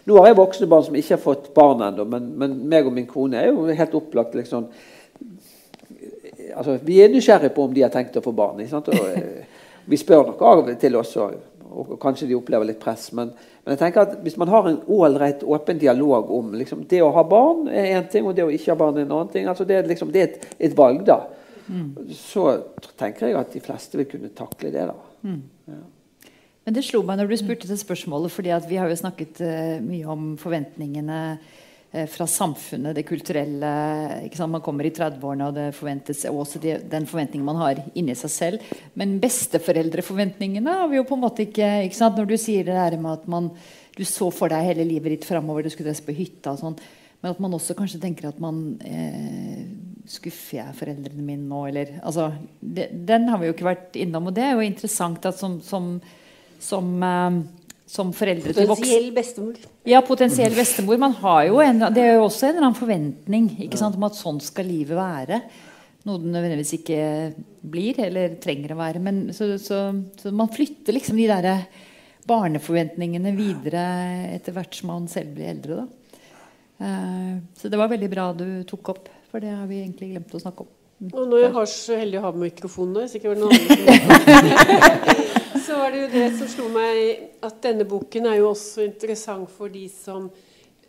Nå 0.07 0.19
har 0.19 0.31
jeg 0.31 0.39
voksne 0.39 0.69
barn 0.71 0.85
som 0.85 0.95
ikke 0.99 1.15
har 1.15 1.23
fått 1.23 1.49
barn 1.55 1.83
ennå, 1.87 2.05
men, 2.07 2.29
men 2.39 2.57
meg 2.69 2.87
og 2.87 2.95
min 2.95 3.07
kone 3.09 3.39
er 3.39 3.51
jo 3.51 3.65
helt 3.67 3.97
opplagt 3.99 4.35
liksom 4.35 4.69
altså, 6.55 6.77
Vi 6.83 7.01
er 7.03 7.11
nysgjerrige 7.11 7.53
på 7.55 7.67
om 7.67 7.73
de 7.75 7.83
har 7.83 7.93
tenkt 7.93 8.17
å 8.19 8.23
få 8.23 8.33
barn. 8.35 8.61
Og, 8.61 8.91
eh, 9.07 9.67
vi 9.87 9.99
spør 9.99 10.31
nok 10.31 10.41
av 10.43 10.63
og 10.63 10.71
til 10.79 10.95
også, 10.99 11.29
og, 11.77 11.93
og 11.93 12.01
kanskje 12.01 12.27
de 12.29 12.37
opplever 12.37 12.67
litt 12.67 12.81
press. 12.81 13.09
Men, 13.15 13.31
men 13.63 13.75
jeg 13.75 13.81
tenker 13.83 14.03
at 14.03 14.15
hvis 14.25 14.37
man 14.41 14.51
har 14.51 14.69
en 14.69 14.79
ålreit, 14.97 15.45
åpen 15.45 15.79
dialog 15.81 16.31
om 16.33 16.55
liksom, 16.57 16.85
det 16.89 17.03
å 17.05 17.13
ha 17.15 17.23
barn 17.27 17.67
er 17.69 17.93
én 17.97 18.09
ting, 18.11 18.27
og 18.27 18.35
det 18.37 18.47
å 18.47 18.53
ikke 18.53 18.73
ha 18.73 18.79
barn 18.79 18.97
er 18.97 19.05
en 19.05 19.13
annen 19.19 19.33
ting. 19.33 19.47
altså 19.47 19.67
Det 19.67 19.83
liksom, 19.87 20.13
det 20.15 20.23
er 20.23 20.31
et, 20.31 20.49
et 20.69 20.77
valg, 20.77 21.05
da. 21.07 21.21
Så 22.15 22.47
tenker 22.99 23.27
jeg 23.27 23.37
at 23.39 23.53
de 23.53 23.61
fleste 23.63 23.99
vil 23.99 24.09
kunne 24.09 24.33
takle 24.35 24.71
det. 24.73 24.87
da. 24.87 24.97
Men 26.67 26.75
det 26.75 26.83
slo 26.83 26.99
meg 27.07 27.19
når 27.19 27.31
du 27.31 27.37
spurte 27.39 27.69
det 27.69 27.79
spørsmålet, 27.79 28.31
fordi 28.33 28.51
vi 28.67 28.79
har 28.79 28.91
jo 28.91 28.99
snakket 28.99 29.39
uh, 29.43 29.77
mye 29.83 30.07
om 30.11 30.33
forventningene 30.39 31.19
fra 32.11 32.27
samfunnet, 32.29 32.95
det 32.95 33.05
kulturelle. 33.07 33.71
Man 34.47 34.63
kommer 34.63 34.87
i 34.87 34.91
30-årene, 34.93 35.47
og 35.47 35.55
det 35.57 35.65
forventes 35.77 36.25
og 36.29 36.43
også 36.43 36.61
de, 36.63 36.75
den 36.91 37.07
forventningen 37.09 37.47
man 37.47 37.59
har 37.61 37.81
inni 37.97 38.15
seg 38.17 38.33
selv. 38.33 38.69
Men 38.99 39.17
besteforeldreforventningene 39.23 40.77
har 40.81 40.91
vi 40.91 40.99
jo 40.99 41.07
på 41.07 41.17
en 41.17 41.25
måte 41.25 41.47
ikke, 41.47 41.71
ikke? 41.87 42.11
Når 42.19 42.29
du 42.29 42.37
sier 42.39 42.67
det 42.67 42.77
der 42.77 42.99
med 43.01 43.17
at 43.17 43.27
man, 43.31 43.49
du 43.97 44.05
så 44.05 44.29
for 44.33 44.53
deg 44.53 44.69
hele 44.69 44.87
livet 44.87 45.17
ditt 45.17 45.27
framover, 45.27 45.65
du 45.65 45.73
skulle 45.73 45.91
reise 45.91 46.05
på 46.05 46.15
hytta 46.17 46.53
og 46.53 46.61
sånn. 46.61 46.79
Men 47.21 47.33
at 47.33 47.41
man 47.41 47.55
også 47.57 47.75
kanskje 47.77 48.01
tenker 48.01 48.29
at 48.29 48.41
man 48.41 48.77
eh, 48.85 49.61
Skuffer 50.07 50.61
jeg 50.61 50.75
foreldrene 50.77 51.19
mine 51.19 51.43
nå, 51.49 51.65
eller 51.67 51.97
altså, 51.99 52.29
det, 52.61 52.85
Den 53.09 53.25
har 53.27 53.41
vi 53.41 53.49
jo 53.49 53.55
ikke 53.55 53.67
vært 53.67 53.97
innom. 53.99 54.29
Og 54.29 54.37
det 54.37 54.45
er 54.45 54.53
jo 54.55 54.63
interessant 54.63 55.25
at 55.27 55.35
som, 55.35 55.57
som, 55.65 55.89
som, 56.63 56.93
eh, 57.03 57.39
som 57.87 58.11
foreldre 58.15 58.51
til 58.51 58.67
voksne 58.67 58.83
Potensiell 58.83 59.07
bestemor. 59.15 59.59
ja, 59.87 60.01
potensiell 60.03 60.55
bestemor. 60.57 60.99
Man 60.99 61.15
har 61.21 61.45
jo 61.47 61.61
en, 61.63 61.85
det 61.95 62.03
er 62.03 62.17
jo 62.17 62.25
også 62.27 62.49
en 62.49 62.55
eller 62.57 62.67
annen 62.67 62.79
forventning 62.79 63.49
ikke 63.63 63.79
sant, 63.79 63.95
om 63.95 64.07
at 64.07 64.17
sånn 64.19 64.41
skal 64.43 64.67
livet 64.67 64.97
være. 64.97 65.41
Noe 66.07 66.19
det 66.23 66.31
nødvendigvis 66.33 66.73
ikke 66.77 66.99
blir 67.67 67.99
eller 68.03 68.35
trenger 68.43 68.75
å 68.75 68.79
være. 68.79 69.03
Men, 69.03 69.21
så, 69.35 69.53
så, 69.59 69.85
så 70.19 70.33
man 70.35 70.51
flytter 70.51 70.95
liksom 70.95 71.19
de 71.19 71.29
der 71.31 71.49
barneforventningene 72.27 73.31
videre 73.37 73.83
etter 74.35 74.55
hvert 74.55 74.75
som 74.75 74.91
man 74.91 75.07
selv 75.11 75.35
blir 75.37 75.53
eldre. 75.53 75.79
Da. 75.79 76.17
Eh, 76.83 77.35
så 77.55 77.71
det 77.71 77.79
var 77.79 77.91
veldig 77.91 78.09
bra 78.11 78.33
du 78.35 78.47
tok 78.67 78.91
opp, 78.95 79.07
for 79.31 79.43
det 79.43 79.53
har 79.55 79.67
vi 79.69 79.79
egentlig 79.81 80.11
glemt 80.11 80.35
å 80.35 80.43
snakke 80.43 80.67
om. 80.67 80.73
Og 81.13 81.27
når 81.29 81.43
jeg 81.43 81.53
har 81.53 81.67
så 81.69 81.97
heldig 81.99 82.19
å 82.19 82.25
ha 82.25 82.31
mikrofonen 82.33 82.95
nå, 82.97 83.03
sikkert 83.11 83.37
noen 83.37 83.53
andre 83.57 83.85
som 83.85 85.46
Så 85.67 85.75
var 85.75 85.91
det 85.91 85.99
jo 85.99 86.07
det 86.13 86.27
som 86.39 86.47
slo 86.47 86.65
meg, 86.71 87.23
at 87.43 87.57
denne 87.59 87.83
boken 87.83 88.29
er 88.29 88.37
jo 88.39 88.53
også 88.53 88.85
interessant 88.87 89.49
for 89.51 89.67
de 89.67 89.81
som 89.91 90.29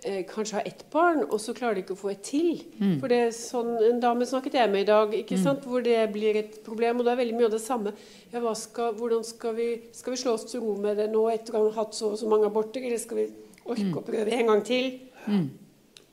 eh, 0.06 0.20
kanskje 0.28 0.54
har 0.54 0.68
ett 0.70 0.84
barn, 0.92 1.24
og 1.24 1.40
så 1.42 1.50
klarer 1.56 1.74
de 1.74 1.82
ikke 1.82 1.96
å 1.96 1.98
få 1.98 2.12
et 2.12 2.20
til. 2.22 2.60
For 3.00 3.10
det 3.10 3.18
er 3.24 3.34
sånn, 3.34 3.72
En 3.88 3.98
dame 4.04 4.28
snakket 4.30 4.54
jeg 4.54 4.70
med 4.70 4.84
i 4.84 4.86
dag, 4.86 5.16
ikke 5.18 5.40
sant? 5.42 5.66
hvor 5.66 5.82
det 5.82 5.96
blir 6.14 6.38
et 6.38 6.60
problem. 6.62 7.00
Og 7.00 7.08
det 7.08 7.10
er 7.16 7.20
veldig 7.24 7.34
mye 7.40 7.48
av 7.48 7.56
det 7.56 7.62
samme. 7.64 7.94
Ja, 8.30 8.38
hva 8.44 8.54
skal, 8.54 8.94
hvordan 9.00 9.26
skal 9.26 9.58
vi, 9.58 9.68
skal 9.98 10.14
vi 10.14 10.20
slå 10.22 10.36
oss 10.38 10.46
til 10.52 10.62
ro 10.62 10.76
med 10.78 11.02
det 11.02 11.08
nå 11.10 11.26
etter 11.34 11.58
å 11.58 11.64
ha 11.66 11.74
hatt 11.80 11.98
så 11.98 12.12
og 12.12 12.22
så 12.22 12.30
mange 12.30 12.46
aborter, 12.46 12.86
eller 12.86 13.02
skal 13.02 13.24
vi 13.24 13.28
orke 13.66 13.98
å 13.98 14.06
prøve 14.12 14.38
en 14.38 14.54
gang 14.54 14.64
til? 14.70 14.90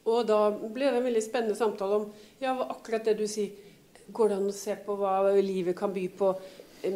Og 0.10 0.26
da 0.26 0.42
ble 0.58 0.90
det 0.90 1.04
en 1.04 1.10
veldig 1.12 1.26
spennende 1.30 1.62
samtale 1.62 2.02
om 2.02 2.10
ja, 2.42 2.58
akkurat 2.66 3.06
det 3.06 3.20
du 3.22 3.28
sier. 3.30 3.54
Går 4.10 4.34
det 4.34 4.42
an 4.42 4.50
å 4.50 4.58
se 4.58 4.74
på 4.86 4.98
hva 4.98 5.20
livet 5.38 5.78
kan 5.78 5.94
by 5.94 6.10
på 6.18 6.34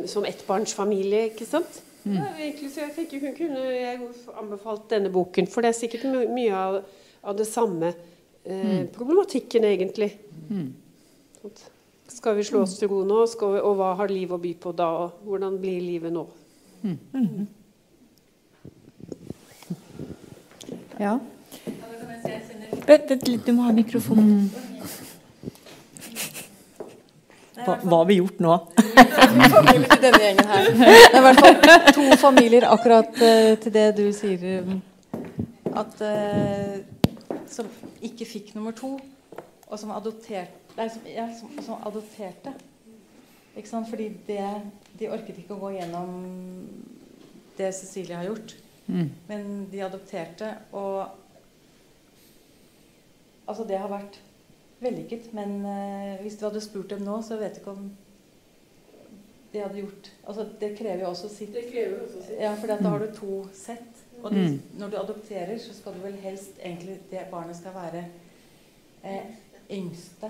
som 0.09 0.27
ettbarnsfamilie? 0.27 1.29
ikke 1.31 1.47
sant? 1.49 1.81
Ja, 2.05 2.29
egentlig, 2.39 2.71
så 2.73 2.85
jeg 2.85 2.93
tenker 2.95 3.25
hun 3.25 3.35
kunne 3.35 3.65
jeg 3.73 3.99
anbefalt 4.39 4.87
denne 4.91 5.11
boken, 5.11 5.49
for 5.51 5.61
det 5.61 5.73
er 5.73 5.77
sikkert 5.77 6.07
my 6.07 6.23
mye 6.31 6.55
av, 6.55 6.79
av 7.27 7.35
det 7.37 7.47
samme 7.49 7.91
eh, 7.91 8.85
problematikken, 8.95 9.67
egentlig. 9.67 10.13
Sant? 11.41 11.65
Skal 12.09 12.39
vi 12.39 12.43
slå 12.47 12.63
oss 12.65 12.77
til 12.79 12.89
ro 12.89 13.03
nå, 13.05 13.19
skal 13.29 13.53
vi, 13.53 13.59
og 13.61 13.75
hva 13.77 13.91
har 13.99 14.09
livet 14.09 14.33
å 14.33 14.41
by 14.41 14.53
på 14.63 14.73
da? 14.73 14.87
og 15.03 15.27
Hvordan 15.27 15.59
blir 15.61 15.83
livet 15.83 16.15
nå? 16.15 16.25
Ja. 20.99 21.19
Vent 22.87 23.11
vent 23.11 23.27
litt, 23.29 23.45
du 23.45 23.53
må 23.53 23.67
ha 23.67 23.75
mikrofonen. 23.75 24.49
Hva, 27.65 27.75
hva 27.83 27.97
har 28.01 28.07
vi 28.09 28.17
gjort 28.19 28.39
nå? 28.43 28.55
familier 29.55 29.89
til 29.91 30.03
denne 30.05 30.21
gjengen 30.23 30.51
her. 30.51 30.69
Det 30.79 30.93
er 31.09 31.17
i 31.19 31.23
hvert 31.25 31.41
fall 31.43 31.91
to 31.97 32.05
familier 32.21 32.67
akkurat 32.69 33.19
uh, 33.21 33.51
til 33.63 33.75
det 33.75 33.85
du 33.97 34.05
sier. 34.15 34.45
eh, 34.45 34.71
At 35.79 36.01
uh, 36.01 37.37
Som 37.49 37.69
ikke 38.05 38.27
fikk 38.29 38.53
nummer 38.55 38.75
to, 38.77 38.95
og 39.67 39.79
som, 39.79 39.91
adoptert, 39.93 40.53
nei, 40.77 40.87
som, 40.89 41.05
ja, 41.09 41.27
som, 41.37 41.51
som 41.65 41.81
adopterte. 41.85 42.53
Ikke 43.57 43.69
sant? 43.69 43.89
Fordi 43.89 44.07
det, 44.27 44.43
de 44.99 45.09
orket 45.11 45.41
ikke 45.41 45.57
å 45.57 45.61
gå 45.65 45.73
gjennom 45.75 46.13
det 47.57 47.73
Cecilie 47.75 48.15
har 48.17 48.29
gjort. 48.29 48.55
Men 48.89 49.65
de 49.69 49.81
adopterte, 49.85 50.53
og 50.73 51.07
Altså, 53.49 53.63
det 53.65 53.79
har 53.81 53.89
vært 53.89 54.19
vellykket. 54.81 55.31
Men 55.37 55.59
uh, 55.65 56.21
hvis 56.23 56.37
du 56.39 56.45
hadde 56.47 56.61
spurt 56.63 56.93
dem 56.93 57.03
nå, 57.07 57.19
så 57.25 57.39
vet 57.39 57.57
du 57.57 57.61
ikke 57.63 57.75
om 57.77 57.89
de 59.49 59.61
hadde 59.63 59.81
gjort 59.81 60.11
Altså, 60.27 60.45
det 60.61 60.75
krever 60.77 61.03
jo 61.03 61.09
også 61.09 61.29
sitt. 61.33 61.55
Ja, 62.39 62.53
for 62.53 62.69
da 62.69 62.77
har 62.85 63.01
du 63.01 63.13
to 63.15 63.39
sett. 63.53 64.03
Og 64.21 64.33
de, 64.35 64.59
når 64.77 64.89
du 64.91 64.97
adopterer, 64.99 65.57
så 65.57 65.73
skal 65.73 65.95
du 65.95 66.03
vel 66.03 66.17
helst 66.21 66.59
egentlig 66.59 66.99
det 67.11 67.21
barnet 67.31 67.55
skal 67.57 67.73
være 67.73 68.03
eh, 69.03 69.29
yngste. 69.71 70.29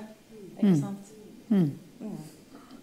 Ikke 0.60 0.76
sant? 0.78 1.10
Mm. 1.50 1.72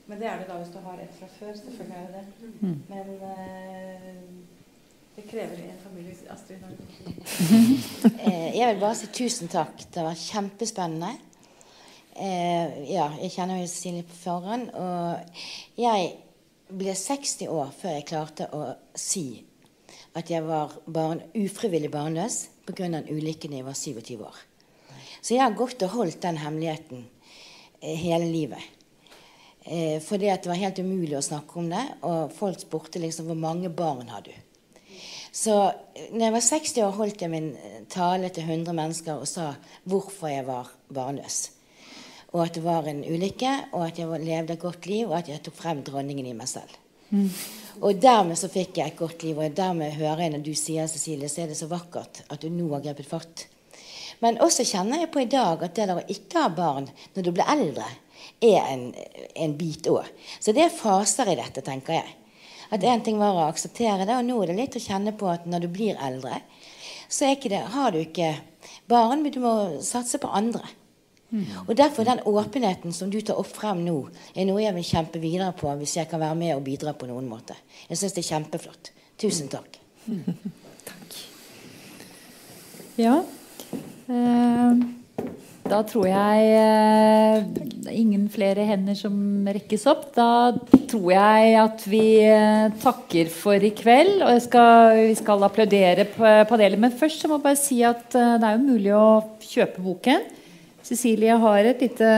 Men 0.06 0.18
det 0.20 0.26
er 0.28 0.42
det 0.42 0.48
da 0.50 0.58
hvis 0.58 0.72
du 0.74 0.80
har 0.82 0.98
ett 1.02 1.14
fra 1.18 1.28
før. 1.38 1.54
Selvfølgelig 1.54 1.96
er 1.96 2.10
det 2.10 2.24
det. 2.26 2.74
Men 2.90 3.14
eh, 3.30 4.10
det 5.16 5.24
krever 5.30 5.62
en 5.62 5.80
familie. 5.84 6.16
Astrid, 6.30 6.58
du 6.58 8.10
Eh, 8.26 8.58
Jeg 8.58 8.74
vil 8.74 8.80
bare 8.82 8.98
si 8.98 9.06
tusen 9.06 9.48
takk. 9.48 9.86
Det 9.94 10.02
var 10.04 10.18
kjempespennende. 10.18 11.14
Eh, 12.16 12.76
ja, 12.88 13.10
jeg 13.20 13.34
kjenner 13.34 13.60
jo 13.60 13.68
Silje 13.70 14.06
på 14.08 14.16
forhånd. 14.22 14.70
Og 14.72 15.42
jeg 15.80 16.12
ble 16.72 16.94
60 16.96 17.50
år 17.52 17.74
før 17.76 17.96
jeg 17.98 18.08
klarte 18.08 18.48
å 18.56 18.62
si 18.96 19.44
at 20.16 20.30
jeg 20.32 20.46
var 20.46 20.72
barn, 20.88 21.20
ufrivillig 21.36 21.90
barnløs. 21.92 22.48
pga. 22.66 22.84
en 22.84 23.08
ulykke 23.08 23.48
da 23.48 23.56
jeg 23.56 23.64
var 23.64 23.74
27 23.74 24.24
år. 24.24 24.36
Så 25.20 25.34
jeg 25.34 25.42
har 25.42 25.54
gått 25.54 25.82
og 25.82 25.90
holdt 25.90 26.22
den 26.22 26.38
hemmeligheten 26.38 27.04
eh, 27.80 27.96
hele 27.96 28.24
livet. 28.24 28.62
Eh, 29.64 30.00
fordi 30.00 30.26
det 30.26 30.46
var 30.46 30.54
helt 30.54 30.78
umulig 30.78 31.16
å 31.18 31.22
snakke 31.22 31.58
om 31.58 31.68
det, 31.70 31.84
og 32.02 32.32
folk 32.32 32.60
spurte 32.60 33.02
liksom 33.02 33.26
hvor 33.26 33.38
mange 33.38 33.68
barn 33.68 34.08
har 34.08 34.22
du. 34.22 34.32
Så 35.32 35.56
eh, 35.94 36.08
når 36.12 36.24
jeg 36.24 36.34
var 36.36 36.46
60 36.48 36.82
år, 36.86 36.94
holdt 36.96 37.22
jeg 37.22 37.32
min 37.32 37.50
eh, 37.58 37.82
tale 37.90 38.30
til 38.30 38.46
100 38.46 38.72
mennesker 38.72 39.18
og 39.20 39.28
sa 39.28 39.52
hvorfor 39.84 40.30
jeg 40.30 40.46
var 40.46 40.70
barnløs. 40.88 41.50
Og 42.36 42.42
at 42.44 42.58
det 42.58 42.64
var 42.66 42.84
en 42.90 43.00
ulykke, 43.00 43.52
og 43.72 43.86
at 43.86 44.00
jeg 44.00 44.20
levde 44.20 44.56
et 44.56 44.60
godt 44.60 44.88
liv, 44.90 45.08
og 45.08 45.16
at 45.22 45.30
jeg 45.32 45.40
tok 45.46 45.56
frem 45.56 45.80
dronningen 45.86 46.26
i 46.28 46.34
meg 46.36 46.50
selv. 46.50 46.74
Mm. 47.08 47.30
Og 47.86 48.00
dermed 48.02 48.36
så 48.36 48.50
fikk 48.52 48.80
jeg 48.80 48.92
et 48.92 48.98
godt 48.98 49.22
liv, 49.24 49.38
og 49.40 49.56
dermed 49.56 49.94
hører 49.96 50.26
jeg 50.26 50.34
når 50.34 50.42
du 50.44 50.52
sier 50.58 50.88
Cecilie, 50.90 51.30
så 51.32 51.44
er 51.44 51.52
det 51.52 51.58
så 51.58 51.68
vakkert 51.70 52.24
at 52.28 52.42
du 52.42 52.50
nå 52.52 52.68
har 52.74 52.84
grepet 52.84 53.08
fatt. 53.08 53.46
Men 54.20 54.40
også 54.44 54.64
kjenner 54.68 55.02
jeg 55.02 55.12
på 55.12 55.22
i 55.22 55.30
dag 55.30 55.62
at 55.64 55.74
det 55.76 55.88
der 55.88 56.00
å 56.00 56.06
ikke 56.12 56.44
ha 56.44 56.52
barn 56.52 56.88
når 57.14 57.26
du 57.26 57.32
blir 57.36 57.48
eldre, 57.52 57.88
er 58.42 58.62
en, 58.72 58.86
en 59.36 59.56
bit 59.56 59.88
òg. 59.92 60.08
Så 60.40 60.54
det 60.56 60.64
er 60.66 60.72
faser 60.72 61.30
i 61.30 61.36
dette, 61.38 61.64
tenker 61.64 61.98
jeg. 61.98 62.14
At 62.72 62.82
én 62.82 63.04
ting 63.04 63.20
var 63.20 63.36
å 63.36 63.46
akseptere 63.46 64.06
det, 64.08 64.16
og 64.16 64.26
nå 64.26 64.40
er 64.42 64.50
det 64.50 64.58
litt 64.58 64.78
å 64.78 64.82
kjenne 64.82 65.14
på 65.16 65.28
at 65.30 65.46
når 65.46 65.66
du 65.66 65.68
blir 65.72 66.00
eldre, 66.02 66.40
så 67.08 67.28
det, 67.38 67.60
har 67.70 67.92
du 67.94 68.00
ikke 68.00 68.32
barn, 68.90 69.22
men 69.22 69.30
du 69.30 69.38
må 69.44 69.52
satse 69.84 70.18
på 70.18 70.32
andre. 70.34 70.64
Og 71.66 71.76
Derfor 71.76 72.06
den 72.06 72.22
åpenheten 72.26 72.94
som 72.94 73.10
du 73.10 73.18
tar 73.20 73.38
opp 73.40 73.50
frem 73.50 73.82
nå, 73.84 73.96
er 74.34 74.46
noe 74.48 74.62
jeg 74.62 74.74
vil 74.76 74.86
kjempe 74.86 75.22
videre 75.22 75.52
på 75.58 75.72
hvis 75.80 75.96
jeg 75.98 76.10
kan 76.10 76.22
være 76.22 76.38
med 76.38 76.54
og 76.56 76.64
bidra 76.66 76.94
på 76.96 77.08
noen 77.10 77.26
måte. 77.28 77.56
Jeg 77.90 77.98
syns 77.98 78.14
det 78.16 78.22
er 78.24 78.30
kjempeflott. 78.30 78.92
Tusen 79.20 79.50
takk. 79.50 79.80
takk. 80.90 81.16
Ja. 83.00 83.18
Eh, 84.06 84.84
da 85.66 85.80
tror 85.82 86.06
jeg 86.06 86.50
eh, 86.54 87.40
det 87.50 87.90
er 87.90 87.96
ingen 87.98 88.28
flere 88.30 88.62
hender 88.68 88.94
som 88.94 89.16
rekkes 89.50 89.86
opp. 89.90 90.06
Da 90.14 90.54
tror 90.86 91.10
jeg 91.10 91.56
at 91.58 91.82
vi 91.90 92.04
eh, 92.22 92.70
takker 92.82 93.32
for 93.34 93.66
i 93.66 93.72
kveld. 93.74 94.22
Og 94.22 94.40
skal, 94.46 95.02
vi 95.08 95.18
skal 95.18 95.42
applaudere 95.48 96.06
panelet. 96.14 96.78
Men 96.80 96.94
først 96.94 97.24
så 97.24 97.28
må 97.28 97.40
jeg 97.40 97.48
bare 97.50 97.60
si 97.60 97.82
at 97.82 98.06
det 98.14 98.46
er 98.46 98.56
jo 98.56 98.66
mulig 98.68 98.94
å 98.94 99.08
kjøpe 99.42 99.82
boken. 99.82 100.35
Cecilie 100.86 101.34
har 101.42 101.66
et 101.66 101.80
lite, 101.82 102.08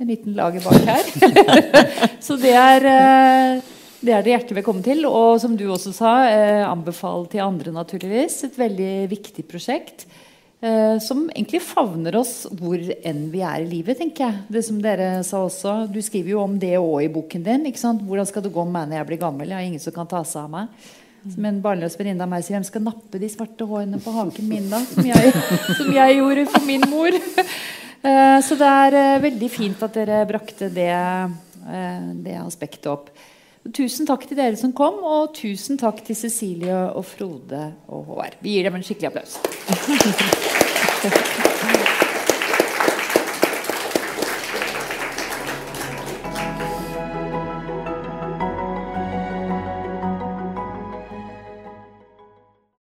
en 0.00 0.08
liten 0.08 0.32
lager 0.36 0.64
bak 0.64 0.86
her. 0.88 1.08
så 2.26 2.36
det 2.40 2.54
er, 2.56 2.86
eh, 2.88 3.72
det 4.00 4.14
er 4.14 4.24
det 4.24 4.32
hjertelig 4.32 4.58
velkommen 4.62 4.84
til. 4.86 5.04
Og 5.04 5.36
som 5.42 5.56
du 5.58 5.66
også 5.68 5.92
sa, 5.92 6.14
eh, 6.30 6.62
anbefale 6.64 7.28
til 7.28 7.44
andre, 7.44 7.74
naturligvis. 7.76 8.38
Et 8.48 8.56
veldig 8.56 8.94
viktig 9.12 9.44
prosjekt. 9.50 10.06
Eh, 10.64 10.96
som 11.04 11.26
egentlig 11.28 11.60
favner 11.60 12.16
oss 12.16 12.46
hvor 12.56 12.80
enn 12.80 13.26
vi 13.28 13.44
er 13.44 13.60
i 13.60 13.68
livet, 13.68 14.00
tenker 14.00 14.30
jeg. 14.30 14.42
Det 14.56 14.64
som 14.64 14.80
dere 14.80 15.18
sa 15.20 15.44
også. 15.44 15.76
Du 15.92 16.00
skriver 16.00 16.38
jo 16.38 16.40
om 16.46 16.56
det 16.56 16.78
òg 16.80 17.02
i 17.04 17.12
boken 17.12 17.44
din. 17.44 17.68
Hvordan 17.68 18.32
skal 18.32 18.46
det 18.46 18.54
gå 18.54 18.64
med 18.64 18.78
meg 18.78 18.88
når 18.94 19.02
jeg 19.02 19.10
blir 19.12 19.24
gammel? 19.26 19.52
Jeg 19.52 19.60
har 19.60 19.68
ingen 19.68 19.84
som 19.84 19.92
kan 19.92 20.08
ta 20.08 20.24
seg 20.24 20.46
av 20.46 20.54
meg. 20.56 20.86
Som 21.32 21.46
en 21.48 21.62
barnløs 21.64 21.96
venninne 21.96 22.24
av 22.24 22.28
meg 22.28 22.44
sier, 22.44 22.58
hvem 22.58 22.66
skal 22.68 22.84
nappe 22.84 23.20
de 23.20 23.30
svarte 23.32 23.64
hårene 23.68 24.00
på 24.02 24.12
haken 24.12 24.48
min, 24.50 24.66
da? 24.72 24.82
Som 24.90 25.08
jeg, 25.08 25.32
som 25.78 25.88
jeg 25.94 26.18
gjorde 26.18 26.44
for 26.52 26.68
min 26.68 26.84
mor. 26.90 27.16
Eh, 28.04 28.38
så 28.44 28.52
det 28.60 28.68
er 28.68 28.94
eh, 28.98 29.22
veldig 29.22 29.48
fint 29.48 29.80
at 29.80 29.94
dere 29.96 30.18
brakte 30.28 30.66
det, 30.68 30.90
eh, 30.92 32.02
det 32.20 32.34
aspektet 32.36 32.84
opp. 32.92 33.06
Tusen 33.72 34.04
takk 34.04 34.26
til 34.28 34.36
dere 34.36 34.58
som 34.60 34.74
kom, 34.76 35.00
og 35.00 35.32
tusen 35.38 35.80
takk 35.80 36.04
til 36.04 36.18
Cecilie 36.18 36.82
og 36.90 37.00
Frode 37.08 37.62
og 37.88 38.04
Håvard. 38.10 38.36
Vi 38.44 38.58
gir 38.58 38.68
dem 38.68 38.76
en 38.76 38.84
skikkelig 38.84 39.08
applaus. 39.08 39.40